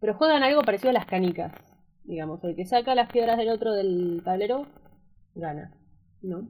pero 0.00 0.14
juegan 0.14 0.42
algo 0.42 0.62
parecido 0.62 0.90
a 0.90 0.94
las 0.94 1.06
canicas. 1.06 1.52
Digamos, 2.04 2.42
el 2.42 2.56
que 2.56 2.64
saca 2.64 2.94
las 2.94 3.10
piedras 3.12 3.36
del 3.38 3.50
otro 3.50 3.72
del 3.72 4.22
tablero, 4.24 4.66
gana. 5.34 5.72
¿No? 6.22 6.48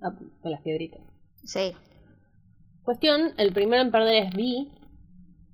Ah, 0.00 0.12
con 0.40 0.50
las 0.50 0.62
piedritas. 0.62 1.00
Sí. 1.44 1.74
Cuestión: 2.82 3.34
el 3.36 3.52
primero 3.52 3.82
en 3.82 3.92
perder 3.92 4.24
es 4.24 4.34
B. 4.34 4.66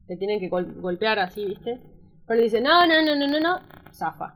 Te 0.06 0.16
tienen 0.16 0.40
que 0.40 0.48
gol- 0.48 0.80
golpear 0.80 1.18
así, 1.18 1.44
¿viste? 1.44 1.80
Pero 2.28 2.38
le 2.38 2.44
dice: 2.44 2.60
no, 2.60 2.86
no, 2.86 3.02
no, 3.02 3.16
no, 3.16 3.26
no, 3.26 3.40
no. 3.40 3.60
Zafa. 3.92 4.34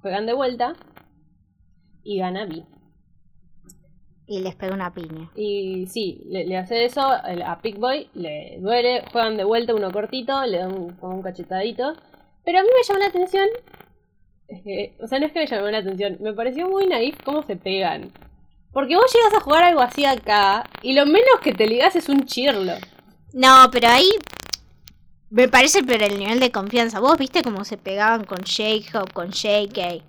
Juegan 0.00 0.24
de 0.26 0.32
vuelta. 0.32 0.72
Y 2.02 2.18
gana 2.18 2.46
B. 2.46 2.64
Y 4.26 4.40
les 4.40 4.54
pega 4.54 4.74
una 4.74 4.92
piña. 4.94 5.30
Y 5.34 5.86
sí, 5.88 6.22
le, 6.26 6.46
le 6.46 6.56
hace 6.56 6.84
eso 6.84 7.00
a 7.02 7.58
Pick 7.62 7.78
Boy, 7.78 8.08
le 8.14 8.58
duele, 8.60 9.02
juegan 9.10 9.36
de 9.36 9.44
vuelta 9.44 9.74
uno 9.74 9.90
cortito, 9.90 10.44
le 10.46 10.58
dan 10.58 10.72
un- 10.72 10.96
un 11.00 11.22
cachetadito. 11.22 11.94
Pero 12.44 12.58
a 12.58 12.62
mí 12.62 12.68
me 12.68 12.86
llamó 12.86 13.00
la 13.00 13.06
atención. 13.06 13.48
o 15.02 15.06
sea, 15.06 15.18
no 15.18 15.26
es 15.26 15.32
que 15.32 15.40
me 15.40 15.46
llamó 15.46 15.66
la 15.68 15.78
atención, 15.78 16.16
me 16.20 16.32
pareció 16.32 16.68
muy 16.68 16.86
naif 16.86 17.20
cómo 17.24 17.42
se 17.42 17.56
pegan. 17.56 18.12
Porque 18.72 18.96
vos 18.96 19.12
llegas 19.12 19.34
a 19.34 19.40
jugar 19.44 19.64
algo 19.64 19.80
así 19.80 20.04
acá 20.04 20.64
y 20.82 20.92
lo 20.94 21.04
menos 21.06 21.40
que 21.42 21.52
te 21.52 21.66
ligas 21.66 21.96
es 21.96 22.08
un 22.08 22.24
chirlo. 22.24 22.74
No, 23.32 23.68
pero 23.72 23.88
ahí 23.88 24.08
me 25.30 25.48
parece 25.48 25.82
pero 25.84 26.04
el 26.06 26.18
nivel 26.18 26.40
de 26.40 26.50
confianza. 26.50 27.00
Vos 27.00 27.18
viste 27.18 27.42
cómo 27.42 27.64
se 27.64 27.76
pegaban 27.76 28.24
con 28.24 28.38
J-Hope, 28.38 29.12
con 29.12 29.30
JK. 29.30 30.02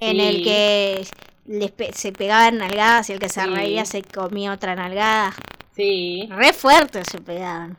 En 0.00 0.16
Sí. 0.16 0.20
el 0.20 0.42
que 0.44 1.06
les 1.46 1.70
pe- 1.70 1.92
se 1.92 2.12
pegaban 2.12 2.58
nalgadas 2.58 3.08
y 3.08 3.12
el 3.12 3.18
que 3.18 3.28
se 3.28 3.40
Sí. 3.42 3.46
reía 3.48 3.84
se 3.84 4.02
comía 4.02 4.52
otra 4.52 4.74
nalgada. 4.74 5.32
Sí, 5.76 6.28
Re 6.30 6.52
fuerte 6.52 7.02
se 7.04 7.20
pegaban. 7.20 7.76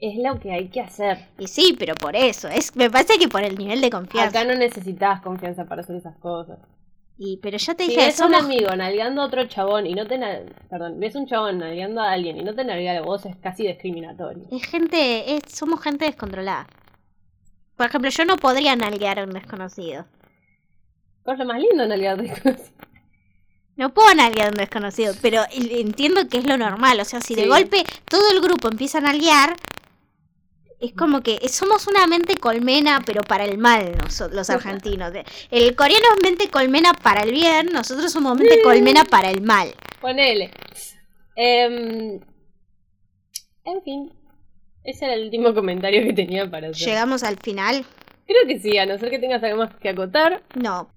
es 0.00 0.16
lo 0.18 0.38
que 0.40 0.52
hay 0.52 0.68
que 0.68 0.80
hacer. 0.80 1.28
Y 1.38 1.46
sí, 1.48 1.74
pero 1.78 1.94
por 1.94 2.14
eso. 2.16 2.48
es 2.48 2.74
Me 2.76 2.90
parece 2.90 3.18
que 3.18 3.28
por 3.28 3.42
el 3.42 3.56
nivel 3.56 3.80
de 3.80 3.90
confianza. 3.90 4.38
Acá 4.40 4.50
no 4.50 4.58
necesitas 4.58 5.20
confianza 5.22 5.64
para 5.66 5.82
hacer 5.82 5.96
esas 5.96 6.16
cosas. 6.18 6.58
Y, 7.16 7.36
pero 7.36 7.58
yo 7.58 7.76
te 7.76 7.84
Si 7.84 7.90
dije, 7.90 8.06
ves 8.06 8.20
un 8.20 8.34
amigo 8.34 8.74
nalgando 8.74 9.22
a 9.22 9.26
otro 9.26 9.46
chabón 9.46 9.86
y 9.86 9.94
no 9.94 10.04
te... 10.06 10.18
Perdón, 10.68 10.98
ves 10.98 11.14
un 11.14 11.26
chabón 11.26 11.58
nalgando 11.58 12.00
a 12.00 12.10
alguien 12.10 12.36
y 12.38 12.42
no 12.42 12.54
te 12.54 12.64
nalga 12.64 12.98
a 12.98 13.02
vos 13.02 13.24
es 13.24 13.36
casi 13.36 13.66
discriminatorio. 13.66 14.44
es 14.50 14.64
gente, 14.66 15.36
es- 15.36 15.42
somos 15.48 15.80
gente 15.80 16.06
descontrolada. 16.06 16.66
Por 17.76 17.86
ejemplo, 17.86 18.10
yo 18.10 18.24
no 18.24 18.36
podría 18.36 18.74
nalguear 18.76 19.20
a 19.20 19.24
un 19.24 19.30
desconocido. 19.30 20.06
¿Cuál 21.22 21.34
es 21.36 21.46
lo 21.46 21.52
más 21.52 21.60
lindo 21.62 21.86
nalgar 21.86 22.20
desconocido? 22.20 22.70
No 23.76 23.92
puedo 23.92 24.14
nalguear 24.14 24.48
a 24.48 24.50
un 24.50 24.56
desconocido, 24.56 25.14
pero 25.20 25.42
entiendo 25.52 26.28
que 26.28 26.38
es 26.38 26.46
lo 26.46 26.56
normal. 26.56 27.00
O 27.00 27.04
sea, 27.04 27.20
si 27.20 27.34
de 27.34 27.48
golpe 27.48 27.84
todo 28.08 28.22
el 28.32 28.40
grupo 28.40 28.68
empieza 28.68 28.98
a 28.98 29.00
nalguear, 29.00 29.54
es 30.80 30.92
como 30.92 31.22
que 31.22 31.38
somos 31.48 31.86
una 31.86 32.06
mente 32.06 32.36
colmena, 32.36 33.02
pero 33.04 33.22
para 33.22 33.44
el 33.44 33.58
mal, 33.58 33.96
los 34.32 34.50
argentinos. 34.50 35.12
El 35.50 35.74
coreano 35.76 36.04
es 36.16 36.22
mente 36.22 36.48
colmena 36.48 36.92
para 36.94 37.22
el 37.22 37.32
bien, 37.32 37.68
nosotros 37.72 38.12
somos 38.12 38.36
mente 38.36 38.62
colmena 38.62 39.04
para 39.04 39.30
el 39.30 39.40
mal. 39.42 39.74
Ponele. 40.00 40.50
Em, 41.36 42.20
en 43.64 43.82
fin. 43.82 44.12
Ese 44.84 45.06
era 45.06 45.14
el 45.14 45.24
último 45.24 45.54
comentario 45.54 46.02
que 46.02 46.12
tenía 46.12 46.50
para 46.50 46.68
hacer. 46.68 46.86
Llegamos 46.86 47.22
al 47.22 47.38
final. 47.38 47.84
Creo 48.26 48.46
que 48.46 48.58
sí, 48.58 48.76
a 48.78 48.86
no 48.86 48.98
ser 48.98 49.10
que 49.10 49.18
tengas 49.18 49.42
algo 49.42 49.58
más 49.58 49.74
que 49.76 49.88
acotar. 49.88 50.42
No. 50.54 50.90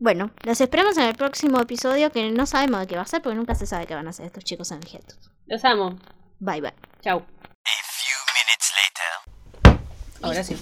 Bueno, 0.00 0.30
los 0.44 0.60
esperamos 0.60 0.96
en 0.96 1.04
el 1.04 1.14
próximo 1.16 1.60
episodio 1.60 2.12
que 2.12 2.30
no 2.30 2.46
sabemos 2.46 2.80
de 2.80 2.86
qué 2.86 2.96
va 2.96 3.02
a 3.02 3.06
ser 3.06 3.20
porque 3.20 3.36
nunca 3.36 3.56
se 3.56 3.66
sabe 3.66 3.86
qué 3.86 3.96
van 3.96 4.06
a 4.06 4.10
hacer 4.10 4.26
estos 4.26 4.44
chicos 4.44 4.70
angelitos. 4.70 5.32
Los 5.46 5.64
amo. 5.64 5.98
Bye 6.38 6.60
bye. 6.60 6.72
Chau. 7.02 7.18
A 7.18 7.78
few 7.82 8.18
minutes 8.38 8.72
later. 8.78 9.80
Ahora 10.22 10.42
sí. 10.42 10.54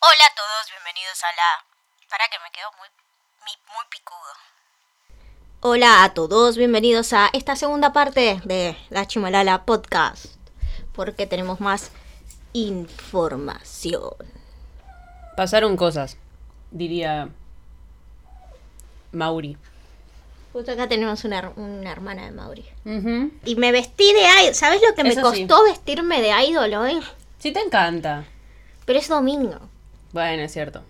Hola 0.00 0.24
a 0.26 0.34
todos, 0.34 0.70
bienvenidos 0.70 1.22
a 1.22 1.28
la... 1.36 1.64
Para 2.08 2.24
que 2.28 2.36
me 2.44 2.50
quedo 2.52 2.70
muy, 2.78 2.88
muy 3.68 3.84
picudo. 3.90 4.32
Hola 5.60 6.04
a 6.04 6.14
todos, 6.14 6.56
bienvenidos 6.56 7.12
a 7.12 7.28
esta 7.32 7.56
segunda 7.56 7.92
parte 7.92 8.40
de 8.44 8.76
La 8.90 9.06
Chimalala 9.06 9.64
Podcast. 9.64 10.26
Porque 10.94 11.26
tenemos 11.26 11.60
más 11.60 11.90
información. 12.52 14.14
Pasaron 15.36 15.76
cosas, 15.76 16.16
diría 16.70 17.28
Mauri. 19.12 19.56
Justo 20.52 20.72
acá 20.72 20.88
tenemos 20.88 21.24
una, 21.24 21.52
una 21.56 21.92
hermana 21.92 22.24
de 22.24 22.30
Mauri. 22.30 22.64
Y 23.44 23.56
me 23.56 23.72
vestí 23.72 24.12
de 24.14 24.22
idol. 24.42 24.54
¿Sabes 24.54 24.80
lo 24.80 24.94
que 24.94 25.02
me 25.04 25.10
Eso 25.10 25.32
sí. 25.32 25.46
costó 25.46 25.64
vestirme 25.64 26.22
de 26.22 26.30
idol 26.46 26.72
hoy? 26.74 27.04
Sí 27.38 27.52
te 27.52 27.60
encanta. 27.60 28.24
Pero 28.84 28.98
es 28.98 29.08
domingo. 29.08 29.60
Bueno, 30.12 30.42
es 30.42 30.52
cierto. 30.52 30.82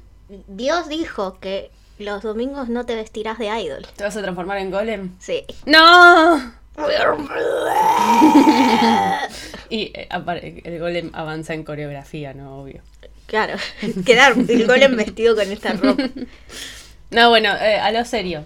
Dios 0.49 0.89
dijo 0.89 1.39
que 1.41 1.71
los 1.99 2.23
domingos 2.23 2.69
no 2.69 2.87
te 2.87 2.95
vestirás 2.95 3.39
de 3.39 3.47
idol. 3.47 3.87
¿Te 3.97 4.05
vas 4.05 4.17
a 4.17 4.23
transformar 4.23 4.59
en 4.59 4.71
golem? 4.71 5.13
Sí. 5.19 5.45
¡No! 5.65 6.53
Y 9.69 9.91
eh, 9.95 10.09
el 10.65 10.79
golem 10.79 11.11
avanza 11.13 11.55
en 11.55 11.65
coreografía, 11.65 12.35
¿no? 12.35 12.61
Obvio. 12.61 12.83
Claro, 13.27 13.57
quedar 14.07 14.35
el 14.37 14.67
golem 14.67 14.97
vestido 14.97 15.35
con 15.35 15.51
esta 15.51 15.73
ropa. 15.73 16.05
No, 17.11 17.31
bueno, 17.31 17.49
eh, 17.57 17.81
a 17.81 17.91
lo 17.91 18.05
serio. 18.05 18.45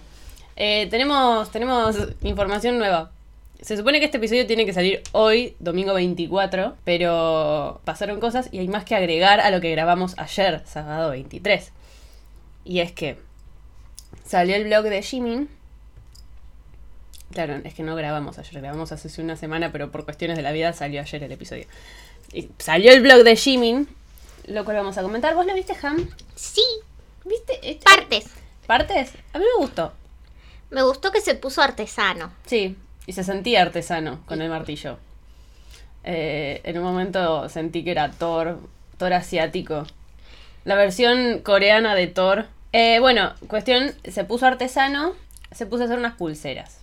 Eh, 0.55 0.87
tenemos, 0.89 1.51
tenemos 1.51 1.95
información 2.21 2.79
nueva. 2.79 3.11
Se 3.61 3.77
supone 3.77 3.99
que 3.99 4.05
este 4.05 4.17
episodio 4.17 4.47
tiene 4.47 4.65
que 4.65 4.73
salir 4.73 5.03
hoy, 5.11 5.55
domingo 5.59 5.93
24, 5.93 6.77
pero 6.83 7.79
pasaron 7.85 8.19
cosas 8.19 8.49
y 8.51 8.59
hay 8.59 8.67
más 8.67 8.85
que 8.85 8.95
agregar 8.95 9.39
a 9.39 9.51
lo 9.51 9.61
que 9.61 9.69
grabamos 9.71 10.17
ayer, 10.17 10.63
sábado 10.65 11.11
23. 11.11 11.71
Y 12.65 12.79
es 12.79 12.91
que 12.91 13.17
salió 14.25 14.55
el 14.55 14.63
blog 14.63 14.85
de 14.85 15.01
Jimin. 15.03 15.49
Claro, 17.31 17.61
es 17.63 17.73
que 17.73 17.83
no 17.83 17.95
grabamos 17.95 18.39
ayer, 18.39 18.61
grabamos 18.61 18.91
hace 18.91 19.21
una 19.21 19.35
semana, 19.35 19.71
pero 19.71 19.91
por 19.91 20.05
cuestiones 20.05 20.37
de 20.37 20.43
la 20.43 20.51
vida 20.51 20.73
salió 20.73 20.99
ayer 20.99 21.23
el 21.23 21.31
episodio. 21.31 21.65
Y 22.33 22.49
salió 22.57 22.91
el 22.91 23.01
blog 23.01 23.23
de 23.23 23.35
Jimin, 23.35 23.87
lo 24.47 24.65
cual 24.65 24.77
vamos 24.77 24.97
a 24.97 25.03
comentar. 25.03 25.35
¿Vos 25.35 25.45
lo 25.45 25.53
viste, 25.53 25.75
Ham? 25.83 26.09
Sí, 26.35 26.63
¿Viste? 27.25 27.59
Este- 27.61 27.83
partes. 27.83 28.25
¿Partes? 28.65 29.11
A 29.33 29.39
mí 29.39 29.45
me 29.45 29.63
gustó. 29.63 29.93
Me 30.69 30.81
gustó 30.83 31.11
que 31.11 31.21
se 31.21 31.35
puso 31.35 31.61
artesano. 31.61 32.31
Sí, 32.45 32.75
y 33.05 33.13
se 33.13 33.23
sentía 33.23 33.61
artesano 33.61 34.21
con 34.25 34.41
el 34.41 34.49
martillo. 34.49 34.97
Eh, 36.03 36.61
en 36.63 36.77
un 36.77 36.83
momento 36.83 37.47
sentí 37.49 37.83
que 37.83 37.91
era 37.91 38.11
Thor, 38.11 38.59
Thor 38.97 39.13
asiático. 39.13 39.85
La 40.63 40.75
versión 40.75 41.39
coreana 41.39 41.95
de 41.95 42.07
Thor. 42.07 42.47
Eh, 42.71 42.99
bueno, 42.99 43.33
cuestión, 43.47 43.93
se 44.03 44.23
puso 44.23 44.45
artesano, 44.45 45.13
se 45.51 45.65
puso 45.65 45.83
a 45.83 45.85
hacer 45.85 45.97
unas 45.97 46.15
pulseras. 46.15 46.79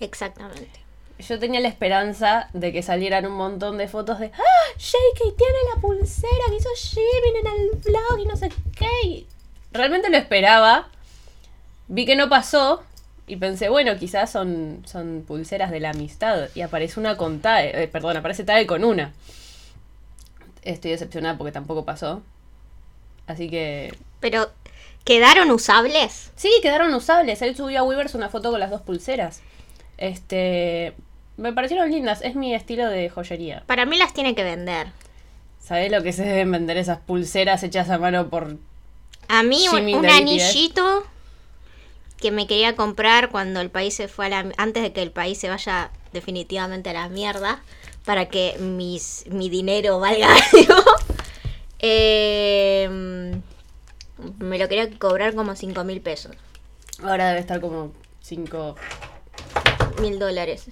Exactamente. 0.00 0.80
Yo 1.18 1.38
tenía 1.38 1.60
la 1.60 1.68
esperanza 1.68 2.50
de 2.52 2.72
que 2.72 2.82
salieran 2.82 3.26
un 3.26 3.32
montón 3.32 3.78
de 3.78 3.88
fotos 3.88 4.18
de 4.18 4.26
¡Ah! 4.26 4.78
JK 4.78 5.36
tiene 5.36 5.58
la 5.74 5.80
pulsera 5.80 6.44
que 6.48 6.56
hizo 6.56 6.68
Jimin 6.76 7.36
en 7.40 7.46
el 7.46 7.80
blog 7.80 8.18
y 8.20 8.26
no 8.26 8.36
sé 8.36 8.50
qué. 8.76 9.06
Y 9.06 9.26
Realmente 9.72 10.10
lo 10.10 10.18
esperaba. 10.18 10.88
Vi 11.88 12.04
que 12.04 12.16
no 12.16 12.28
pasó. 12.28 12.82
Y 13.26 13.36
pensé, 13.36 13.68
bueno, 13.68 13.96
quizás 13.96 14.30
son, 14.30 14.82
son 14.86 15.24
pulseras 15.26 15.70
de 15.70 15.80
la 15.80 15.90
amistad. 15.90 16.48
Y 16.54 16.60
aparece 16.60 17.00
una 17.00 17.16
con 17.16 17.40
Tae. 17.40 17.82
eh, 17.82 17.88
perdón, 17.88 18.16
aparece 18.16 18.44
Tae 18.44 18.66
con 18.66 18.84
una. 18.84 19.12
Estoy 20.62 20.92
decepcionada 20.92 21.36
porque 21.36 21.52
tampoco 21.52 21.84
pasó. 21.84 22.22
Así 23.26 23.50
que. 23.50 23.94
Pero, 24.20 24.50
¿quedaron 25.04 25.50
usables? 25.50 26.30
Sí, 26.36 26.50
quedaron 26.62 26.94
usables. 26.94 27.42
Él 27.42 27.56
subió 27.56 27.80
a 27.80 27.82
Weavers 27.82 28.14
una 28.14 28.28
foto 28.28 28.50
con 28.50 28.60
las 28.60 28.70
dos 28.70 28.82
pulseras. 28.82 29.42
Este. 29.98 30.94
Me 31.36 31.52
parecieron 31.52 31.90
lindas. 31.90 32.22
Es 32.22 32.36
mi 32.36 32.54
estilo 32.54 32.88
de 32.88 33.10
joyería. 33.10 33.64
Para 33.66 33.86
mí 33.86 33.96
las 33.96 34.14
tiene 34.14 34.36
que 34.36 34.44
vender. 34.44 34.88
¿Sabés 35.60 35.90
lo 35.90 36.00
que 36.04 36.12
se 36.12 36.24
deben 36.24 36.52
vender 36.52 36.76
esas 36.76 36.98
pulseras 36.98 37.64
hechas 37.64 37.90
a 37.90 37.98
mano 37.98 38.28
por... 38.28 38.56
A 39.26 39.42
mí 39.42 39.66
un, 39.68 40.06
anillito 40.06 41.04
que 42.18 42.30
me 42.30 42.46
quería 42.46 42.76
comprar 42.76 43.30
cuando 43.30 43.60
el 43.60 43.70
país 43.70 43.94
se 43.94 44.08
fue 44.08 44.26
a 44.26 44.28
la... 44.28 44.52
Antes 44.56 44.82
de 44.82 44.92
que 44.92 45.02
el 45.02 45.10
país 45.10 45.38
se 45.38 45.48
vaya 45.48 45.90
definitivamente 46.12 46.90
a 46.90 46.92
la 46.92 47.08
mierda. 47.08 47.62
Para 48.04 48.26
que 48.28 48.56
mis, 48.60 49.24
mi 49.28 49.48
dinero 49.48 49.98
valga 49.98 50.28
algo. 50.52 50.82
Eh, 51.78 52.88
me 54.38 54.58
lo 54.58 54.68
quería 54.68 54.90
cobrar 54.98 55.34
como 55.34 55.54
5 55.54 55.84
mil 55.84 56.00
pesos. 56.00 56.36
Ahora 57.02 57.28
debe 57.28 57.40
estar 57.40 57.60
como 57.60 57.92
5... 58.22 58.76
Mil 60.00 60.18
dólares. 60.18 60.66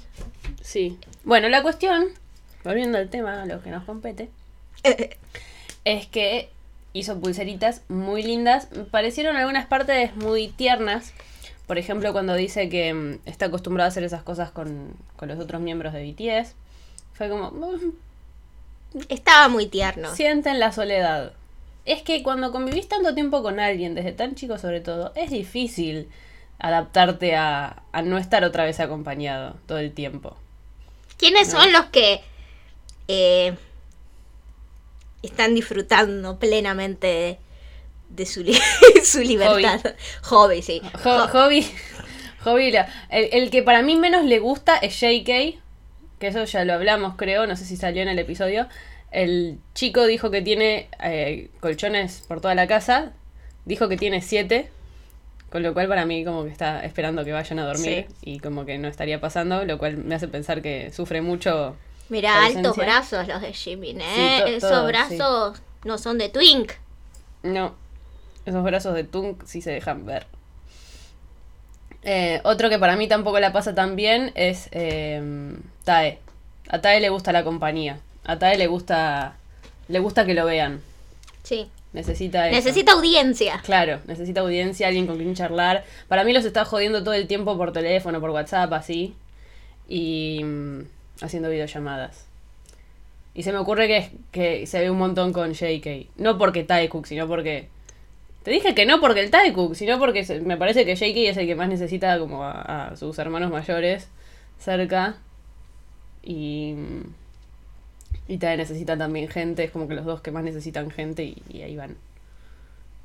Sí. 0.61 0.99
Bueno, 1.25 1.49
la 1.49 1.63
cuestión, 1.63 2.09
volviendo 2.63 2.99
al 2.99 3.09
tema, 3.09 3.43
a 3.43 3.47
lo 3.47 3.63
que 3.63 3.71
nos 3.71 3.85
compete, 3.85 4.29
es 5.85 6.07
que 6.07 6.51
hizo 6.93 7.19
pulseritas 7.21 7.83
muy 7.89 8.23
lindas. 8.23 8.69
Parecieron 8.91 9.37
algunas 9.37 9.67
partes 9.67 10.15
muy 10.17 10.49
tiernas. 10.49 11.13
Por 11.67 11.79
ejemplo, 11.79 12.13
cuando 12.13 12.35
dice 12.35 12.69
que 12.69 12.93
mm, 12.93 13.19
está 13.27 13.47
acostumbrado 13.47 13.87
a 13.87 13.89
hacer 13.89 14.05
esas 14.05 14.23
cosas 14.23 14.51
con, 14.51 14.95
con 15.17 15.29
los 15.29 15.39
otros 15.39 15.61
miembros 15.61 15.93
de 15.93 16.05
BTS. 16.13 16.55
Fue 17.15 17.29
como... 17.29 17.51
mm, 17.51 19.01
Estaba 19.09 19.49
muy 19.49 19.67
tierno. 19.67 20.15
Sienten 20.15 20.61
la 20.61 20.73
soledad. 20.73 21.33
Es 21.85 22.03
que 22.03 22.23
cuando 22.23 22.53
convivís 22.53 22.89
tanto 22.89 23.15
tiempo 23.15 23.43
con 23.43 23.61
alguien, 23.61 23.95
desde 23.95 24.13
tan 24.13 24.35
chico 24.35 24.59
sobre 24.59 24.81
todo, 24.81 25.13
es 25.17 25.31
difícil 25.31 26.09
adaptarte 26.59 27.35
a, 27.37 27.83
a 27.93 28.03
no 28.03 28.17
estar 28.19 28.45
otra 28.45 28.65
vez 28.65 28.81
acompañado 28.81 29.57
todo 29.67 29.79
el 29.79 29.93
tiempo. 29.93 30.37
¿Quiénes 31.19 31.51
son 31.51 31.73
los 31.73 31.87
que 31.87 32.21
eh, 33.09 33.55
están 35.23 35.55
disfrutando 35.55 36.39
plenamente 36.39 37.07
de, 37.07 37.39
de 38.15 38.27
su, 38.27 38.43
li- 38.43 38.59
su 39.05 39.21
libertad? 39.21 39.81
Hobby, 40.23 40.63
sí. 40.63 40.81
Jo- 41.03 41.29
Hobby, 41.29 41.67
Hobby 42.45 42.71
la- 42.71 42.89
el, 43.11 43.29
el 43.33 43.51
que 43.51 43.63
para 43.63 43.83
mí 43.83 43.97
menos 43.97 44.25
le 44.25 44.39
gusta 44.39 44.77
es 44.77 44.95
JK, 45.01 45.27
que 46.19 46.27
eso 46.29 46.45
ya 46.45 46.65
lo 46.65 46.75
hablamos 46.75 47.15
creo, 47.17 47.47
no 47.47 47.57
sé 47.57 47.65
si 47.65 47.77
salió 47.77 48.03
en 48.03 48.09
el 48.09 48.19
episodio. 48.19 48.69
El 49.11 49.59
chico 49.75 50.07
dijo 50.07 50.31
que 50.31 50.43
tiene 50.43 50.89
eh, 51.03 51.49
colchones 51.61 52.25
por 52.27 52.41
toda 52.41 52.55
la 52.55 52.67
casa, 52.67 53.13
dijo 53.65 53.89
que 53.89 53.97
tiene 53.97 54.21
siete, 54.23 54.71
con 55.51 55.63
lo 55.63 55.73
cual 55.73 55.87
para 55.87 56.05
mí 56.05 56.25
como 56.25 56.43
que 56.45 56.51
está 56.51 56.85
esperando 56.85 57.25
que 57.25 57.31
vayan 57.33 57.61
a 57.61 57.65
dormir 57.67 58.07
y 58.23 58.41
como 58.41 58.65
que 58.65 58.77
no 58.79 58.89
estaría 58.89 59.21
pasando, 59.21 59.65
lo 59.65 59.79
cual 59.79 59.97
me 59.99 60.17
hace 60.17 60.27
pensar 60.27 60.63
que 60.63 60.91
sufre 60.93 61.21
mucho. 61.23 61.77
Mira, 62.09 62.45
altos 62.45 62.77
brazos 62.77 63.29
los 63.29 63.41
de 63.41 63.53
Jimin, 63.53 64.01
¿eh? 64.01 64.43
Sí, 64.47 64.53
Esos 64.55 64.87
brazos 64.87 65.63
no 65.85 65.97
son 65.97 66.19
de 66.19 66.29
Twink. 66.29 66.73
No, 67.45 67.75
esos 68.47 68.63
brazos 68.63 68.95
de 68.95 69.05
Tunk 69.05 69.45
sí 69.45 69.63
se 69.63 69.71
dejan 69.71 70.07
ver. 70.07 70.27
Eh, 72.03 72.41
otro 72.45 72.69
que 72.69 72.79
para 72.79 72.97
mí 72.97 73.09
tampoco 73.09 73.41
la 73.41 73.53
pasa 73.53 73.75
tan 73.75 73.97
bien 73.97 74.33
es 74.35 74.69
eh, 74.73 75.55
Tae. 75.85 76.19
A 76.69 76.81
Tae 76.81 77.01
le 77.01 77.09
gusta 77.09 77.33
la 77.33 77.45
compañía. 77.45 77.99
A 78.25 78.39
Tae 78.39 78.59
le 78.59 78.67
gusta, 78.67 79.37
le 79.89 79.99
gusta 79.99 80.27
que 80.27 80.35
lo 80.35 80.45
vean. 80.45 80.81
Sí. 81.43 81.69
Necesita 81.95 82.49
eso. 82.49 82.57
Necesita 82.57 82.93
audiencia. 82.93 83.61
Claro, 83.65 84.01
necesita 84.07 84.41
audiencia, 84.41 84.89
alguien 84.89 85.07
con 85.07 85.17
quien 85.17 85.35
charlar. 85.35 85.85
Para 86.09 86.25
mí 86.25 86.33
los 86.33 86.45
está 86.45 86.65
jodiendo 86.65 87.05
todo 87.05 87.15
el 87.15 87.29
tiempo 87.29 87.57
por 87.57 87.73
teléfono, 87.73 88.21
por 88.21 88.31
WhatsApp, 88.31 88.73
así. 88.73 89.15
Y 89.89 90.43
mm, 90.43 90.81
haciendo 91.23 91.49
videollamadas. 91.51 92.27
Y 93.33 93.45
se 93.45 93.53
me 93.53 93.59
ocurre 93.59 93.87
que, 93.87 94.11
que 94.33 94.67
se 94.67 94.81
ve 94.81 94.91
un 94.91 94.99
montón 94.99 95.33
con 95.33 95.53
JK. 95.55 96.09
No 96.17 96.37
porque 96.37 96.65
Taekook, 96.65 97.07
sino 97.07 97.29
porque... 97.29 97.69
Te 98.45 98.51
dije 98.51 98.75
que 98.75 98.87
no 98.87 99.01
porque 99.01 99.21
el 99.21 99.31
Taekook, 99.31 99.75
sino 99.75 99.99
porque 99.99 100.41
me 100.45 100.57
parece 100.57 100.85
que 100.85 100.95
JK 100.95 101.31
es 101.31 101.37
el 101.37 101.47
que 101.47 101.55
más 101.55 101.69
necesita 101.69 102.19
como 102.19 102.45
a, 102.45 102.89
a 102.89 102.97
sus 102.97 103.19
hermanos 103.19 103.51
mayores 103.51 104.09
cerca. 104.59 105.17
Y... 106.23 106.75
Y 108.27 108.39
Tae 108.39 108.57
necesita 108.57 108.97
también 108.97 109.29
gente, 109.29 109.65
es 109.65 109.71
como 109.71 109.87
que 109.87 109.95
los 109.95 110.07
dos 110.07 110.23
que 110.23 110.31
más 110.31 110.45
necesitan 110.45 110.91
gente 110.91 111.25
y, 111.25 111.43
y 111.51 111.61
ahí 111.61 111.77
van. 111.77 111.97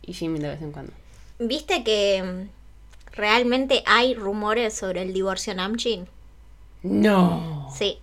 Y 0.02 0.14
Jimin 0.14 0.42
de 0.42 0.48
vez 0.48 0.62
en 0.62 0.72
cuando. 0.72 0.94
¿Viste 1.40 1.84
que 1.84 2.24
mm, 2.24 3.16
realmente 3.18 3.84
hay 3.86 4.14
rumores 4.14 4.74
sobre 4.74 5.02
el 5.02 5.12
divorcio 5.12 5.54
Namjoon? 5.54 6.08
No. 6.84 7.68
Sí. 7.76 8.00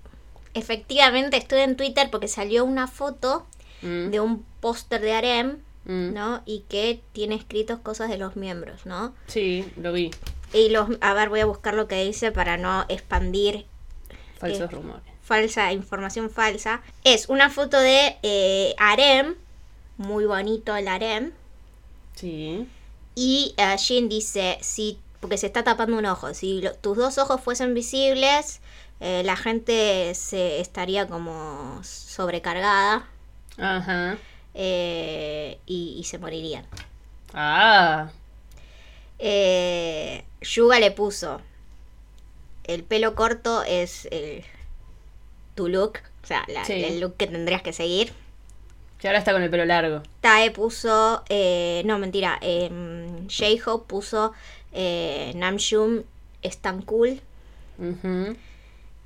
Efectivamente, 0.52 1.38
estuve 1.38 1.62
en 1.62 1.76
Twitter 1.76 2.08
porque 2.10 2.28
salió 2.28 2.66
una 2.66 2.86
foto 2.86 3.46
Mm, 3.82 4.10
de 4.10 4.20
un 4.20 4.44
póster 4.60 5.00
de 5.00 5.12
Arem, 5.12 5.58
mm. 5.86 6.12
¿no? 6.12 6.42
Y 6.44 6.64
que 6.68 7.00
tiene 7.12 7.34
escritos 7.34 7.80
cosas 7.80 8.08
de 8.10 8.18
los 8.18 8.36
miembros, 8.36 8.84
¿no? 8.86 9.14
Sí, 9.26 9.64
lo 9.76 9.92
vi. 9.92 10.10
Y 10.52 10.68
los, 10.68 10.88
a 11.00 11.14
ver, 11.14 11.28
voy 11.30 11.40
a 11.40 11.46
buscar 11.46 11.74
lo 11.74 11.88
que 11.88 12.04
dice 12.04 12.30
para 12.32 12.56
no 12.56 12.84
expandir 12.88 13.66
Falsos 14.38 14.70
Eh. 14.70 14.74
rumores. 14.74 15.02
falsa, 15.22 15.72
información 15.72 16.30
falsa. 16.30 16.82
Es 17.02 17.28
una 17.28 17.48
foto 17.50 17.78
de 17.80 18.16
eh, 18.22 18.74
Arem, 18.78 19.34
muy 19.96 20.24
bonito 20.26 20.76
el 20.76 20.86
Arem, 20.88 21.32
Sí. 22.14 22.66
y 23.14 23.54
eh, 23.56 23.76
Jin 23.78 24.08
dice, 24.08 24.58
si, 24.60 24.98
porque 25.20 25.36
se 25.38 25.46
está 25.46 25.64
tapando 25.64 25.96
un 25.98 26.06
ojo, 26.06 26.32
si 26.34 26.60
lo- 26.62 26.74
tus 26.74 26.96
dos 26.96 27.18
ojos 27.18 27.40
fuesen 27.40 27.74
visibles, 27.74 28.60
eh, 29.00 29.22
la 29.24 29.36
gente 29.36 30.14
se 30.14 30.60
estaría 30.60 31.06
como 31.08 31.80
sobrecargada 31.82 33.06
Ajá. 33.58 34.16
Eh, 34.58 35.58
y, 35.66 35.96
y 35.98 36.04
se 36.04 36.18
morirían. 36.18 36.64
Ah. 37.34 38.10
Eh, 39.18 40.24
Yuga 40.40 40.80
le 40.80 40.90
puso, 40.90 41.40
el 42.64 42.82
pelo 42.82 43.14
corto 43.14 43.62
es 43.62 44.06
el, 44.10 44.42
tu 45.54 45.68
look, 45.68 45.98
o 46.22 46.26
sea, 46.26 46.44
la- 46.48 46.64
Sí. 46.64 46.72
el 46.84 47.00
look 47.00 47.16
que 47.16 47.26
tendrías 47.26 47.62
que 47.62 47.72
seguir. 47.72 48.12
Que 48.98 49.08
ahora 49.08 49.18
está 49.18 49.32
con 49.32 49.42
el 49.42 49.50
pelo 49.50 49.64
largo. 49.66 50.02
Tae 50.22 50.50
puso, 50.50 51.22
eh, 51.28 51.82
no 51.84 51.98
mentira, 51.98 52.38
eh, 52.40 52.70
J-Hope 53.28 53.86
puso 53.86 54.32
eh, 54.72 55.32
Namjoon 55.36 56.04
es 56.42 56.58
tan 56.58 56.82
cool. 56.82 57.20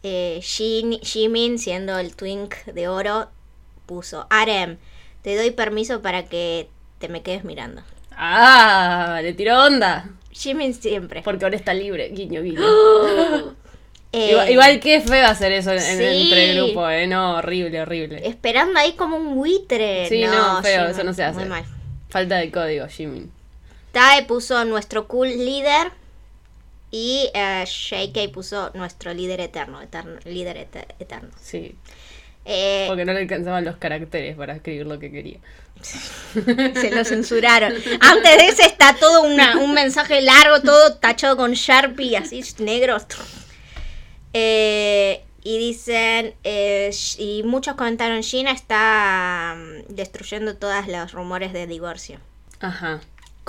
Eh, 0.02 0.38
Jin- 0.42 1.00
Jimin, 1.02 1.58
siendo 1.58 1.98
el 1.98 2.16
twink 2.16 2.54
de 2.66 2.88
oro, 2.88 3.28
puso 3.86 4.26
Arem, 4.30 4.78
te 5.22 5.36
doy 5.36 5.50
permiso 5.50 6.02
para 6.02 6.24
que 6.24 6.68
te 6.98 7.08
me 7.08 7.22
quedes 7.22 7.44
mirando. 7.44 7.82
Ah, 8.12 9.20
le 9.22 9.32
tiró 9.32 9.64
onda. 9.64 10.10
Jimin 10.32 10.74
siempre. 10.74 11.22
Porque 11.22 11.44
ahora 11.44 11.56
está 11.56 11.74
libre. 11.74 12.08
Guiño, 12.10 12.42
guiño. 12.42 12.60
Eh, 14.12 14.30
igual, 14.32 14.50
igual 14.50 14.80
qué 14.80 15.00
feo 15.00 15.24
hacer 15.28 15.52
eso 15.52 15.70
en, 15.70 15.78
sí. 15.78 15.86
entre 15.92 16.50
el 16.50 16.56
grupo, 16.56 16.88
eh. 16.90 17.06
No, 17.06 17.36
horrible, 17.36 17.80
horrible. 17.80 18.26
Esperando 18.26 18.80
ahí 18.80 18.94
como 18.94 19.16
un 19.16 19.36
buitre. 19.36 20.08
Sí, 20.08 20.24
no, 20.24 20.60
feo, 20.62 20.80
Jimin, 20.80 20.90
eso 20.90 21.04
no 21.04 21.14
se 21.14 21.22
hace. 21.22 21.38
Muy 21.38 21.48
mal. 21.48 21.64
Falta 22.08 22.38
de 22.38 22.50
código, 22.50 22.88
Jimin. 22.88 23.30
Tae 23.92 24.24
puso 24.24 24.64
nuestro 24.64 25.06
cool 25.06 25.28
líder. 25.28 25.92
Y 26.90 27.30
eh, 27.34 27.64
JK 27.64 28.32
puso 28.32 28.72
nuestro 28.74 29.14
líder 29.14 29.40
eterno, 29.40 29.80
eterno 29.80 30.18
líder 30.24 30.56
ete- 30.56 30.92
eterno. 30.98 31.28
Sí. 31.40 31.76
Eh, 32.44 32.86
Porque 32.88 33.04
no 33.04 33.12
le 33.12 33.20
alcanzaban 33.20 33.64
los 33.64 33.76
caracteres 33.76 34.36
para 34.36 34.54
escribir 34.54 34.86
lo 34.86 34.98
que 34.98 35.10
quería. 35.12 35.38
se 35.82 36.90
lo 36.90 37.04
censuraron. 37.04 37.72
Antes 38.00 38.36
de 38.36 38.48
ese 38.48 38.64
está 38.64 38.94
todo 38.96 39.22
una- 39.22 39.58
un 39.58 39.72
mensaje 39.74 40.20
largo, 40.20 40.60
todo 40.60 40.94
tachado 40.96 41.36
con 41.36 41.52
Sharpie, 41.52 42.16
así 42.16 42.42
negro. 42.58 42.96
Eh, 44.32 45.22
y 45.42 45.58
dicen, 45.58 46.34
eh, 46.44 46.90
y 47.18 47.42
muchos 47.44 47.74
comentaron, 47.74 48.22
Gina 48.22 48.52
está 48.52 49.54
mm, 49.56 49.94
destruyendo 49.94 50.56
todos 50.56 50.86
los 50.86 51.12
rumores 51.12 51.52
de 51.52 51.66
divorcio. 51.66 52.18
Ajá, 52.60 53.00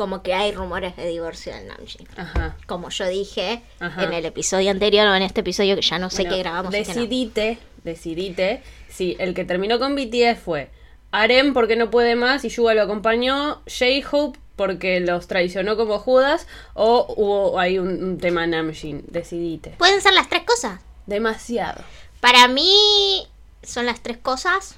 Como 0.01 0.23
que 0.23 0.33
hay 0.33 0.51
rumores 0.51 0.95
de 0.95 1.05
divorcio 1.07 1.53
en 1.53 1.67
Namjoon. 1.67 2.07
ajá. 2.17 2.57
Como 2.65 2.89
yo 2.89 3.07
dije 3.07 3.61
Ajá. 3.79 4.03
en 4.03 4.13
el 4.13 4.25
episodio 4.25 4.71
anterior 4.71 5.05
o 5.05 5.13
en 5.13 5.21
este 5.21 5.41
episodio 5.41 5.75
que 5.75 5.83
ya 5.83 5.99
no 5.99 6.09
sé 6.09 6.23
Bueno, 6.23 6.31
qué 6.37 6.39
grabamos. 6.41 6.71
no. 6.71 6.77
Decidite, 6.79 7.59
decidite. 7.83 8.63
Si 8.89 9.15
el 9.19 9.35
que 9.35 9.45
terminó 9.45 9.77
con 9.77 9.95
BTS 9.95 10.39
fue 10.43 10.71
Arem 11.11 11.53
porque 11.53 11.75
no 11.75 11.91
puede 11.91 12.15
más 12.15 12.43
y 12.45 12.49
Yuga 12.49 12.73
lo 12.73 12.81
acompañó, 12.81 13.61
J-Hope 13.67 14.39
porque 14.55 14.99
los 15.01 15.27
traicionó 15.27 15.77
como 15.77 15.99
Judas 15.99 16.47
o 16.73 17.05
hubo 17.15 17.59
ahí 17.59 17.77
un, 17.77 18.03
un 18.03 18.17
tema 18.17 18.47
Namjoon. 18.47 19.03
Decidite. 19.07 19.75
Pueden 19.77 20.01
ser 20.01 20.13
las 20.13 20.29
tres 20.29 20.41
cosas. 20.43 20.79
Demasiado. 21.05 21.83
Para 22.21 22.47
mí 22.47 23.27
son 23.61 23.85
las 23.85 24.01
tres 24.01 24.17
cosas. 24.17 24.77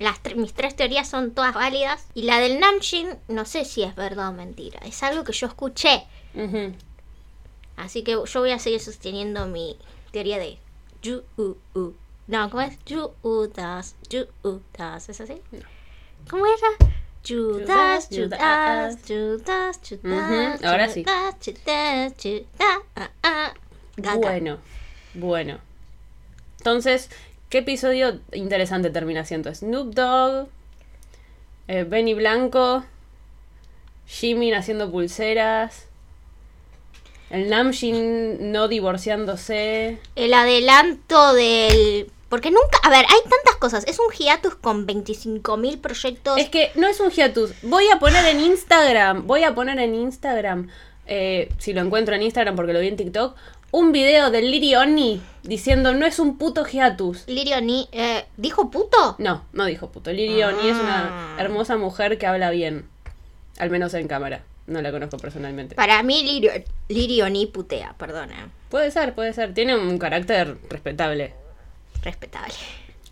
Las 0.00 0.20
tre- 0.22 0.34
mis 0.34 0.52
tres 0.52 0.74
teorías 0.74 1.08
son 1.08 1.30
todas 1.30 1.54
válidas. 1.54 2.04
Y 2.14 2.22
la 2.22 2.40
del 2.40 2.58
Namjoon 2.58 3.16
no 3.28 3.44
sé 3.44 3.64
si 3.64 3.84
es 3.84 3.94
verdad 3.94 4.30
o 4.30 4.32
mentira. 4.32 4.80
Es 4.84 5.02
algo 5.04 5.22
que 5.22 5.32
yo 5.32 5.46
escuché. 5.46 6.04
Ujú. 6.34 6.74
Así 7.76 8.02
que 8.02 8.12
yo 8.12 8.40
voy 8.40 8.50
a 8.50 8.58
seguir 8.58 8.80
sosteniendo 8.80 9.46
mi 9.46 9.78
teoría 10.10 10.38
de 10.38 10.58
Yu 11.02 11.22
U 11.36 11.54
U. 11.74 11.92
No, 12.26 12.48
¿cómo 12.50 12.62
es? 12.62 12.78
Yu 12.86 13.12
U 13.22 13.46
Das. 13.46 13.94
Yu 14.08 14.26
U 14.42 14.60
Das. 14.76 15.08
¿Es 15.08 15.20
así? 15.20 15.40
¿Cómo 16.28 16.44
era? 16.46 16.90
Judas, 17.26 18.08
Judas, 18.10 18.98
Judas, 19.06 19.78
Judas, 19.86 20.64
ahora 20.64 20.88
sí. 20.88 21.04
Bueno, 24.16 24.58
bueno. 25.14 25.58
Entonces, 26.58 27.10
¿qué 27.50 27.58
episodio 27.58 28.20
interesante 28.32 28.88
termina 28.90 29.24
siendo? 29.24 29.54
Snoop 29.54 29.94
Dogg, 29.94 30.48
eh, 31.68 31.84
Benny 31.84 32.14
Blanco, 32.14 32.84
Jimin 34.06 34.54
haciendo 34.54 34.90
pulseras, 34.90 35.88
el 37.30 37.48
Namjoon 37.48 38.50
no 38.50 38.66
divorciándose. 38.66 39.98
El 40.16 40.34
adelanto 40.34 41.32
del... 41.34 42.10
Porque 42.28 42.50
nunca... 42.50 42.78
A 42.82 42.90
ver, 42.90 43.06
hay 43.08 43.20
tantas 43.22 43.56
cosas. 43.56 43.84
Es 43.86 43.98
un 44.00 44.12
hiatus 44.12 44.56
con 44.56 44.86
25.000 44.86 45.80
proyectos. 45.80 46.38
Es 46.38 46.48
que 46.48 46.72
no 46.74 46.88
es 46.88 46.98
un 46.98 47.10
hiatus. 47.10 47.52
Voy 47.62 47.84
a 47.92 48.00
poner 48.00 48.24
en 48.26 48.40
Instagram, 48.40 49.26
voy 49.26 49.44
a 49.44 49.54
poner 49.54 49.78
en 49.78 49.94
Instagram, 49.94 50.68
eh, 51.06 51.48
si 51.58 51.72
lo 51.72 51.80
encuentro 51.80 52.14
en 52.14 52.22
Instagram 52.22 52.56
porque 52.56 52.72
lo 52.72 52.80
vi 52.80 52.88
en 52.88 52.96
TikTok, 52.96 53.36
un 53.72 53.92
video 53.92 54.30
de 54.30 54.42
Liri 54.42 54.74
Oni 54.74 55.20
diciendo 55.42 55.92
no 55.94 56.06
es 56.06 56.18
un 56.18 56.36
puto 56.38 56.64
hiatus. 56.64 57.24
Lirio 57.28 57.60
ni... 57.60 57.88
eh, 57.92 58.26
¿Dijo 58.36 58.70
puto? 58.70 59.16
No, 59.18 59.44
no 59.52 59.64
dijo 59.66 59.90
puto. 59.90 60.12
Liri 60.12 60.42
Oni 60.42 60.68
es 60.68 60.76
una 60.76 61.34
Ah. 61.36 61.36
hermosa 61.40 61.76
mujer 61.76 62.18
que 62.18 62.26
habla 62.26 62.50
bien. 62.50 62.88
Al 63.58 63.70
menos 63.70 63.94
en 63.94 64.08
cámara. 64.08 64.42
No 64.66 64.80
la 64.82 64.90
conozco 64.92 65.18
personalmente. 65.18 65.74
Para 65.74 66.02
mí 66.02 66.22
Lirio, 66.22 66.52
Lirio 66.88 67.28
ni 67.28 67.46
putea, 67.46 67.94
perdona. 67.98 68.50
Puede 68.68 68.90
ser, 68.90 69.14
puede 69.14 69.32
ser. 69.32 69.52
Tiene 69.54 69.76
un 69.76 69.98
carácter 69.98 70.56
respetable. 70.68 71.34
Respetable. 72.02 72.54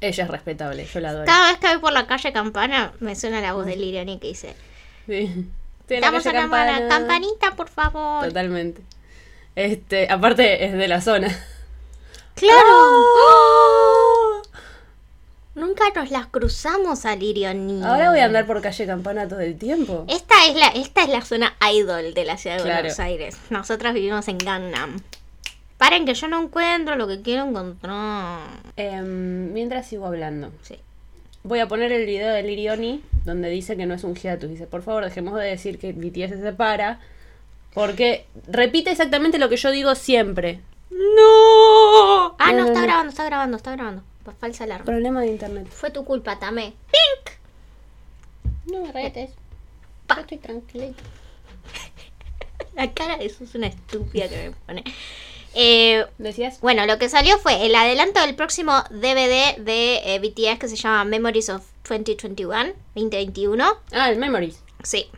Ella 0.00 0.24
es 0.24 0.30
respetable, 0.30 0.86
yo 0.86 1.00
la 1.00 1.10
adoro. 1.10 1.24
Cada 1.26 1.50
vez 1.50 1.58
que 1.58 1.66
voy 1.68 1.78
por 1.78 1.92
la 1.92 2.06
calle 2.06 2.32
Campana 2.32 2.92
me 3.00 3.16
suena 3.16 3.40
la 3.40 3.52
voz 3.54 3.66
de 3.66 3.76
Lirio 3.76 4.04
ni 4.04 4.18
que 4.18 4.28
dice... 4.28 4.54
Sí. 5.06 5.46
Estamos 5.88 6.24
en 6.26 6.34
la 6.34 6.40
Campana. 6.42 6.88
campanita, 6.88 7.56
por 7.56 7.68
favor. 7.68 8.24
Totalmente. 8.26 8.82
Este, 9.58 10.06
aparte 10.08 10.66
es 10.66 10.72
de 10.72 10.86
la 10.86 11.00
zona. 11.00 11.36
¡Claro! 12.36 12.62
¡Oh! 12.62 14.42
Nunca 15.56 15.82
nos 15.96 16.12
las 16.12 16.28
cruzamos 16.28 17.04
a 17.04 17.16
Lirio 17.16 17.52
ni. 17.54 17.82
Ahora 17.82 18.10
voy 18.10 18.20
a 18.20 18.26
andar 18.26 18.46
por 18.46 18.62
calle 18.62 18.86
Campana 18.86 19.26
todo 19.26 19.40
el 19.40 19.58
tiempo. 19.58 20.04
Esta 20.06 20.46
es 20.46 20.54
la, 20.54 20.68
esta 20.68 21.02
es 21.02 21.08
la 21.08 21.22
zona 21.22 21.56
idol 21.72 22.14
de 22.14 22.24
la 22.24 22.36
ciudad 22.36 22.58
de 22.58 22.62
Claro. 22.62 22.82
Buenos 22.82 23.00
Aires. 23.00 23.36
Nosotros 23.50 23.94
vivimos 23.94 24.28
en 24.28 24.38
Gangnam. 24.38 25.00
Paren 25.76 26.06
que 26.06 26.14
yo 26.14 26.28
no 26.28 26.40
encuentro 26.40 26.94
lo 26.94 27.08
que 27.08 27.20
quiero 27.22 27.44
encontrar. 27.44 28.60
Em, 28.76 29.52
mientras 29.52 29.88
sigo 29.88 30.06
hablando. 30.06 30.52
Sí. 30.62 30.76
Voy 31.42 31.58
a 31.58 31.66
poner 31.66 31.90
el 31.90 32.06
video 32.06 32.32
de 32.32 32.44
Lirioni 32.44 33.02
donde 33.24 33.50
dice 33.50 33.76
que 33.76 33.86
no 33.86 33.94
es 33.94 34.04
un 34.04 34.14
hiatus. 34.14 34.50
Dice, 34.50 34.68
por 34.68 34.82
favor, 34.82 35.02
dejemos 35.02 35.34
de 35.34 35.46
decir 35.46 35.80
que 35.80 35.92
BTS 35.92 36.36
se 36.36 36.42
separa. 36.42 37.00
Porque 37.74 38.26
repite 38.46 38.90
exactamente 38.90 39.38
lo 39.38 39.48
que 39.48 39.56
yo 39.56 39.70
digo 39.70 39.94
siempre. 39.94 40.60
¡No! 40.90 42.34
Ah, 42.38 42.52
No, 42.52 42.58
no, 42.58 42.62
no, 42.62 42.66
está 42.68 42.82
grabando, 42.82 43.10
está 43.10 43.24
grabando, 43.24 43.56
está 43.56 43.72
grabando. 43.72 44.02
Falsa 44.40 44.64
alarma. 44.64 44.84
Problema 44.84 45.20
de 45.22 45.28
internet. 45.28 45.68
Fue 45.70 45.90
tu 45.90 46.04
culpa, 46.04 46.38
Tame. 46.38 46.74
¡Pink! 46.90 47.34
No 48.72 48.80
me 48.84 48.92
retes. 48.92 49.30
Yo 50.14 50.20
estoy 50.20 50.38
tranquilita. 50.38 51.02
La 52.74 52.92
cara 52.92 53.16
de 53.16 53.26
eso 53.26 53.44
es 53.44 53.54
una 53.54 53.68
estúpida 53.68 54.28
que 54.28 54.50
me 54.50 54.56
pone. 54.66 54.84
Eh, 55.54 56.04
¿Decías? 56.18 56.60
bueno, 56.60 56.84
lo 56.86 56.98
que 56.98 57.08
salió 57.08 57.38
fue 57.38 57.64
el 57.64 57.74
adelanto 57.74 58.20
del 58.20 58.36
próximo 58.36 58.82
DVD 58.90 59.56
de 59.56 60.14
eh, 60.14 60.18
BTS 60.20 60.58
que 60.58 60.68
se 60.68 60.76
llama 60.76 61.04
Memories 61.04 61.48
of 61.48 61.64
2021, 61.88 62.74
2021. 62.94 63.64
Ah, 63.92 64.10
el 64.10 64.18
Memories, 64.18 64.62
Sí, 64.82 65.10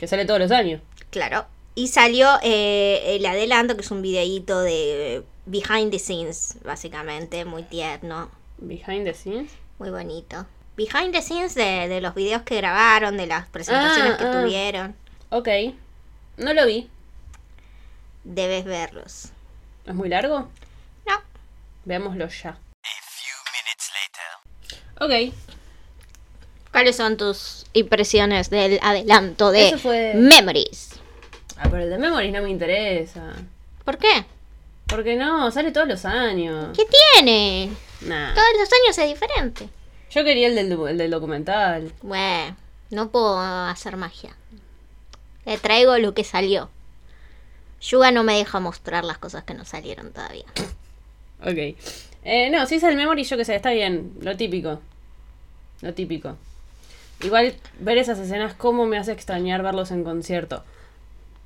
que 0.00 0.08
sale 0.08 0.24
todos 0.24 0.40
los 0.40 0.50
años. 0.50 0.80
claro. 1.10 1.44
Y 1.78 1.86
salió 1.86 2.28
eh, 2.42 3.02
el 3.16 3.24
adelanto, 3.24 3.76
que 3.76 3.82
es 3.82 3.90
un 3.92 4.02
videíto 4.02 4.60
de 4.62 5.22
behind 5.46 5.92
the 5.92 6.00
scenes, 6.00 6.56
básicamente, 6.64 7.44
muy 7.44 7.62
tierno, 7.62 8.30
Behind 8.56 9.04
the 9.04 9.14
scenes. 9.14 9.52
muy 9.78 9.90
bonito. 9.90 10.44
Behind 10.76 11.12
the 11.12 11.22
scenes 11.22 11.54
de, 11.54 11.86
de 11.86 12.00
los 12.00 12.16
videos 12.16 12.42
que 12.42 12.56
grabaron, 12.56 13.16
de 13.16 13.28
las 13.28 13.46
presentaciones 13.46 14.14
Ah, 14.14 14.18
que 14.18 14.24
ah. 14.24 14.40
tuvieron. 14.42 14.96
Ok. 15.30 15.48
No 16.36 16.52
lo 16.52 16.66
vi. 16.66 16.90
Debes 18.24 18.64
verlos. 18.64 19.28
¿Es 19.86 19.94
muy 19.94 20.08
largo? 20.08 20.48
No. 21.06 21.14
Veámoslo 21.84 22.26
ya. 22.28 22.50
A 22.50 23.00
few 23.04 23.36
minutes 23.54 24.98
later. 24.98 25.30
Ok. 25.30 25.34
¿Cuáles 26.72 26.96
son 26.96 27.16
tus 27.16 27.66
impresiones 27.72 28.50
del 28.50 28.80
adelanto 28.82 29.52
de 29.52 29.68
Eso 29.68 29.78
fue- 29.78 30.14
Memories? 30.14 30.97
Ah, 31.58 31.68
pero 31.70 31.82
el 31.82 31.90
de 31.90 31.98
Memories 31.98 32.32
no 32.32 32.42
me 32.42 32.50
interesa. 32.50 33.34
¿Por 33.84 33.98
qué? 33.98 34.24
Porque 34.86 35.16
no, 35.16 35.50
sale 35.50 35.72
todos 35.72 35.88
los 35.88 36.04
años. 36.04 36.76
¿Qué 36.76 36.84
tiene? 37.14 37.70
Nah. 38.02 38.34
Todos 38.34 38.48
los 38.58 38.68
años 38.72 38.98
es 38.98 39.08
diferente. 39.08 39.68
Yo 40.10 40.24
quería 40.24 40.48
el 40.48 40.54
del, 40.54 40.72
el 40.72 40.98
del 40.98 41.10
documental. 41.10 41.92
Bueno, 42.02 42.56
no 42.90 43.10
puedo 43.10 43.38
hacer 43.38 43.96
magia. 43.96 44.34
Le 45.44 45.58
traigo 45.58 45.98
lo 45.98 46.14
que 46.14 46.24
salió. 46.24 46.70
Yuga 47.80 48.10
no 48.10 48.24
me 48.24 48.36
deja 48.36 48.60
mostrar 48.60 49.04
las 49.04 49.18
cosas 49.18 49.44
que 49.44 49.54
no 49.54 49.64
salieron 49.64 50.12
todavía. 50.12 50.46
Ok. 51.42 51.76
Eh, 52.24 52.50
no, 52.50 52.66
si 52.66 52.76
es 52.76 52.82
el 52.82 52.96
memory, 52.96 53.24
yo 53.24 53.36
que 53.36 53.44
sé, 53.44 53.54
está 53.54 53.70
bien. 53.70 54.12
Lo 54.20 54.36
típico. 54.36 54.80
Lo 55.80 55.94
típico. 55.94 56.36
Igual 57.22 57.54
ver 57.80 57.98
esas 57.98 58.18
escenas, 58.18 58.54
cómo 58.54 58.86
me 58.86 58.98
hace 58.98 59.12
extrañar 59.12 59.62
verlos 59.62 59.90
en 59.90 60.04
concierto. 60.04 60.64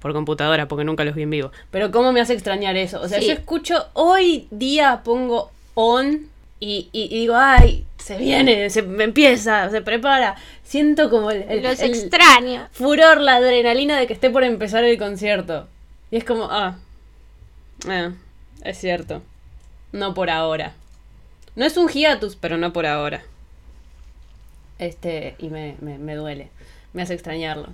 Por 0.02 0.12
computadora, 0.12 0.66
porque 0.68 0.84
nunca 0.84 1.04
los 1.04 1.14
vi 1.14 1.22
en 1.22 1.30
vivo. 1.30 1.52
Pero 1.70 1.90
cómo 1.92 2.10
me 2.12 2.20
hace 2.20 2.32
extrañar 2.34 2.76
eso. 2.76 3.00
O 3.00 3.08
sea, 3.08 3.20
Sí. 3.20 3.26
yo 3.28 3.32
escucho, 3.32 3.86
hoy 3.94 4.48
día 4.50 5.02
pongo 5.04 5.52
on 5.74 6.26
y, 6.58 6.88
y- 6.92 7.04
y 7.04 7.20
digo, 7.20 7.34
ay, 7.36 7.86
se 7.98 8.18
viene, 8.18 8.68
se 8.70 8.80
empieza, 8.80 9.70
se 9.70 9.80
prepara. 9.80 10.34
Siento 10.64 11.08
como 11.08 11.30
el, 11.30 11.42
el- 11.48 11.62
Los 11.62 11.78
el 11.80 11.92
extraño. 11.94 12.68
furor, 12.72 13.20
la 13.20 13.36
adrenalina 13.36 13.96
de 13.98 14.06
que 14.08 14.12
esté 14.12 14.28
por 14.28 14.42
empezar 14.42 14.82
el 14.84 14.98
concierto. 14.98 15.68
Y 16.10 16.16
es 16.16 16.24
como, 16.24 16.48
ah, 16.50 16.76
ah, 17.88 18.10
es 18.64 18.78
cierto. 18.78 19.22
No 19.92 20.14
por 20.14 20.30
ahora. 20.30 20.74
No 21.54 21.64
es 21.64 21.76
un 21.76 21.88
hiatus, 21.88 22.34
pero 22.36 22.56
no 22.56 22.72
por 22.72 22.86
ahora. 22.86 23.22
Este, 24.78 25.36
y 25.38 25.48
me, 25.48 25.76
me, 25.80 25.98
me 25.98 26.14
duele. 26.16 26.48
Me 26.92 27.02
hace 27.02 27.14
extrañarlos. 27.14 27.70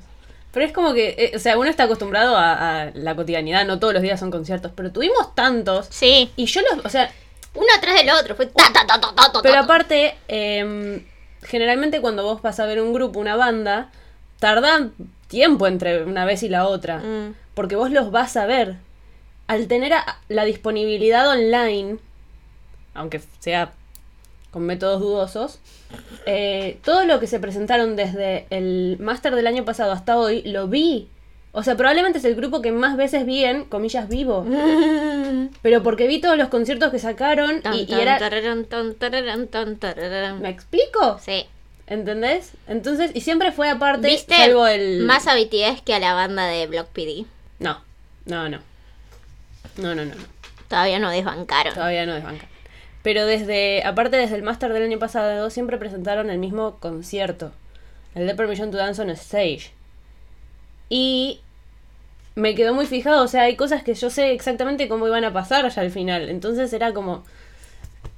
Pero 0.53 0.64
es 0.66 0.72
como 0.72 0.94
que, 0.94 1.14
eh, 1.18 1.32
o 1.36 1.38
sea, 1.38 1.59
uno 1.59 1.68
está 1.68 1.84
acostumbrado 1.84 2.36
a, 2.36 2.82
a 2.82 2.90
la 2.94 3.14
cotidianidad, 3.14 3.66
no 3.66 3.78
todos 3.78 3.92
los 3.94 4.03
días 4.03 4.18
son 4.18 4.30
conciertos, 4.30 4.72
pero 4.74 4.90
tuvimos 4.92 5.34
tantos. 5.34 5.86
Sí, 5.90 6.30
Y 6.36 6.46
yo 6.46 6.61
los, 6.74 6.84
o 6.84 6.88
sea, 6.88 7.12
uno 7.55 7.66
atrás 7.76 7.94
del 7.96 8.11
otro. 8.11 8.34
Fue 8.34 8.46
ta, 8.46 8.64
ta, 8.72 8.86
ta, 8.86 9.01
ta, 9.01 9.12
ta, 9.14 9.32
ta, 9.32 9.42
pero 9.42 9.59
aparte, 9.59 10.14
em, 10.28 11.05
generalmente 11.42 12.01
cuando 12.01 12.24
vos 12.24 12.40
vas 12.42 12.59
a 12.61 12.66
ver 12.66 12.80
un 12.80 12.92
grupo, 12.92 13.20
una 13.20 13.36
banda, 13.36 13.90
tardan 14.38 14.92
tiempo 15.28 15.66
entre 15.66 16.03
una 16.05 16.24
vez 16.24 16.42
y 16.42 16.49
la 16.49 16.66
otra. 16.66 16.99
Mm. 16.99 17.34
Porque 17.55 17.76
vos 17.76 17.90
los 17.90 18.11
vas 18.11 18.36
a 18.36 18.46
ver. 18.46 18.76
Al 19.49 19.66
tener 19.68 19.92
a- 19.94 20.18
la 20.28 20.44
disponibilidad 20.44 21.28
online, 21.28 21.99
aunque 22.94 23.20
sea 23.40 23.72
con 24.51 24.62
métodos 24.62 25.01
dudosos, 25.01 25.59
eh, 26.26 26.78
todo 26.84 27.05
lo 27.05 27.20
que 27.20 27.26
se 27.26 27.40
presentaron 27.40 27.96
desde 27.96 28.46
el 28.51 28.96
máster 28.99 29.34
del 29.34 29.46
año 29.46 29.64
pasado 29.64 29.92
hasta 29.92 30.18
hoy, 30.18 30.42
lo 30.42 30.68
vi. 30.68 31.09
O 31.53 31.62
sea, 31.62 31.76
probablemente 31.76 32.18
es 32.18 32.24
el 32.24 32.34
grupo 32.34 32.62
que 32.62 32.72
más 32.72 32.96
veces 32.96 33.26
vi 33.26 33.44
en, 33.44 33.64
comillas, 33.64 34.09
vivo. 34.09 34.46
Pero 35.62 35.82
porque 35.82 36.07
vi 36.07 36.20
todos 36.20 36.36
los 36.36 36.49
conciertos 36.49 36.90
que 36.90 36.99
sacaron 36.99 37.62
y, 37.74 37.92
era... 37.92 38.18
¿Me 40.40 40.51
explico? 40.51 41.18
Sí. 41.24 41.46
¿Entendés? 41.86 42.53
Entonces, 42.66 43.12
y 43.14 43.22
siempre 43.22 43.51
fue 43.51 43.70
aparte, 43.70 44.09
¿Viste 44.09 44.36
salvo 44.36 44.66
el... 44.66 45.05
más 45.05 45.26
a 45.26 45.34
BTS 45.34 45.80
que 45.84 45.94
a 45.94 45.99
la 45.99 46.12
banda 46.12 46.46
de 46.46 46.66
Block 46.66 46.88
PD? 46.88 47.24
No, 47.59 47.80
no, 48.26 48.49
no. 48.51 48.59
No, 49.78 49.94
no, 49.94 50.05
no, 50.05 50.14
no. 50.14 50.24
Todavía 50.68 50.99
no 50.99 51.11
desbancaron. 51.11 51.72
Todavía 51.72 52.05
no 52.05 52.14
desbanca. 52.14 52.46
Pero 53.09 53.25
desde, 53.25 53.83
aparte 53.85 54.19
desde 54.19 54.37
el 54.37 54.43
máster 54.43 54.71
del 54.71 54.83
año 54.83 54.99
pasado, 54.99 55.49
siempre 55.49 55.79
presentaron 55.79 56.29
el 56.29 56.37
mismo 56.37 56.77
concierto. 56.79 57.53
El 58.15 58.27
de 58.27 58.35
Permission 58.35 58.71
to 58.71 58.77
Dance 58.77 59.01
on 59.01 59.09
Stage. 59.09 59.71
Y 60.91 61.41
me 62.35 62.55
quedó 62.55 62.75
muy 62.75 62.85
fijado, 62.85 63.25
o 63.25 63.27
sea, 63.27 63.45
hay 63.45 63.57
cosas 63.57 63.83
que 63.83 63.95
yo 63.95 64.11
sé 64.11 64.33
exactamente 64.33 64.89
cómo 64.89 65.07
iban 65.07 65.25
a 65.25 65.33
pasar 65.33 65.67
ya 65.71 65.81
al 65.81 65.91
final. 65.91 66.29
Entonces 66.29 66.71
era 66.75 66.93
como, 66.93 67.25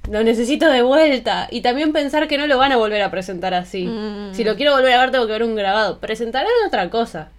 lo 0.09 0.25
necesito 0.25 0.69
de 0.69 0.81
vuelta. 0.81 1.47
Y 1.49 1.61
también 1.61 1.93
pensar 1.93 2.27
que 2.27 2.37
no 2.37 2.45
lo 2.45 2.57
van 2.57 2.73
a 2.73 2.77
volver 2.77 3.01
a 3.01 3.11
presentar 3.11 3.53
así. 3.53 3.85
Mm. 3.85 4.33
Si 4.33 4.43
lo 4.43 4.57
quiero 4.57 4.73
volver 4.73 4.91
a 4.91 4.99
ver, 4.99 5.11
tengo 5.11 5.25
que 5.25 5.31
ver 5.31 5.43
un 5.43 5.55
grabado. 5.55 5.99
Presentarán 5.99 6.51
otra 6.67 6.89
cosa. 6.89 7.29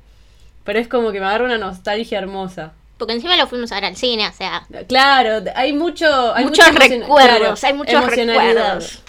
Pero 0.65 0.79
es 0.79 0.89
como 0.89 1.13
que 1.13 1.21
me 1.21 1.27
agarra 1.27 1.45
una 1.45 1.59
nostalgia 1.59 2.17
hermosa. 2.17 2.73
Porque 3.03 3.15
encima 3.15 3.37
lo 3.37 3.49
fuimos 3.49 3.73
a 3.73 3.75
ver 3.75 3.87
al 3.87 3.97
cine, 3.97 4.29
o 4.29 4.33
sea. 4.33 4.65
Claro, 4.87 5.43
hay 5.57 5.73
mucho. 5.73 6.33
Hay 6.37 6.45
Muchos 6.45 6.73
recuerdos, 6.73 7.65
hay 7.65 7.73
muchos 7.75 8.07
recuerdos. 8.07 9.03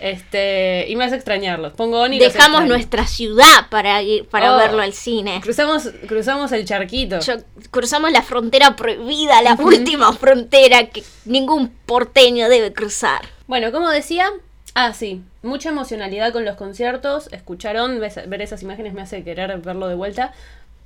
Este, 0.00 0.86
y 0.88 0.96
me 0.96 1.04
hace 1.04 1.14
extrañarlos. 1.14 1.74
Pongo 1.74 2.00
on 2.00 2.12
y 2.12 2.18
los 2.18 2.32
Dejamos 2.32 2.66
nuestra 2.66 3.06
ciudad 3.06 3.68
para 3.70 4.02
ir 4.02 4.26
para 4.26 4.54
Oh. 4.54 4.58
verlo 4.58 4.82
al 4.82 4.94
cine. 4.94 5.40
Cruzamos, 5.42 5.90
cruzamos 6.08 6.50
el 6.52 6.64
charquito. 6.64 7.20
Yo- 7.20 7.36
cruzamos 7.70 8.10
la 8.10 8.22
frontera 8.22 8.74
prohibida, 8.74 9.40
la 9.42 9.54
última 9.54 10.12
frontera 10.14 10.86
que 10.86 11.04
ningún 11.26 11.68
porteño 11.86 12.48
debe 12.48 12.72
cruzar. 12.72 13.20
Bueno, 13.46 13.70
como 13.72 13.90
decía, 13.90 14.26
ah, 14.74 14.92
sí, 14.94 15.22
mucha 15.42 15.68
emocionalidad 15.68 16.32
con 16.32 16.44
los 16.46 16.56
conciertos. 16.56 17.28
Escucharon, 17.30 18.00
ver 18.00 18.42
esas 18.42 18.62
imágenes 18.62 18.94
me 18.94 19.02
hace 19.02 19.22
querer 19.22 19.56
verlo 19.58 19.86
de 19.86 19.94
vuelta. 19.94 20.32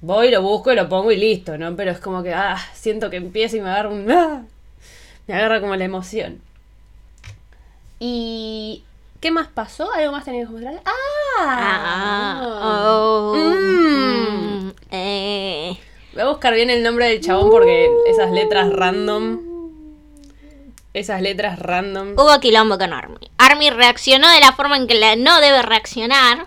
Voy, 0.05 0.31
lo 0.31 0.43
busco 0.43 0.71
y 0.71 0.77
lo 0.77 0.87
pongo 0.87 1.13
y 1.13 1.17
listo, 1.17 1.57
¿no? 1.57 1.75
Pero 1.77 1.91
es 1.91 1.99
como 1.99 2.23
que, 2.23 2.35
ah, 2.35 2.59
siento 2.75 3.09
que 3.09 3.17
empieza 3.17 3.57
y 3.57 3.61
me 3.63 3.71
agarra 3.71 3.89
un. 3.89 4.11
ah, 4.13 4.43
me 5.27 5.35
agarra 5.35 5.63
como 5.63 5.75
la 5.77 5.85
emoción. 5.85 6.43
¿Y 7.99 8.85
qué 9.21 9.31
más 9.31 9.49
pasó? 9.49 9.91
¿Algo 9.95 10.13
más 10.13 10.27
teníamos 10.27 10.49
que 10.49 10.53
mostrarle? 10.55 10.81
¡Ah! 10.85 11.41
Ah, 11.41 12.85
oh, 12.87 13.35
Mm. 13.35 14.67
mm, 14.67 14.73
eh. 14.91 15.79
Voy 16.13 16.23
a 16.23 16.29
buscar 16.29 16.53
bien 16.55 16.69
el 16.69 16.83
nombre 16.83 17.09
del 17.09 17.23
chabón 17.23 17.49
porque 17.51 17.89
esas 18.07 18.31
letras 18.31 18.71
random. 18.75 19.41
Esas 20.93 21.23
letras 21.23 21.59
random. 21.59 22.13
Hubo 22.13 22.41
quilombo 22.41 22.77
con 22.77 22.93
Army. 22.93 23.31
Army 23.39 23.71
reaccionó 23.71 24.29
de 24.31 24.41
la 24.41 24.53
forma 24.53 24.77
en 24.77 24.87
que 24.87 24.97
la 24.97 25.17
no 25.17 25.41
debe 25.41 25.63
reaccionar. 25.63 26.47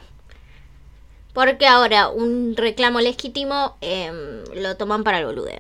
Porque 1.38 1.68
ahora 1.68 2.10
un 2.10 2.56
reclamo 2.58 3.00
legítimo 3.00 3.78
em, 3.82 4.44
lo 4.56 4.76
toman 4.76 5.04
para 5.04 5.20
el 5.20 5.28
boludeo. 5.28 5.60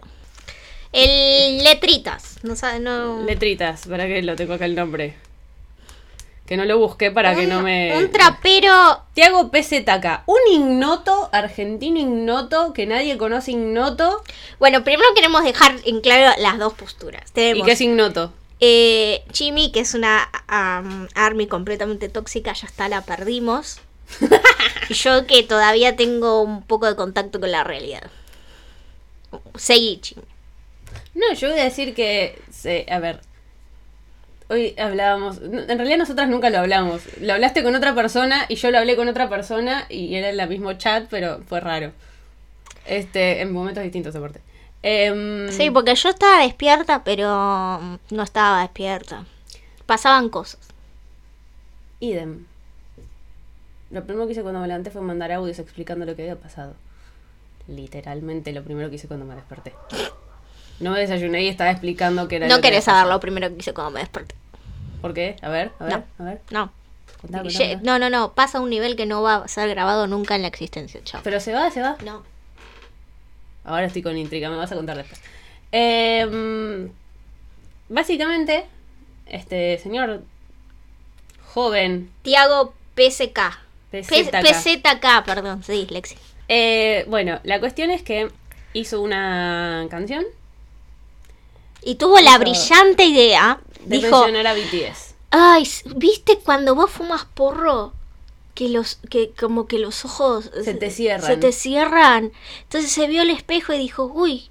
El 0.91 1.63
letritas. 1.63 2.39
No 2.41 2.55
sabe, 2.55 2.80
no. 2.80 3.21
Letritas, 3.21 3.86
para 3.86 4.07
que 4.07 4.23
lo 4.23 4.36
tengo 4.36 4.55
acá 4.55 4.65
el 4.65 4.73
nombre. 4.73 5.13
Que 6.47 6.57
no 6.57 6.65
lo 6.65 6.80
busqué 6.80 7.11
para 7.11 7.36
que 7.36 7.45
no 7.45 7.61
me. 7.61 7.95
Un 7.95 8.09
trapero. 8.09 9.03
Tiago 9.13 9.51
PZK, 9.51 10.23
un 10.25 10.39
ignoto, 10.51 11.30
argentino 11.32 11.99
ignoto, 11.99 12.73
que 12.73 12.88
nadie 12.88 13.15
conoce 13.19 13.51
ignoto. 13.51 14.23
Bueno, 14.57 14.84
primero 14.84 15.07
queremos 15.13 15.43
dejar 15.43 15.75
en 15.86 16.01
claro 16.01 16.34
las 16.41 16.57
dos 16.57 16.73
posturas. 16.73 17.32
¿Y 17.36 17.61
qué 17.61 17.73
es 17.73 17.82
ignoto? 17.82 18.34
eh, 18.59 19.23
Jimmy, 19.32 19.71
que 19.71 19.82
es 19.82 19.93
una 19.93 20.28
am, 20.47 21.07
Army 21.13 21.45
completamente 21.45 22.09
tóxica, 22.09 22.53
ya 22.53 22.65
está, 22.65 22.89
la 22.89 23.01
perdimos. 23.01 23.80
Y 24.89 24.93
yo 24.93 25.26
que 25.28 25.43
todavía 25.43 25.95
tengo 25.95 26.41
un 26.41 26.64
poco 26.64 26.88
de 26.88 26.95
contacto 26.95 27.39
con 27.39 27.51
la 27.51 27.64
realidad. 27.64 28.03
Seguí, 29.55 29.99
Jimmy. 30.03 30.24
No, 31.14 31.34
yo 31.34 31.49
voy 31.49 31.60
a 31.60 31.64
decir 31.64 31.93
que. 31.93 32.39
a 32.89 32.99
ver. 32.99 33.22
Hoy 34.49 34.76
hablábamos. 34.78 35.39
En 35.41 35.68
realidad, 35.68 35.97
nosotras 35.97 36.30
nunca 36.30 36.49
lo 36.49 36.60
hablamos. 36.60 37.01
Lo 37.20 37.34
hablaste 37.34 37.64
con 37.64 37.76
otra 37.76 37.93
persona 37.93 38.45
y 38.47 38.55
yo 38.55 38.72
lo 38.72 38.78
hablé 38.78 38.95
con 38.95 39.10
otra 39.10 39.28
persona 39.28 39.86
y 39.89 40.16
era 40.16 40.30
en 40.30 40.39
el 40.39 40.49
mismo 40.49 40.72
chat, 40.74 41.08
pero 41.10 41.41
fue 41.47 41.60
raro. 41.60 41.91
Este, 42.86 43.41
en 43.41 43.51
momentos 43.51 43.84
distintos, 43.84 44.16
aparte. 44.16 44.39
Em, 44.84 45.51
Sí, 45.51 45.70
porque 45.70 45.95
yo 45.95 46.10
estaba 46.10 46.43
despierta, 46.43 47.03
pero 47.03 47.80
mm, 47.82 47.95
no 48.12 48.24
estaba 48.24 48.62
despierta. 48.62 49.26
Pasaban 49.86 50.30
cosas. 50.30 50.62
Idem. 51.99 52.45
Lo 53.92 54.04
primero 54.04 54.26
que 54.26 54.34
hice 54.34 54.42
cuando 54.42 54.60
me 54.60 54.68
levanté 54.68 54.90
fue 54.92 55.02
mandar 55.02 55.32
audios 55.32 55.60
explicando 55.60 56.06
lo 56.06 56.16
que 56.16 56.24
había 56.24 56.36
pasado. 56.36 56.74
literalmente 57.68 58.54
lo 58.54 58.64
primero 58.64 58.90
que 58.90 58.96
hice 58.96 59.08
cuando 59.10 59.26
me 59.26 59.36
desperté. 59.36 59.74
No 60.80 60.92
me 60.92 61.00
desayuné 61.00 61.44
y 61.44 61.48
estaba 61.50 61.70
explicando 61.72 62.28
que 62.30 62.38
era. 62.38 62.48
No 62.48 62.56
lo 62.56 62.62
que 62.62 62.70
querés 62.70 62.86
saber 62.86 63.12
lo 63.12 63.20
primero 63.20 63.50
que 63.50 63.56
hice 63.58 63.74
cuando 63.74 63.92
me 63.92 64.00
desperté. 64.00 64.36
¿Por 65.02 65.14
qué? 65.14 65.36
A 65.42 65.50
ver, 65.50 65.72
a 65.80 65.84
ver, 65.86 65.94
No. 65.98 66.04
a 66.20 66.24
ver. 66.30 66.42
No. 66.52 66.72
Contá, 67.22 67.40
contá, 67.42 67.50
Ye- 67.58 67.74
contá. 67.76 67.84
No, 67.86 68.00
no, 68.00 68.10
no. 68.10 68.34
Pasa 68.34 68.60
a 68.60 68.62
un 68.62 68.70
nivel 68.70 68.96
que 68.96 69.06
no 69.06 69.22
va 69.22 69.36
a 69.38 69.48
ser 69.50 69.68
grabado 69.70 70.08
nunca 70.08 70.36
en 70.36 70.44
la 70.44 70.48
existencia. 70.48 71.02
Chao. 71.04 71.20
Pero 71.24 71.40
se 71.42 71.52
va, 71.54 71.70
se 71.72 71.82
va. 71.82 71.98
No. 72.06 72.24
Ahora 73.66 73.86
estoy 73.88 74.02
con 74.02 74.18
intriga, 74.18 74.50
me 74.50 74.56
vas 74.56 74.72
a 74.72 74.76
contar 74.76 74.96
después. 74.96 75.20
Eh, 75.74 76.90
básicamente, 77.90 78.66
este 79.26 79.78
señor 79.80 80.22
joven, 81.54 82.10
Tiago 82.22 82.74
PSK. 82.96 83.40
PZK. 83.92 84.42
PZK, 84.42 85.26
perdón. 85.26 85.64
Sí, 85.64 85.88
Lexi. 85.90 86.16
eh, 86.48 87.06
bueno, 87.08 87.40
la 87.44 87.60
cuestión 87.60 87.90
es 87.92 88.02
que 88.04 88.30
hizo 88.74 89.02
una 89.02 89.88
canción 89.90 90.24
Y 91.84 91.96
tuvo 91.96 92.20
la 92.20 92.38
brillante 92.38 93.06
idea. 93.06 93.60
de 93.86 93.98
Dijo, 94.00 94.26
mencionar 94.26 94.48
a 94.48 94.54
BTS. 94.54 95.16
ay, 95.32 95.68
¿viste 95.96 96.38
cuando 96.40 96.76
vos 96.76 96.92
fumas 96.92 97.26
porro? 97.26 97.94
Que 98.56 98.70
los, 98.70 98.96
que 99.10 99.32
como 99.32 99.68
que 99.68 99.78
los 99.78 100.04
ojos 100.04 100.50
Se 100.64 100.74
te 100.74 100.90
cierran. 100.90 101.28
Se 101.28 101.38
te 101.38 101.52
cierran. 101.52 102.32
Entonces 102.64 102.92
se 102.92 103.08
vio 103.08 103.22
al 103.22 103.30
espejo 103.30 103.72
y 103.74 103.78
dijo, 103.78 104.06
uy, 104.06 104.50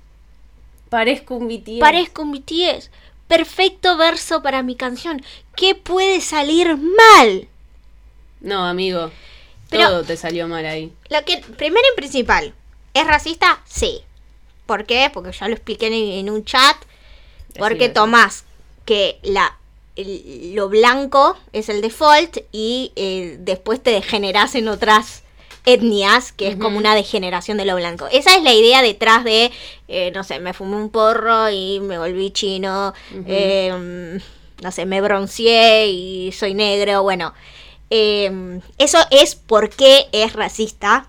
Parezco 0.88 1.34
un 1.34 1.48
BTS. 1.48 1.80
parezco 1.80 2.22
un 2.22 2.30
BTS. 2.32 2.90
Perfecto 3.26 3.96
verso 3.96 4.40
para 4.42 4.62
mi 4.62 4.76
canción. 4.76 5.20
¿Qué 5.56 5.74
puede 5.74 6.20
salir 6.20 6.76
mal? 6.76 7.48
No, 8.46 8.64
amigo. 8.64 9.10
Pero- 9.68 9.88
Todo 9.88 10.02
te 10.04 10.16
salió 10.16 10.46
mal 10.48 10.64
ahí. 10.64 10.92
Lo 11.10 11.24
que, 11.24 11.38
primero 11.56 11.84
y 11.92 11.96
principal, 11.96 12.54
¿es 12.94 13.06
racista? 13.06 13.60
Sí. 13.66 14.00
¿Por 14.64 14.84
qué? 14.86 15.10
Porque 15.12 15.32
ya 15.32 15.48
lo 15.48 15.54
expliqué 15.54 15.88
en, 15.88 15.92
en 15.94 16.30
un 16.30 16.44
chat. 16.44 16.76
Porque 17.58 17.88
tomás 17.88 18.44
que 18.84 19.18
la, 19.22 19.56
el- 19.96 20.54
lo 20.54 20.68
blanco 20.68 21.36
es 21.52 21.68
el 21.68 21.80
default 21.80 22.38
y 22.52 22.92
eh, 22.96 23.36
después 23.40 23.82
te 23.82 23.90
degenerás 23.90 24.54
en 24.54 24.68
otras 24.68 25.22
etnias, 25.64 26.30
que 26.30 26.46
es 26.46 26.56
como 26.56 26.78
una 26.78 26.94
degeneración 26.94 27.56
de 27.58 27.64
lo 27.64 27.74
blanco. 27.74 28.06
Esa 28.12 28.36
es 28.36 28.42
la 28.44 28.52
idea 28.54 28.82
detrás 28.82 29.24
de, 29.24 29.50
eh, 29.88 30.12
no 30.14 30.22
sé, 30.22 30.38
me 30.38 30.52
fumé 30.52 30.76
un 30.76 30.90
porro 30.90 31.50
y 31.50 31.80
me 31.80 31.98
volví 31.98 32.30
chino, 32.30 32.94
eh, 33.26 34.20
no 34.62 34.70
sé, 34.70 34.86
me 34.86 35.00
bronceé 35.00 35.88
y 35.88 36.30
soy 36.30 36.54
negro, 36.54 37.02
bueno. 37.02 37.34
Eh, 37.90 38.60
eso 38.78 38.98
es 39.10 39.34
porque 39.34 40.08
es 40.12 40.32
racista 40.32 41.08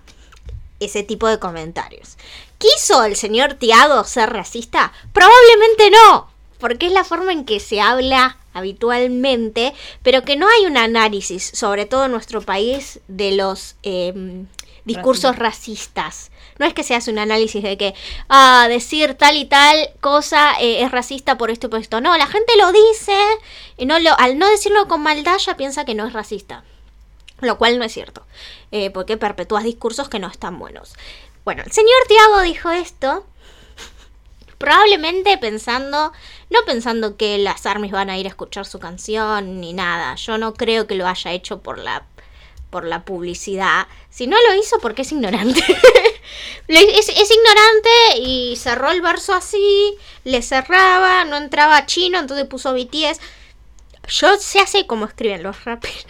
ese 0.80 1.02
tipo 1.02 1.28
de 1.28 1.38
comentarios. 1.38 2.16
¿Quiso 2.58 3.04
el 3.04 3.16
señor 3.16 3.54
Tiago 3.54 4.04
ser 4.04 4.30
racista? 4.30 4.92
Probablemente 5.12 5.90
no, 5.90 6.30
porque 6.58 6.86
es 6.86 6.92
la 6.92 7.04
forma 7.04 7.32
en 7.32 7.44
que 7.44 7.60
se 7.60 7.80
habla 7.80 8.38
habitualmente, 8.52 9.74
pero 10.02 10.22
que 10.22 10.36
no 10.36 10.48
hay 10.48 10.66
un 10.66 10.76
análisis, 10.76 11.50
sobre 11.54 11.86
todo 11.86 12.06
en 12.06 12.12
nuestro 12.12 12.42
país, 12.42 13.00
de 13.06 13.32
los 13.32 13.76
eh, 13.82 14.44
discursos 14.84 15.36
racistas. 15.36 16.30
No 16.58 16.66
es 16.66 16.74
que 16.74 16.82
se 16.82 16.94
hace 16.94 17.10
un 17.10 17.18
análisis 17.18 17.62
de 17.62 17.76
que 17.76 17.94
ah, 18.28 18.66
decir 18.68 19.14
tal 19.14 19.36
y 19.36 19.44
tal 19.44 19.90
cosa 20.00 20.54
eh, 20.60 20.82
es 20.82 20.90
racista 20.90 21.38
por 21.38 21.50
esto 21.50 21.68
y 21.68 21.70
por 21.70 21.80
esto. 21.80 22.00
No, 22.00 22.16
la 22.16 22.26
gente 22.26 22.52
lo 22.58 22.72
dice 22.72 23.16
y 23.76 23.86
no 23.86 23.98
lo, 23.98 24.18
al 24.18 24.38
no 24.38 24.48
decirlo 24.48 24.88
con 24.88 25.02
maldad 25.02 25.38
ya 25.38 25.56
piensa 25.56 25.84
que 25.84 25.94
no 25.94 26.06
es 26.06 26.12
racista. 26.12 26.64
Lo 27.40 27.56
cual 27.56 27.78
no 27.78 27.84
es 27.84 27.92
cierto, 27.92 28.26
eh, 28.72 28.90
porque 28.90 29.16
perpetúas 29.16 29.62
discursos 29.62 30.08
que 30.08 30.18
no 30.18 30.26
están 30.26 30.58
buenos. 30.58 30.94
Bueno, 31.44 31.62
el 31.64 31.70
señor 31.70 31.98
Tiago 32.08 32.40
dijo 32.40 32.70
esto, 32.70 33.24
probablemente 34.58 35.38
pensando, 35.38 36.12
no 36.50 36.58
pensando 36.66 37.16
que 37.16 37.38
las 37.38 37.64
armies 37.64 37.92
van 37.92 38.10
a 38.10 38.18
ir 38.18 38.26
a 38.26 38.30
escuchar 38.30 38.66
su 38.66 38.80
canción 38.80 39.60
ni 39.60 39.72
nada. 39.72 40.16
Yo 40.16 40.36
no 40.36 40.54
creo 40.54 40.86
que 40.86 40.96
lo 40.96 41.06
haya 41.06 41.32
hecho 41.32 41.60
por 41.60 41.78
la, 41.78 42.04
por 42.70 42.84
la 42.84 43.04
publicidad. 43.04 43.86
Si 44.10 44.26
no 44.26 44.36
lo 44.48 44.54
hizo 44.60 44.78
porque 44.80 45.02
es 45.02 45.12
ignorante. 45.12 45.62
Es, 46.68 47.08
ignorante 47.08 47.90
y 48.18 48.56
cerró 48.56 48.90
el 48.90 49.00
verso 49.00 49.34
así, 49.34 49.96
le 50.24 50.42
cerraba, 50.42 51.24
no 51.24 51.36
entraba 51.36 51.86
chino, 51.86 52.18
entonces 52.18 52.46
puso 52.46 52.74
BTS. 52.74 53.20
Yo 54.08 54.36
sé 54.38 54.86
cómo 54.86 55.06
escriben 55.06 55.42
los 55.42 55.64
raperos. 55.64 56.06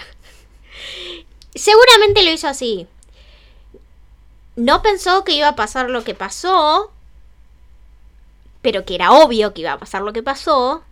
Seguramente 1.54 2.22
lo 2.22 2.30
hizo 2.30 2.48
así. 2.48 2.86
No 4.56 4.82
pensó 4.82 5.24
que 5.24 5.32
iba 5.32 5.48
a 5.48 5.56
pasar 5.56 5.90
lo 5.90 6.02
que 6.02 6.14
pasó, 6.14 6.90
pero 8.62 8.84
que 8.84 8.96
era 8.96 9.12
obvio 9.12 9.54
que 9.54 9.60
iba 9.62 9.72
a 9.72 9.78
pasar 9.78 10.02
lo 10.02 10.12
que 10.12 10.22
pasó, 10.22 10.82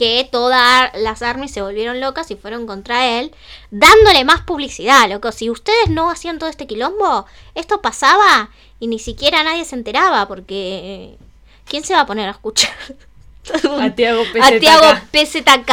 que 0.00 0.26
todas 0.32 0.90
las 0.94 1.20
armies 1.20 1.50
se 1.50 1.60
volvieron 1.60 2.00
locas 2.00 2.30
y 2.30 2.34
fueron 2.34 2.66
contra 2.66 3.20
él, 3.20 3.34
dándole 3.70 4.24
más 4.24 4.40
publicidad, 4.40 5.10
loco. 5.10 5.30
Si 5.30 5.50
ustedes 5.50 5.90
no 5.90 6.10
hacían 6.10 6.38
todo 6.38 6.48
este 6.48 6.66
quilombo, 6.66 7.26
esto 7.54 7.82
pasaba 7.82 8.48
y 8.78 8.86
ni 8.86 8.98
siquiera 8.98 9.44
nadie 9.44 9.66
se 9.66 9.76
enteraba, 9.76 10.26
porque 10.26 11.18
¿quién 11.66 11.84
se 11.84 11.92
va 11.92 12.00
a 12.00 12.06
poner 12.06 12.28
a 12.28 12.32
escuchar? 12.32 12.72
A 13.78 13.90
Tiago 13.90 14.22
A 14.42 14.58
Tiago 14.58 14.86
PZK. 15.12 15.70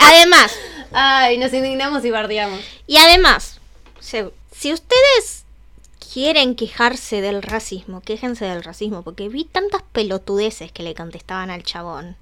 Además, 0.00 0.52
Ay, 0.90 1.38
nos 1.38 1.52
indignamos 1.52 2.04
y 2.04 2.10
bardeamos. 2.10 2.58
y 2.88 2.96
además, 2.96 3.60
si 4.00 4.72
ustedes 4.72 5.44
quieren 6.12 6.56
quejarse 6.56 7.20
del 7.20 7.40
racismo, 7.40 8.00
quéjense 8.00 8.46
del 8.46 8.64
racismo, 8.64 9.02
porque 9.02 9.28
vi 9.28 9.44
tantas 9.44 9.82
pelotudeces 9.92 10.72
que 10.72 10.82
le 10.82 10.96
contestaban 10.96 11.50
al 11.50 11.62
chabón. 11.62 12.16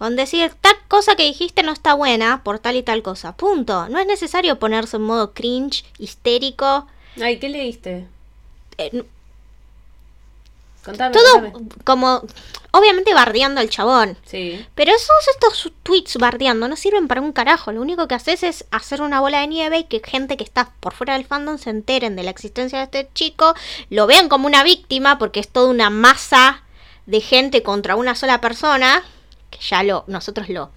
Con 0.00 0.16
decir, 0.16 0.50
tal 0.62 0.74
cosa 0.88 1.14
que 1.14 1.24
dijiste 1.24 1.62
no 1.62 1.72
está 1.72 1.92
buena 1.92 2.42
por 2.42 2.58
tal 2.58 2.74
y 2.76 2.82
tal 2.82 3.02
cosa. 3.02 3.36
Punto. 3.36 3.86
No 3.90 3.98
es 3.98 4.06
necesario 4.06 4.58
ponerse 4.58 4.96
en 4.96 5.02
modo 5.02 5.34
cringe, 5.34 5.84
histérico. 5.98 6.86
Ay, 7.20 7.38
¿qué 7.38 7.50
leíste? 7.50 8.06
eh, 8.78 9.04
Contame, 10.82 11.12
todo 11.12 11.52
contame. 11.52 11.84
como, 11.84 12.22
obviamente 12.70 13.12
bardeando 13.12 13.60
al 13.60 13.68
chabón. 13.68 14.16
Sí. 14.24 14.64
Pero 14.74 14.90
esos 14.92 15.10
estos 15.34 15.70
tweets 15.82 16.16
bardeando 16.16 16.66
no 16.66 16.76
sirven 16.76 17.06
para 17.06 17.20
un 17.20 17.32
carajo. 17.32 17.70
Lo 17.70 17.82
único 17.82 18.08
que 18.08 18.14
haces 18.14 18.42
es 18.42 18.64
hacer 18.70 19.02
una 19.02 19.20
bola 19.20 19.40
de 19.40 19.48
nieve 19.48 19.80
y 19.80 19.84
que 19.84 20.00
gente 20.02 20.38
que 20.38 20.44
está 20.44 20.72
por 20.80 20.94
fuera 20.94 21.12
del 21.12 21.26
fandom 21.26 21.58
se 21.58 21.68
enteren 21.68 22.16
de 22.16 22.22
la 22.22 22.30
existencia 22.30 22.78
de 22.78 22.84
este 22.84 23.08
chico, 23.12 23.52
lo 23.90 24.06
vean 24.06 24.30
como 24.30 24.46
una 24.46 24.62
víctima 24.62 25.18
porque 25.18 25.40
es 25.40 25.48
toda 25.48 25.68
una 25.68 25.90
masa 25.90 26.62
de 27.04 27.20
gente 27.20 27.62
contra 27.62 27.96
una 27.96 28.14
sola 28.14 28.40
persona, 28.40 29.02
que 29.50 29.58
ya 29.60 29.82
lo 29.82 30.04
nosotros 30.06 30.48
lo 30.48 30.70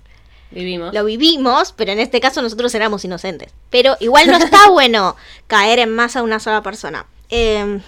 Vivimos. 0.51 0.93
lo 0.93 1.03
vivimos, 1.05 1.71
pero 1.73 1.91
en 1.93 1.99
este 1.99 2.19
caso 2.19 2.41
nosotros 2.41 2.73
éramos 2.75 3.03
inocentes. 3.05 3.51
Pero 3.69 3.95
igual 3.99 4.27
no 4.27 4.37
está 4.37 4.69
bueno 4.71 5.15
caer 5.47 5.79
en 5.79 5.95
masa 5.95 6.19
a 6.19 6.23
una 6.23 6.39
sola 6.39 6.61
persona. 6.61 7.05
Eh, 7.29 7.79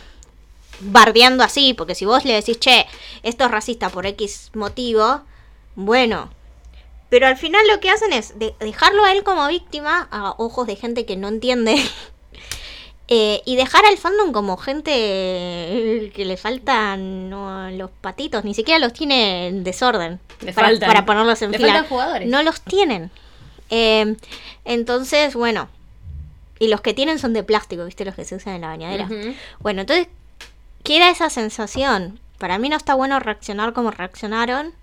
bardeando 0.79 1.43
así, 1.43 1.73
porque 1.73 1.95
si 1.95 2.05
vos 2.05 2.25
le 2.25 2.33
decís, 2.33 2.59
che, 2.59 2.85
esto 3.23 3.45
es 3.45 3.51
racista 3.51 3.89
por 3.89 4.05
X 4.05 4.51
motivo, 4.53 5.21
bueno. 5.75 6.29
Pero 7.09 7.27
al 7.27 7.37
final 7.37 7.65
lo 7.67 7.79
que 7.79 7.91
hacen 7.91 8.11
es 8.11 8.37
de- 8.39 8.55
dejarlo 8.59 9.05
a 9.05 9.11
él 9.13 9.23
como 9.23 9.47
víctima, 9.47 10.07
a 10.11 10.31
ojos 10.37 10.67
de 10.67 10.75
gente 10.75 11.05
que 11.05 11.15
no 11.17 11.27
entiende. 11.27 11.75
Eh, 13.07 13.41
y 13.45 13.55
dejar 13.55 13.85
al 13.85 13.97
fandom 13.97 14.31
como 14.31 14.57
gente 14.57 14.91
que 16.15 16.25
le 16.25 16.37
faltan 16.37 17.29
no, 17.29 17.69
los 17.71 17.91
patitos, 18.01 18.43
ni 18.43 18.53
siquiera 18.53 18.79
los 18.79 18.93
tiene 18.93 19.47
en 19.47 19.63
desorden. 19.63 20.19
Le 20.41 20.53
para, 20.53 20.67
faltan. 20.69 20.87
para 20.87 21.05
ponerlos 21.05 21.41
en 21.41 21.51
Le 21.51 21.57
fila. 21.57 21.73
faltan 21.73 21.89
jugadores. 21.89 22.27
No 22.29 22.41
los 22.41 22.61
tienen. 22.61 23.11
Eh, 23.69 24.15
entonces, 24.63 25.35
bueno. 25.35 25.69
Y 26.57 26.69
los 26.69 26.81
que 26.81 26.93
tienen 26.93 27.19
son 27.19 27.33
de 27.33 27.43
plástico, 27.43 27.83
¿viste? 27.85 28.05
Los 28.05 28.15
que 28.15 28.23
se 28.23 28.35
usan 28.35 28.55
en 28.55 28.61
la 28.61 28.67
bañadera. 28.67 29.09
Bueno, 29.59 29.81
entonces 29.81 30.07
queda 30.83 31.09
esa 31.09 31.29
sensación. 31.29 32.19
Para 32.37 32.57
mí 32.59 32.69
no 32.69 32.77
está 32.77 32.95
bueno 32.95 33.19
reaccionar 33.19 33.73
como 33.73 33.91
reaccionaron. 33.91 34.73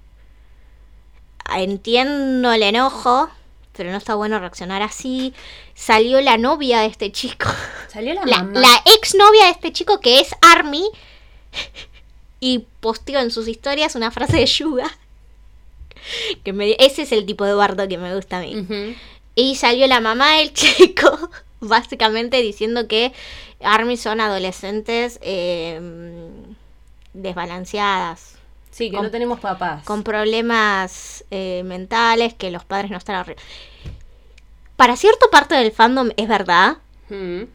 Entiendo 1.57 2.53
el 2.53 2.63
enojo, 2.63 3.31
pero 3.77 3.91
no 3.91 3.97
está 3.97 4.15
bueno 4.15 4.39
reaccionar 4.39 4.83
así. 4.83 5.33
Salió 5.75 6.21
la 6.21 6.37
novia 6.39 6.81
de 6.81 6.87
este 6.87 7.11
chico. 7.13 7.49
Salió 7.89 8.15
la, 8.15 8.23
La, 8.25 8.39
mamá. 8.43 8.61
la 8.61 8.83
ex 8.97 9.15
novia 9.15 9.45
de 9.47 9.51
este 9.51 9.73
chico 9.73 10.01
que 10.01 10.21
es 10.21 10.35
Army. 10.43 10.85
Y 12.41 12.67
posteó 12.81 13.21
en 13.21 13.31
sus 13.31 13.47
historias 13.49 13.95
una 13.95 14.11
frase 14.11 14.37
de 14.39 14.47
Yuga. 14.47 14.91
Que 16.43 16.53
me, 16.53 16.75
ese 16.81 17.03
es 17.03 17.13
el 17.13 17.25
tipo 17.27 17.45
de 17.45 17.55
bardo 17.55 17.87
que 17.87 17.99
me 17.99 18.15
gusta 18.15 18.39
a 18.39 18.41
mí. 18.41 18.97
Y 19.35 19.55
salió 19.57 19.87
la 19.87 20.01
mamá 20.01 20.39
del 20.39 20.53
chico, 20.55 21.31
básicamente 21.61 22.43
diciendo 22.43 22.89
que 22.89 23.13
Army 23.63 23.97
son 23.97 24.21
adolescentes 24.21 25.19
eh, 25.23 25.81
desbalanceadas, 27.15 28.32
Sí, 28.73 28.91
que 28.91 28.97
Con- 28.97 29.05
no 29.07 29.11
tenemos 29.13 29.39
papás. 29.39 29.85
con 29.85 30.03
problemas 30.03 31.25
eh, 31.31 31.63
mentales, 31.65 32.35
que 32.35 32.51
los 32.51 32.65
padres 32.65 32.91
no 32.91 32.97
están 32.97 33.15
arriba. 33.17 33.41
Para 34.77 34.97
cierta 34.97 35.27
parte 35.31 35.55
del 35.55 35.71
fandom 35.71 36.09
es 36.17 36.27
verdad, 36.27 36.79
Ujú. 37.09 37.49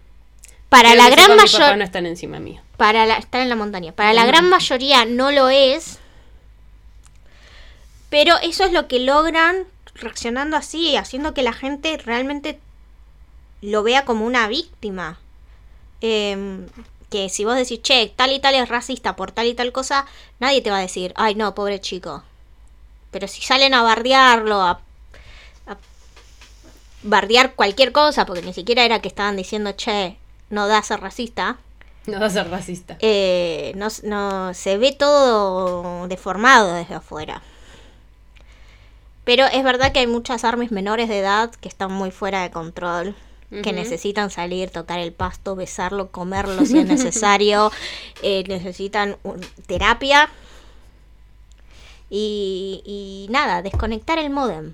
para 0.70 0.96
la 0.96 1.10
gran 1.10 1.36
mayoría... 1.36 1.76
no 1.76 1.84
están 1.84 2.06
encima 2.06 2.40
mío. 2.40 2.62
Para 2.78 3.06
la, 3.06 3.20
en 3.34 3.50
la 3.50 3.56
montaña. 3.56 3.92
Para 3.92 4.14
la 4.14 4.26
gran 4.26 4.48
mayoría 4.48 5.04
no 5.06 5.32
lo 5.32 5.50
es. 5.50 6.00
Pero 8.10 8.36
eso 8.44 8.64
es 8.64 8.72
lo 8.72 8.88
que 8.88 9.00
logran 9.00 9.66
reaccionando 9.96 10.56
así, 10.56 10.96
haciendo 10.96 11.34
que 11.34 11.42
la 11.42 11.54
gente 11.54 11.98
realmente 11.98 12.60
lo 13.62 13.82
vea 13.84 14.06
como 14.06 14.26
una 14.26 14.48
víctima. 14.48 15.18
Em, 16.02 16.68
que 17.10 17.30
si 17.30 17.46
vos 17.46 17.56
decís, 17.56 17.82
che, 17.82 18.14
tal 18.16 18.32
y 18.34 18.40
tal 18.40 18.56
es 18.56 18.70
racista 18.70 19.16
por 19.16 19.32
tal 19.32 19.48
y 19.48 19.54
tal 19.54 19.72
cosa, 19.72 20.06
nadie 20.40 20.62
te 20.62 20.72
va 20.72 20.78
a 20.80 20.82
decir, 20.82 21.14
ay 21.16 21.36
no, 21.36 21.56
pobre 21.56 21.80
chico. 21.82 22.24
Pero 23.12 23.28
si 23.28 23.42
salen 23.42 23.74
a 23.74 23.82
bardearlo, 23.84 24.62
a, 24.62 24.72
a 25.68 25.78
bardear 27.04 27.56
cualquier 27.56 27.92
cosa, 27.92 28.26
porque 28.26 28.42
ni 28.42 28.54
siquiera 28.54 28.84
era 28.86 29.02
que 29.02 29.08
estaban 29.08 29.38
diciendo, 29.38 29.74
che, 29.76 30.18
no 30.50 30.68
da 30.68 30.80
a 30.80 30.84
ser 30.84 31.00
racista, 31.02 31.58
No 32.08 32.20
va 32.20 32.28
a 32.28 32.30
ser 32.30 32.50
racista. 32.50 32.96
eh, 33.02 33.74
no, 33.76 33.88
no 34.04 34.54
se 34.54 34.78
ve 34.78 34.94
todo 34.94 36.08
deformado 36.08 36.74
desde 36.74 36.96
afuera. 36.96 37.42
Pero 39.24 39.46
es 39.46 39.64
verdad 39.64 39.92
que 39.92 40.00
hay 40.00 40.08
muchas 40.08 40.44
armas 40.44 40.72
menores 40.72 41.10
de 41.10 41.20
edad 41.20 41.52
que 41.52 41.68
están 41.68 41.92
muy 41.92 42.12
fuera 42.12 42.42
de 42.44 42.52
control, 42.52 43.16
que 43.50 43.72
necesitan 43.72 44.30
salir, 44.30 44.70
tocar 44.72 45.00
el 45.00 45.14
pasto, 45.14 45.56
besarlo, 45.56 46.12
comerlo 46.12 46.66
si 46.66 46.80
es 46.80 46.86
necesario, 46.98 47.72
eh, 48.22 48.44
necesitan 48.48 49.16
un- 49.24 49.40
terapia 49.68 50.30
y, 52.10 52.82
y 52.86 53.32
nada, 53.32 53.62
desconectar 53.62 54.18
el 54.20 54.30
modem. 54.30 54.74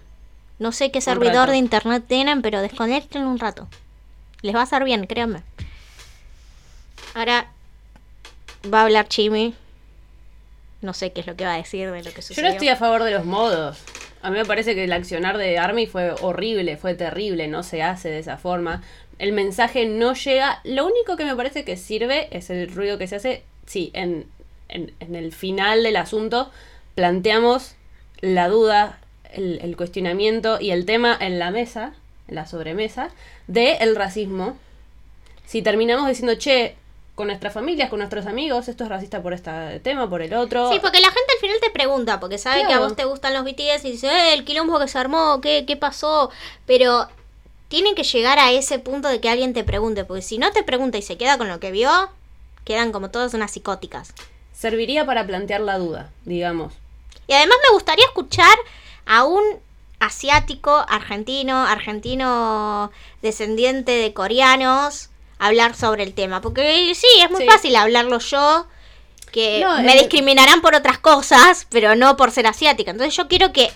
No 0.60 0.72
sé 0.72 0.92
qué 0.92 1.02
servidor 1.02 1.50
de 1.50 1.58
internet 1.58 2.06
tienen, 2.08 2.42
pero 2.42 2.62
desconecten 2.62 3.24
un 3.24 3.40
rato. 3.40 3.68
Les 4.42 4.56
va 4.56 4.62
a 4.62 4.64
hacer 4.64 4.84
bien, 4.84 5.06
créanme. 5.08 5.44
Ahora 7.14 7.52
va 8.72 8.80
a 8.82 8.84
hablar 8.84 9.08
Chimi. 9.08 9.54
No 10.82 10.94
sé 10.94 11.12
qué 11.14 11.22
es 11.22 11.28
lo 11.28 11.36
que 11.36 11.46
va 11.46 11.54
a 11.54 11.58
decir 11.58 11.92
de 11.92 12.04
lo 12.04 12.10
que 12.12 12.18
Yo 12.18 12.22
sucedió. 12.22 12.44
no 12.50 12.54
estoy 12.54 12.68
a 12.70 12.76
favor 12.76 13.04
de 13.04 13.12
los 13.12 13.26
modos. 13.26 13.78
A 14.24 14.30
mí 14.30 14.38
me 14.38 14.46
parece 14.46 14.74
que 14.74 14.86
el 14.86 14.94
accionar 14.94 15.38
de 15.38 15.58
Army 15.58 15.86
fue 15.86 16.16
horrible, 16.22 16.78
fue 16.78 16.96
terrible, 16.96 17.50
no 17.50 17.62
se 17.62 17.84
hace 17.84 18.10
de 18.10 18.20
esa 18.20 18.38
forma. 18.38 18.82
El 19.20 19.34
mensaje 19.34 19.86
no 19.86 20.14
llega. 20.14 20.62
Lo 20.64 20.86
único 20.86 21.18
que 21.18 21.26
me 21.26 21.36
parece 21.36 21.66
que 21.66 21.76
sirve 21.76 22.30
es 22.32 22.50
el 22.50 22.72
ruido 22.74 22.98
que 22.98 23.08
se 23.08 23.18
hace. 23.18 23.44
Sí, 23.66 23.92
en, 23.94 24.26
en, 24.70 25.16
el 25.16 25.34
final 25.34 25.84
del 25.84 25.98
asunto 25.98 26.50
planteamos 26.96 27.76
la 28.22 28.48
duda, 28.48 29.00
el, 29.34 29.76
cuestionamiento 29.76 30.58
y 30.62 30.72
el 30.72 30.86
tema 30.86 31.18
en 31.20 31.38
la 31.38 31.52
mesa, 31.52 31.94
en 32.30 32.36
la 32.36 32.46
sobremesa, 32.46 33.10
de 33.48 33.74
el 33.82 33.94
racismo. 33.94 34.58
Si 35.46 35.62
terminamos 35.62 36.08
diciendo, 36.08 36.36
che, 36.36 36.78
con 37.16 37.28
nuestras 37.28 37.54
familias, 37.54 37.90
con 37.90 38.00
nuestros 38.00 38.26
amigos, 38.26 38.68
esto 38.68 38.86
es 38.86 38.90
racista 38.90 39.22
por 39.22 39.34
este 39.34 39.80
tema, 39.82 40.10
por 40.10 40.22
el 40.22 40.34
otro. 40.34 40.72
Sí, 40.72 40.80
porque 40.82 41.00
la 41.00 41.08
gente 41.08 41.34
al 41.34 41.40
final 41.40 41.58
te 41.62 41.70
pregunta, 41.70 42.20
porque 42.20 42.38
sabe 42.38 42.66
que 42.66 42.74
a 42.74 42.80
vos 42.80 42.96
te 42.96 43.06
gustan 43.06 43.34
los 43.34 43.44
BTS 43.44 43.86
y 43.86 43.92
dice, 43.92 44.08
eh, 44.08 44.34
el 44.34 44.44
quilombo 44.46 44.80
que 44.80 44.88
se 44.88 44.98
armó, 44.98 45.40
¿qué, 45.40 45.66
qué 45.68 45.78
pasó? 45.78 46.32
Pero 46.66 47.08
tienen 47.68 47.94
que 47.94 48.04
llegar 48.04 48.40
a 48.40 48.52
ese 48.52 48.80
punto 48.80 49.10
de 49.10 49.22
que 49.22 49.30
alguien 49.30 49.54
te 49.54 49.64
pregunte, 49.64 50.06
porque 50.06 50.24
si 50.24 50.40
no 50.40 50.52
te 50.52 50.64
pregunta 50.64 50.98
y 50.98 51.04
se 51.04 51.18
queda 51.18 51.38
con 51.38 51.50
lo 51.50 51.60
que 51.60 51.72
vio, 51.72 52.10
quedan 52.66 52.92
como 52.92 53.12
todas 53.12 53.34
unas 53.34 53.52
psicóticas. 53.52 54.14
serviría 54.54 55.06
para 55.06 55.28
plantear 55.28 55.62
la 55.62 55.78
duda, 55.78 56.10
digamos. 56.26 56.74
Y 57.28 57.34
además 57.34 57.58
me 57.64 57.74
gustaría 57.74 58.06
escuchar 58.06 58.56
a 59.06 59.24
un 59.24 59.44
asiático, 60.00 60.86
argentino, 60.90 61.64
argentino 61.64 62.92
descendiente 63.22 63.92
de 63.92 64.14
coreanos, 64.14 65.10
hablar 65.48 65.76
sobre 65.76 66.04
el 66.04 66.14
tema. 66.14 66.42
Porque 66.42 66.92
sí, 66.96 67.08
es 67.24 67.30
muy 67.32 67.42
Sí. 67.42 67.48
fácil 67.48 67.76
hablarlo 67.76 68.20
yo, 68.20 68.68
que 69.32 69.62
No, 69.62 69.82
me 69.82 69.94
el- 69.94 70.00
discriminarán 70.00 70.62
por 70.62 70.76
otras 70.76 71.00
cosas, 71.00 71.66
pero 71.70 71.96
no 71.96 72.16
por 72.18 72.32
ser 72.32 72.48
asiática. 72.48 72.92
Entonces 72.92 73.16
yo 73.16 73.28
quiero 73.28 73.52
que 73.52 73.72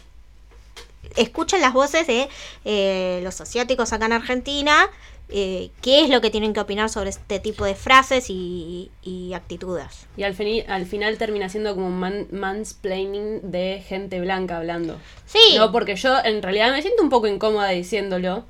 escuchen 1.15 1.61
las 1.61 1.74
voces 1.74 2.05
de 2.07 2.30
eh, 2.65 3.22
los 3.24 3.39
asiáticos 3.41 3.91
acá 3.93 4.05
en 4.05 4.13
Argentina, 4.13 4.88
eh, 5.30 5.72
qué 5.82 6.03
es 6.03 6.09
lo 6.09 6.22
que 6.22 6.30
tienen 6.30 6.53
que 6.53 6.59
opinar 6.59 6.89
sobre 6.89 7.09
este 7.09 7.39
tipo 7.39 7.65
de 7.65 7.76
frases 7.76 8.30
y, 8.30 8.91
y 9.01 9.34
actitudes. 9.34 10.05
Y 10.15 10.24
al, 10.24 10.36
fini- 10.38 10.63
al 10.68 10.86
final 10.86 11.18
termina 11.18 11.49
siendo 11.49 11.74
como 11.76 11.88
un 11.88 11.99
man- 11.99 12.28
mansplaining 12.32 13.51
de 13.51 13.84
gente 13.88 14.22
blanca 14.22 14.57
hablando. 14.57 14.97
Sí, 15.26 15.55
No, 15.57 15.72
porque 15.72 15.95
yo 15.95 16.18
en 16.24 16.41
realidad 16.41 16.72
me 16.72 16.82
siento 16.82 17.01
un 17.03 17.09
poco 17.09 17.28
incómoda 17.28 17.70
diciéndolo, 17.70 18.45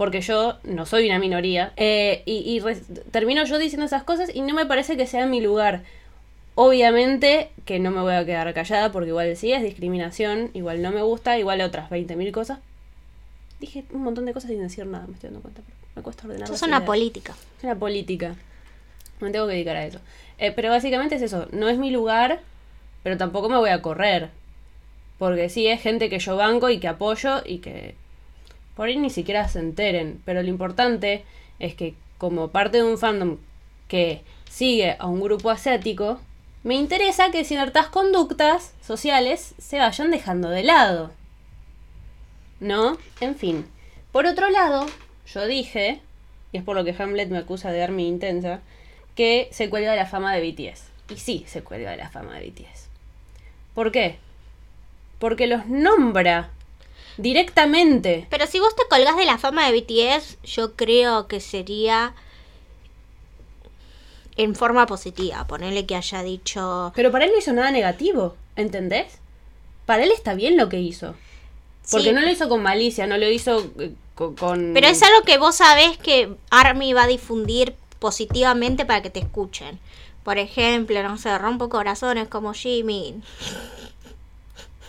porque 0.00 0.22
yo 0.22 0.56
no 0.64 0.86
soy 0.86 1.04
una 1.10 1.18
minoría. 1.18 1.74
eh, 1.76 2.22
y 2.24 2.38
y 2.50 2.58
re- 2.60 2.80
termino 3.10 3.44
yo 3.44 3.58
diciendo 3.58 3.84
esas 3.84 4.02
cosas 4.02 4.34
y 4.34 4.40
no 4.40 4.54
me 4.54 4.64
parece 4.64 4.96
que 4.96 5.06
sea 5.06 5.26
mi 5.26 5.42
lugar. 5.42 5.82
Obviamente 6.54 7.50
que 7.66 7.78
no 7.78 7.90
me 7.90 8.00
voy 8.00 8.14
a 8.14 8.24
quedar 8.24 8.52
callada 8.54 8.90
porque 8.92 9.10
igual 9.10 9.36
sí 9.36 9.52
es 9.52 9.62
discriminación, 9.62 10.50
igual 10.54 10.80
no 10.80 10.90
me 10.90 11.02
gusta, 11.02 11.38
igual 11.38 11.60
otras 11.60 11.90
20.000 11.90 12.32
cosas. 12.32 12.60
Dije 13.60 13.84
un 13.92 14.02
montón 14.02 14.24
de 14.24 14.32
cosas 14.32 14.50
sin 14.50 14.60
decir 14.62 14.86
nada, 14.86 15.06
me 15.06 15.12
estoy 15.12 15.28
dando 15.28 15.42
cuenta. 15.42 15.60
pero 15.66 15.76
Me 15.96 16.02
cuesta 16.02 16.22
ordenar. 16.26 16.44
eso 16.44 16.54
es 16.54 16.62
una 16.62 16.76
ideas. 16.78 16.86
política. 16.86 17.34
Es 17.58 17.64
una 17.64 17.74
política. 17.74 18.34
Me 19.20 19.30
tengo 19.30 19.46
que 19.48 19.52
dedicar 19.52 19.76
a 19.76 19.84
eso. 19.84 19.98
Eh, 20.38 20.50
pero 20.50 20.70
básicamente 20.70 21.16
es 21.16 21.22
eso. 21.22 21.46
No 21.52 21.68
es 21.68 21.76
mi 21.76 21.90
lugar, 21.90 22.40
pero 23.02 23.18
tampoco 23.18 23.50
me 23.50 23.58
voy 23.58 23.68
a 23.70 23.82
correr. 23.82 24.30
Porque 25.18 25.50
sí 25.50 25.66
es 25.66 25.82
gente 25.82 26.08
que 26.08 26.18
yo 26.18 26.36
banco 26.36 26.70
y 26.70 26.78
que 26.80 26.88
apoyo 26.88 27.42
y 27.44 27.58
que 27.58 27.94
por 28.80 28.88
ahí 28.88 28.96
ni 28.96 29.10
siquiera 29.10 29.46
se 29.46 29.58
enteren. 29.58 30.22
Pero 30.24 30.42
lo 30.42 30.48
importante 30.48 31.22
es 31.58 31.74
que 31.74 31.92
como 32.16 32.48
parte 32.48 32.78
de 32.78 32.84
un 32.84 32.96
fandom 32.96 33.36
que 33.88 34.22
sigue 34.48 34.96
a 34.98 35.06
un 35.06 35.20
grupo 35.20 35.50
asiático, 35.50 36.18
me 36.62 36.76
interesa 36.76 37.30
que 37.30 37.44
ciertas 37.44 37.88
conductas 37.88 38.72
sociales 38.80 39.54
se 39.58 39.76
vayan 39.76 40.10
dejando 40.10 40.48
de 40.48 40.62
lado. 40.62 41.10
¿No? 42.58 42.96
En 43.20 43.36
fin. 43.36 43.66
Por 44.12 44.24
otro 44.24 44.48
lado, 44.48 44.86
yo 45.26 45.46
dije, 45.46 46.00
y 46.50 46.56
es 46.56 46.64
por 46.64 46.74
lo 46.74 46.82
que 46.82 46.96
Hamlet 46.98 47.28
me 47.28 47.36
acusa 47.36 47.72
de 47.72 47.82
Army 47.82 48.08
intensa, 48.08 48.60
que 49.14 49.50
se 49.52 49.68
cuelga 49.68 49.90
de 49.90 49.98
la 49.98 50.06
fama 50.06 50.34
de 50.34 50.50
BTS. 50.50 50.84
Y 51.10 51.18
sí, 51.18 51.44
se 51.46 51.62
cuelga 51.62 51.90
de 51.90 51.98
la 51.98 52.08
fama 52.08 52.38
de 52.38 52.48
BTS. 52.48 52.88
¿Por 53.74 53.92
qué? 53.92 54.16
Porque 55.18 55.46
los 55.46 55.66
nombra 55.66 56.48
directamente. 57.16 58.26
Pero 58.30 58.46
si 58.46 58.58
vos 58.60 58.74
te 58.76 58.82
colgás 58.88 59.16
de 59.16 59.24
la 59.24 59.38
fama 59.38 59.70
de 59.70 59.80
BTS, 59.80 60.38
yo 60.44 60.74
creo 60.76 61.26
que 61.28 61.40
sería 61.40 62.14
en 64.36 64.54
forma 64.54 64.86
positiva. 64.86 65.46
Ponerle 65.46 65.86
que 65.86 65.96
haya 65.96 66.22
dicho. 66.22 66.92
Pero 66.94 67.10
para 67.10 67.24
él 67.26 67.32
no 67.32 67.38
hizo 67.38 67.52
nada 67.52 67.70
negativo, 67.70 68.36
¿entendés? 68.56 69.18
Para 69.86 70.04
él 70.04 70.10
está 70.12 70.34
bien 70.34 70.56
lo 70.56 70.68
que 70.68 70.80
hizo. 70.80 71.14
Porque 71.90 72.08
Sí. 72.08 72.12
no 72.12 72.20
lo 72.20 72.30
hizo 72.30 72.48
con 72.48 72.62
malicia, 72.62 73.06
no 73.06 73.18
lo 73.18 73.28
hizo 73.28 73.70
eh, 73.78 73.92
co- 74.14 74.34
con... 74.36 74.72
Pero 74.74 74.86
es 74.86 75.02
algo 75.02 75.22
que 75.22 75.38
vos 75.38 75.56
sabés 75.56 75.98
que 75.98 76.32
Army 76.50 76.92
va 76.92 77.04
a 77.04 77.08
difundir 77.08 77.74
positivamente 77.98 78.84
para 78.86 79.02
que 79.02 79.10
te 79.10 79.20
escuchen. 79.20 79.78
Por 80.22 80.38
ejemplo, 80.38 81.02
no 81.02 81.18
sé, 81.18 81.36
rompo 81.38 81.68
corazones 81.68 82.28
como 82.28 82.52
Jimmy. 82.54 83.20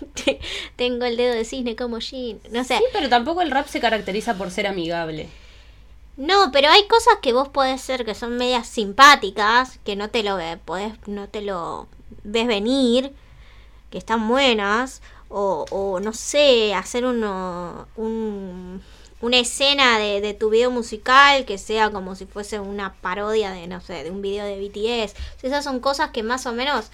Tengo 0.75 1.05
el 1.05 1.17
dedo 1.17 1.33
de 1.33 1.45
cisne 1.45 1.75
como 1.75 1.99
Jin. 1.99 2.39
No 2.51 2.63
sé. 2.63 2.77
Sí, 2.77 2.83
pero 2.93 3.09
tampoco 3.09 3.41
el 3.41 3.51
rap 3.51 3.67
se 3.67 3.79
caracteriza 3.79 4.37
por 4.37 4.51
ser 4.51 4.67
amigable. 4.67 5.29
No, 6.17 6.51
pero 6.51 6.69
hay 6.69 6.87
cosas 6.87 7.15
que 7.21 7.33
vos 7.33 7.49
podés 7.49 7.81
ser 7.81 8.05
que 8.05 8.15
son 8.15 8.37
medias 8.37 8.67
simpáticas, 8.67 9.79
que 9.83 9.95
no 9.95 10.09
te 10.09 10.23
lo 10.23 10.37
podés, 10.65 10.93
no 11.07 11.27
te 11.29 11.41
lo 11.41 11.87
ves 12.23 12.47
venir, 12.47 13.13
que 13.89 13.97
están 13.97 14.27
buenas, 14.27 15.01
o, 15.29 15.65
o 15.71 15.99
no 15.99 16.13
sé, 16.13 16.73
hacer 16.75 17.05
uno, 17.05 17.87
un, 17.95 18.81
una 19.21 19.39
escena 19.39 19.97
de, 19.99 20.21
de 20.21 20.33
tu 20.33 20.49
video 20.49 20.69
musical 20.69 21.45
que 21.45 21.57
sea 21.57 21.89
como 21.91 22.15
si 22.15 22.25
fuese 22.25 22.59
una 22.59 22.93
parodia 22.95 23.51
de, 23.51 23.67
no 23.67 23.79
sé, 23.81 24.03
de 24.03 24.11
un 24.11 24.21
video 24.21 24.45
de 24.45 24.59
BTS. 24.59 25.15
Esas 25.41 25.63
son 25.63 25.79
cosas 25.79 26.11
que 26.11 26.23
más 26.23 26.45
o 26.45 26.53
menos 26.53 26.91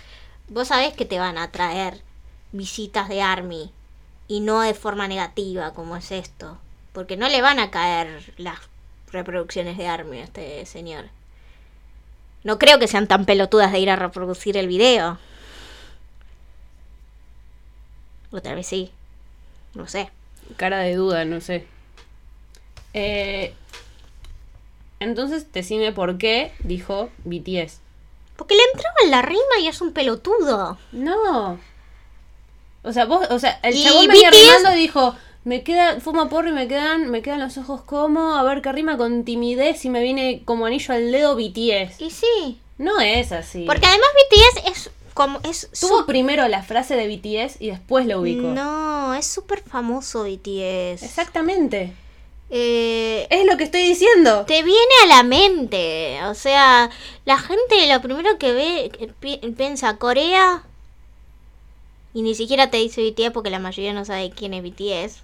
vos 0.47 0.67
sabés 0.69 0.93
que 0.93 1.05
te 1.05 1.19
van 1.19 1.37
a 1.37 1.51
traer 1.51 2.01
visitas 2.51 3.09
de 3.09 3.21
ARMY 3.21 3.71
y 4.27 4.39
no 4.39 4.61
de 4.61 4.73
forma 4.73 5.07
negativa 5.07 5.73
como 5.73 5.95
es 5.95 6.11
esto. 6.11 6.57
Porque 6.93 7.17
no 7.17 7.29
le 7.29 7.41
van 7.41 7.59
a 7.59 7.71
caer 7.71 8.33
las 8.37 8.59
reproducciones 9.11 9.77
de 9.77 9.87
ARMY 9.87 10.19
a 10.19 10.23
este 10.23 10.65
señor. 10.65 11.05
No 12.43 12.59
creo 12.59 12.79
que 12.79 12.87
sean 12.87 13.07
tan 13.07 13.25
pelotudas 13.25 13.71
de 13.71 13.79
ir 13.79 13.89
a 13.89 13.95
reproducir 13.95 14.57
el 14.57 14.67
video. 14.67 15.17
Otra 18.31 18.55
vez 18.55 18.67
sí. 18.67 18.91
No 19.73 19.87
sé. 19.87 20.09
Cara 20.55 20.79
de 20.79 20.95
duda, 20.95 21.25
no 21.25 21.41
sé. 21.41 21.67
Eh, 22.93 23.53
entonces, 24.99 25.51
decime 25.51 25.91
por 25.91 26.17
qué 26.17 26.53
dijo 26.59 27.09
BTS. 27.25 27.79
Porque 28.35 28.55
le 28.55 28.61
entraba 28.73 28.95
en 29.03 29.11
la 29.11 29.21
rima 29.21 29.59
y 29.59 29.67
es 29.67 29.81
un 29.81 29.93
pelotudo. 29.93 30.77
No. 30.91 31.59
O 32.87 32.93
sea, 32.93 33.05
vos, 33.05 33.27
o 33.29 33.39
sea, 33.39 33.59
el 33.63 33.81
chabón 33.83 34.07
venía 34.07 34.31
rimando 34.31 34.73
y 34.73 34.79
dijo, 34.81 35.15
Me 35.43 35.63
queda, 35.63 35.99
fuma 36.01 36.27
porro 36.29 36.49
y 36.49 36.53
me 36.53 36.67
quedan, 36.67 37.09
me 37.09 37.21
quedan 37.21 37.39
los 37.39 37.57
ojos 37.57 37.81
como, 37.81 38.35
a 38.35 38.43
ver 38.43 38.61
qué 38.61 38.71
rima 38.71 38.97
con 38.97 39.23
timidez 39.23 39.85
y 39.85 39.89
me 39.89 40.01
viene 40.01 40.41
como 40.43 40.65
anillo 40.65 40.93
al 40.93 41.11
dedo 41.11 41.35
BTS. 41.35 42.01
Y 42.01 42.09
sí. 42.09 42.59
No 42.77 42.99
es 42.99 43.31
así. 43.31 43.63
Porque 43.65 43.85
además 43.87 44.07
BTS 44.29 44.71
es 44.71 44.91
como. 45.13 45.39
Es 45.43 45.69
Tuvo 45.79 45.99
su- 45.99 46.05
primero 46.05 46.47
la 46.47 46.61
frase 46.63 46.95
de 46.95 47.07
BTS 47.07 47.57
y 47.61 47.69
después 47.71 48.05
lo 48.05 48.19
ubicó. 48.21 48.47
No, 48.49 49.15
es 49.15 49.25
súper 49.25 49.63
famoso 49.63 50.23
BTS. 50.25 51.01
Exactamente. 51.03 51.93
Eh, 52.49 53.27
Es 53.29 53.45
lo 53.45 53.57
que 53.57 53.63
estoy 53.65 53.81
diciendo. 53.87 54.45
te 54.45 54.63
viene 54.63 54.93
a 55.03 55.07
la 55.07 55.23
mente. 55.23 56.19
O 56.25 56.33
sea, 56.35 56.89
la 57.25 57.37
gente 57.37 57.91
lo 57.91 58.01
primero 58.01 58.37
que 58.37 58.51
ve, 58.53 58.91
piensa 59.55 59.97
Corea. 59.97 60.63
Y 62.13 62.21
ni 62.21 62.33
siquiera 62.35 62.69
te 62.69 62.77
dice 62.77 63.01
BTS 63.03 63.31
porque 63.31 63.49
la 63.49 63.59
mayoría 63.59 63.93
no 63.93 64.05
sabe 64.05 64.31
quién 64.31 64.53
es 64.53 64.63
BTS. 64.63 65.23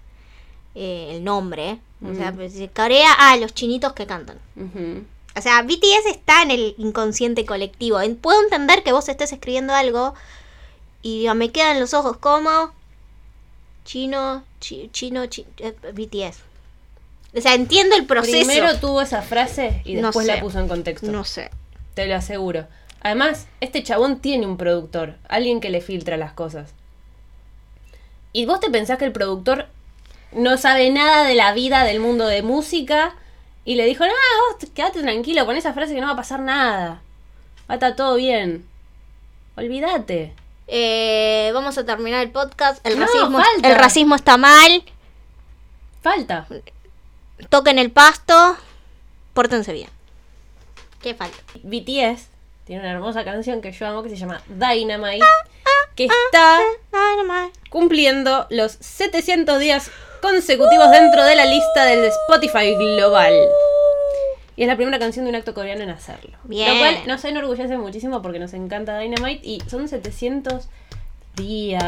eh, 0.75 1.09
el 1.15 1.23
nombre. 1.23 1.77
O 2.03 2.15
sea, 2.15 2.31
pues, 2.33 2.53
dice, 2.53 2.67
Corea, 2.69 3.11
ah, 3.17 3.37
los 3.37 3.53
chinitos 3.53 3.93
que 3.93 4.07
cantan. 4.07 4.39
Ujú. 4.55 5.03
O 5.37 5.41
sea, 5.41 5.61
BTS 5.61 6.07
está 6.09 6.41
en 6.41 6.49
el 6.51 6.73
inconsciente 6.79 7.45
colectivo. 7.45 7.99
Puedo 8.21 8.41
entender 8.41 8.81
que 8.83 8.91
vos 8.91 9.07
estés 9.07 9.31
escribiendo 9.31 9.73
algo 9.73 10.15
y 11.03 11.27
me 11.35 11.51
quedan 11.51 11.79
los 11.79 11.93
ojos 11.93 12.17
como 12.17 12.71
chino, 13.85 14.43
chi- 14.59 14.89
chino, 14.91 15.25
chi- 15.27 15.45
eh, 15.59 15.75
BTS. 15.93 16.39
O 17.37 17.41
sea, 17.41 17.53
entiendo 17.55 17.95
el 17.95 18.05
proceso. 18.05 18.37
Primero 18.47 18.79
tuvo 18.79 19.01
esa 19.01 19.21
frase 19.21 19.81
y 19.85 19.95
No 19.95 20.07
después 20.07 20.25
sé. 20.27 20.35
la 20.35 20.41
puso 20.41 20.59
en 20.59 20.67
contexto. 20.67 21.07
no 21.11 21.23
sé. 21.23 21.49
Te 21.93 22.05
lo 22.05 22.15
aseguro. 22.15 22.67
Además, 23.03 23.47
este 23.59 23.83
chabón 23.83 24.19
tiene 24.19 24.47
un 24.47 24.57
productor, 24.57 25.15
alguien 25.27 25.59
que 25.59 25.69
le 25.69 25.81
filtra 25.81 26.15
las 26.17 26.31
cosas. 26.33 26.73
Y 28.31 28.45
vos 28.45 28.59
te 28.59 28.69
pensás 28.69 28.97
que 28.97 29.05
el 29.05 29.11
productor 29.11 29.67
no 30.31 30.57
sabe 30.57 30.89
nada 30.89 31.23
de 31.27 31.35
la 31.35 31.53
vida 31.53 31.83
del 31.83 31.99
mundo 31.99 32.25
de 32.25 32.41
música 32.41 33.13
y 33.65 33.75
le 33.75 33.85
dijo, 33.85 34.05
no, 34.05 34.11
vos 34.59 34.69
quédate 34.73 35.01
tranquilo, 35.01 35.45
con 35.45 35.55
esa 35.57 35.73
frase 35.73 35.93
que 35.93 36.01
no 36.01 36.07
va 36.07 36.13
a 36.13 36.17
pasar 36.17 36.39
nada. 36.39 37.01
Va 37.69 37.73
a 37.73 37.73
estar 37.75 37.95
todo 37.95 38.15
bien. 38.15 38.65
Olvídate. 39.55 40.33
Eh, 40.67 41.51
vamos 41.53 41.77
a 41.77 41.85
terminar 41.85 42.21
el 42.23 42.31
podcast. 42.31 42.85
El 42.87 42.97
No, 42.97 43.05
racismo, 43.05 43.37
falta. 43.39 43.69
el 43.69 43.75
racismo 43.75 44.15
está 44.15 44.37
mal. 44.37 44.83
Falta. 46.01 46.47
Toquen 47.49 47.79
el 47.79 47.91
pasto. 47.91 48.55
Pórtense 49.33 49.73
bien. 49.73 49.89
¿Qué 51.01 51.13
falta? 51.13 51.37
BTS 51.63 52.32
tiene 52.65 52.81
una 52.81 52.91
hermosa 52.91 53.23
canción 53.23 53.61
que 53.61 53.71
yo 53.71 53.85
amo 53.87 54.03
que 54.03 54.09
se 54.09 54.15
llama 54.15 54.41
Dynamite, 54.47 55.25
que 55.95 56.05
está 56.05 56.59
cumpliendo 57.69 58.47
los 58.49 58.73
700 58.79 59.59
días 59.59 59.91
consecutivos 60.21 60.89
dentro 60.91 61.23
de 61.25 61.35
la 61.35 61.45
lista 61.45 61.85
del 61.85 62.05
Spotify 62.05 62.75
global. 62.75 63.33
Y 64.55 64.61
es 64.61 64.67
la 64.67 64.75
primera 64.75 64.99
canción 64.99 65.25
de 65.25 65.29
un 65.29 65.35
acto 65.35 65.53
coreano 65.53 65.81
en 65.81 65.89
hacerlo. 65.89 66.37
Bien. 66.43 66.73
Lo 66.73 66.79
cual 66.79 67.07
nos 67.07 67.25
enorgullece 67.25 67.77
muchísimo 67.77 68.21
porque 68.21 68.39
nos 68.39 68.53
encanta 68.53 68.99
Dynamite 68.99 69.45
y 69.45 69.59
son 69.67 69.87
700 69.89 70.69
días. 71.35 71.81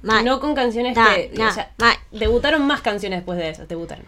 Mal. 0.00 0.24
No 0.24 0.40
con 0.40 0.54
canciones 0.54 0.94
Da, 0.94 1.14
que... 1.14 1.32
o 1.38 1.52
sea, 1.52 1.70
debutaron 2.12 2.66
más 2.66 2.80
canciones 2.80 3.18
después 3.18 3.36
de 3.38 3.50
esas, 3.50 3.68
debutaron. 3.68 4.06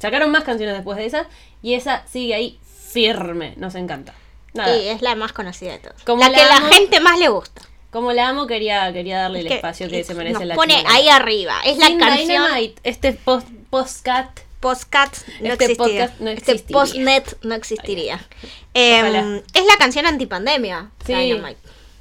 Sacaron 0.00 0.30
más 0.30 0.44
canciones 0.44 0.74
después 0.74 0.96
de 0.96 1.06
esas 1.06 1.26
y 1.62 1.74
esa 1.74 2.06
sigue 2.06 2.34
ahí 2.34 2.60
firme, 2.62 3.54
nos 3.56 3.74
encanta. 3.74 4.14
Nada, 4.56 4.74
Sí, 4.74 4.88
es 4.88 5.02
la 5.02 5.14
más 5.14 5.32
conocida 5.32 5.72
de. 5.72 5.80
Como 6.04 6.22
la 6.22 6.30
la 6.30 6.36
que 6.38 6.44
la 6.44 6.56
amo- 6.56 6.68
gente 6.72 7.00
más 7.00 7.18
le 7.18 7.28
gusta. 7.28 7.62
como 7.90 8.12
la 8.12 8.28
amo 8.28 8.46
quería, 8.46 8.92
quería 8.92 9.22
darle 9.22 9.40
el 9.40 9.48
que 9.48 9.54
espacio 9.56 9.88
que 9.88 10.04
se 10.04 10.14
merece 10.14 10.34
nos 10.34 10.44
la 10.44 10.54
pone 10.54 10.74
chingada. 10.76 10.94
ahí 10.94 11.08
arriba. 11.08 11.54
Es 11.64 11.78
la 11.78 11.96
canción 11.98 12.44
Dynamite, 12.44 12.80
este 12.84 13.12
post, 13.12 13.48
postcat 13.70 14.40
Postcat 14.60 15.14
no 15.42 15.52
Este 15.52 15.64
existiría. 15.66 16.06
podcast 16.06 16.20
no 16.20 16.30
este 16.30 16.52
existiría. 16.52 16.80
postnet 16.80 17.38
no 17.42 17.54
existiría. 17.54 18.26
Em, 18.74 19.36
es 19.54 19.64
la 19.66 19.76
canción 19.78 20.06
antipandemia. 20.06 20.90
Sí. 21.06 21.14
Dynamite. 21.14 21.60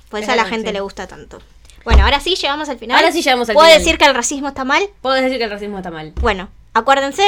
Por 0.09 0.19
Es 0.19 0.23
eso 0.23 0.31
a 0.31 0.35
la 0.37 0.45
gente 0.45 0.71
le 0.73 0.79
gusta 0.79 1.05
tanto. 1.05 1.39
Bueno, 1.83 2.03
ahora 2.05 2.19
sí 2.21 2.35
llegamos 2.35 2.67
al 2.69 2.79
final. 2.79 2.97
Ahora 2.97 3.11
sí 3.11 3.21
llegamos 3.21 3.49
al 3.49 3.53
¿Puedo 3.53 3.67
final. 3.67 3.79
decir 3.79 3.97
que 3.99 4.05
el 4.05 4.15
racismo 4.15 4.47
está 4.47 4.63
mal? 4.63 4.83
Puedo 5.01 5.15
decir 5.15 5.37
que 5.37 5.43
el 5.43 5.51
racismo 5.51 5.77
está 5.77 5.91
mal. 5.91 6.13
Bueno, 6.21 6.49
acuérdense, 6.73 7.23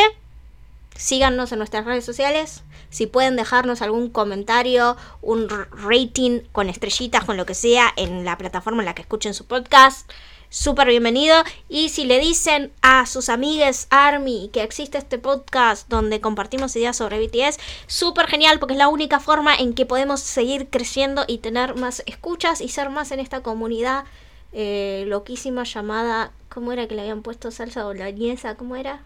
síganos 0.96 1.52
en 1.52 1.60
nuestras 1.60 1.86
redes 1.86 2.06
sociales. 2.06 2.64
Si 2.98 3.06
pueden 3.06 3.36
dejarnos 3.36 3.84
algún 3.84 4.10
comentario, 4.10 4.98
un 5.22 5.48
rating 5.50 6.40
con 6.52 6.68
estrellitas, 6.68 7.26
con 7.26 7.38
lo 7.38 7.46
que 7.46 7.54
sea, 7.54 7.94
en 7.96 8.26
la 8.26 8.40
plataforma 8.40 8.82
en 8.82 8.88
la 8.88 8.96
que 8.96 9.04
escuchen 9.04 9.36
su 9.36 9.46
podcast, 9.46 10.12
súper 10.50 10.88
bienvenido. 10.88 11.36
Y 11.70 11.90
si 11.90 12.06
le 12.06 12.18
dicen 12.18 12.72
a 12.82 13.06
sus 13.06 13.30
amigues 13.30 13.86
Army 13.92 14.50
que 14.52 14.64
existe 14.64 14.98
este 14.98 15.20
podcast 15.20 15.88
donde 15.90 16.22
compartimos 16.22 16.76
ideas 16.76 16.98
sobre 16.98 17.20
BTS, 17.20 17.60
súper 17.86 18.26
genial 18.26 18.58
porque 18.58 18.74
es 18.74 18.80
la 18.80 18.88
única 18.88 19.20
forma 19.20 19.54
en 19.54 19.76
que 19.76 19.86
podemos 19.86 20.22
seguir 20.22 20.68
creciendo 20.68 21.24
y 21.28 21.38
tener 21.38 21.76
más 21.76 22.02
escuchas 22.08 22.62
y 22.62 22.68
ser 22.68 22.90
más 22.90 23.12
en 23.12 23.20
esta 23.20 23.44
comunidad 23.44 24.06
eh, 24.54 25.04
loquísima 25.06 25.66
llamada, 25.66 26.32
¿cómo 26.50 26.72
era 26.72 26.88
que 26.88 26.96
le 26.96 27.02
habían 27.02 27.22
puesto 27.22 27.52
salsa 27.52 27.84
boloñesa? 27.84 28.56
¿Cómo 28.56 28.76
era? 28.76 29.04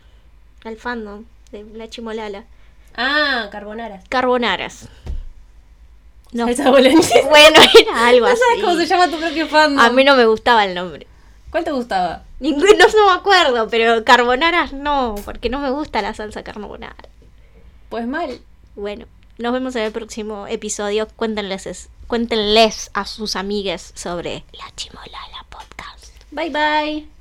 Al 0.64 0.78
fandom 0.78 1.26
de 1.52 1.66
la 1.74 1.90
chimolala. 1.90 2.46
Ah, 2.96 3.48
carbonaras. 3.52 4.04
Carbonaras. 4.10 4.88
No. 6.32 6.46
Salsa 6.46 6.70
boloñesa. 6.70 7.22
Bueno, 7.30 7.60
era 7.80 8.08
algo 8.08 8.26
¿No 8.26 8.32
así. 8.32 8.42
sabes 8.50 8.64
cómo 8.64 8.76
se 8.78 8.86
llama 8.88 9.08
tu 9.10 9.18
propio 9.20 9.48
fandom? 9.48 9.80
A 9.84 9.90
mí 9.92 10.04
no 10.04 10.16
me 10.16 10.26
gustaba 10.26 10.66
el 10.66 10.74
nombre. 10.76 11.08
¿Cuál 11.50 11.66
te 11.66 11.72
gustaba? 11.72 12.24
Ninguno 12.40 12.72
no 12.96 13.06
me 13.08 13.12
acuerdo, 13.12 13.68
pero 13.70 14.04
carbonaras 14.06 14.72
no, 14.74 15.16
porque 15.26 15.50
no 15.50 15.60
me 15.60 15.70
gusta 15.70 16.02
la 16.02 16.14
salsa 16.14 16.44
carbonara. 16.44 16.96
Pues 17.90 18.08
mal. 18.08 18.40
Bueno, 18.76 19.06
nos 19.38 19.52
vemos 19.52 19.76
en 19.76 19.84
el 19.84 19.92
próximo 19.92 20.48
episodio. 20.48 21.08
Cuéntenles, 21.18 21.90
cuéntenles 22.08 22.90
a 22.94 23.06
sus 23.06 23.36
amigues 23.36 23.92
sobre 23.96 24.46
la 24.54 24.74
Chimolala 24.76 25.46
Podcast. 25.50 26.08
Bye 26.32 26.50
bye. 26.50 27.21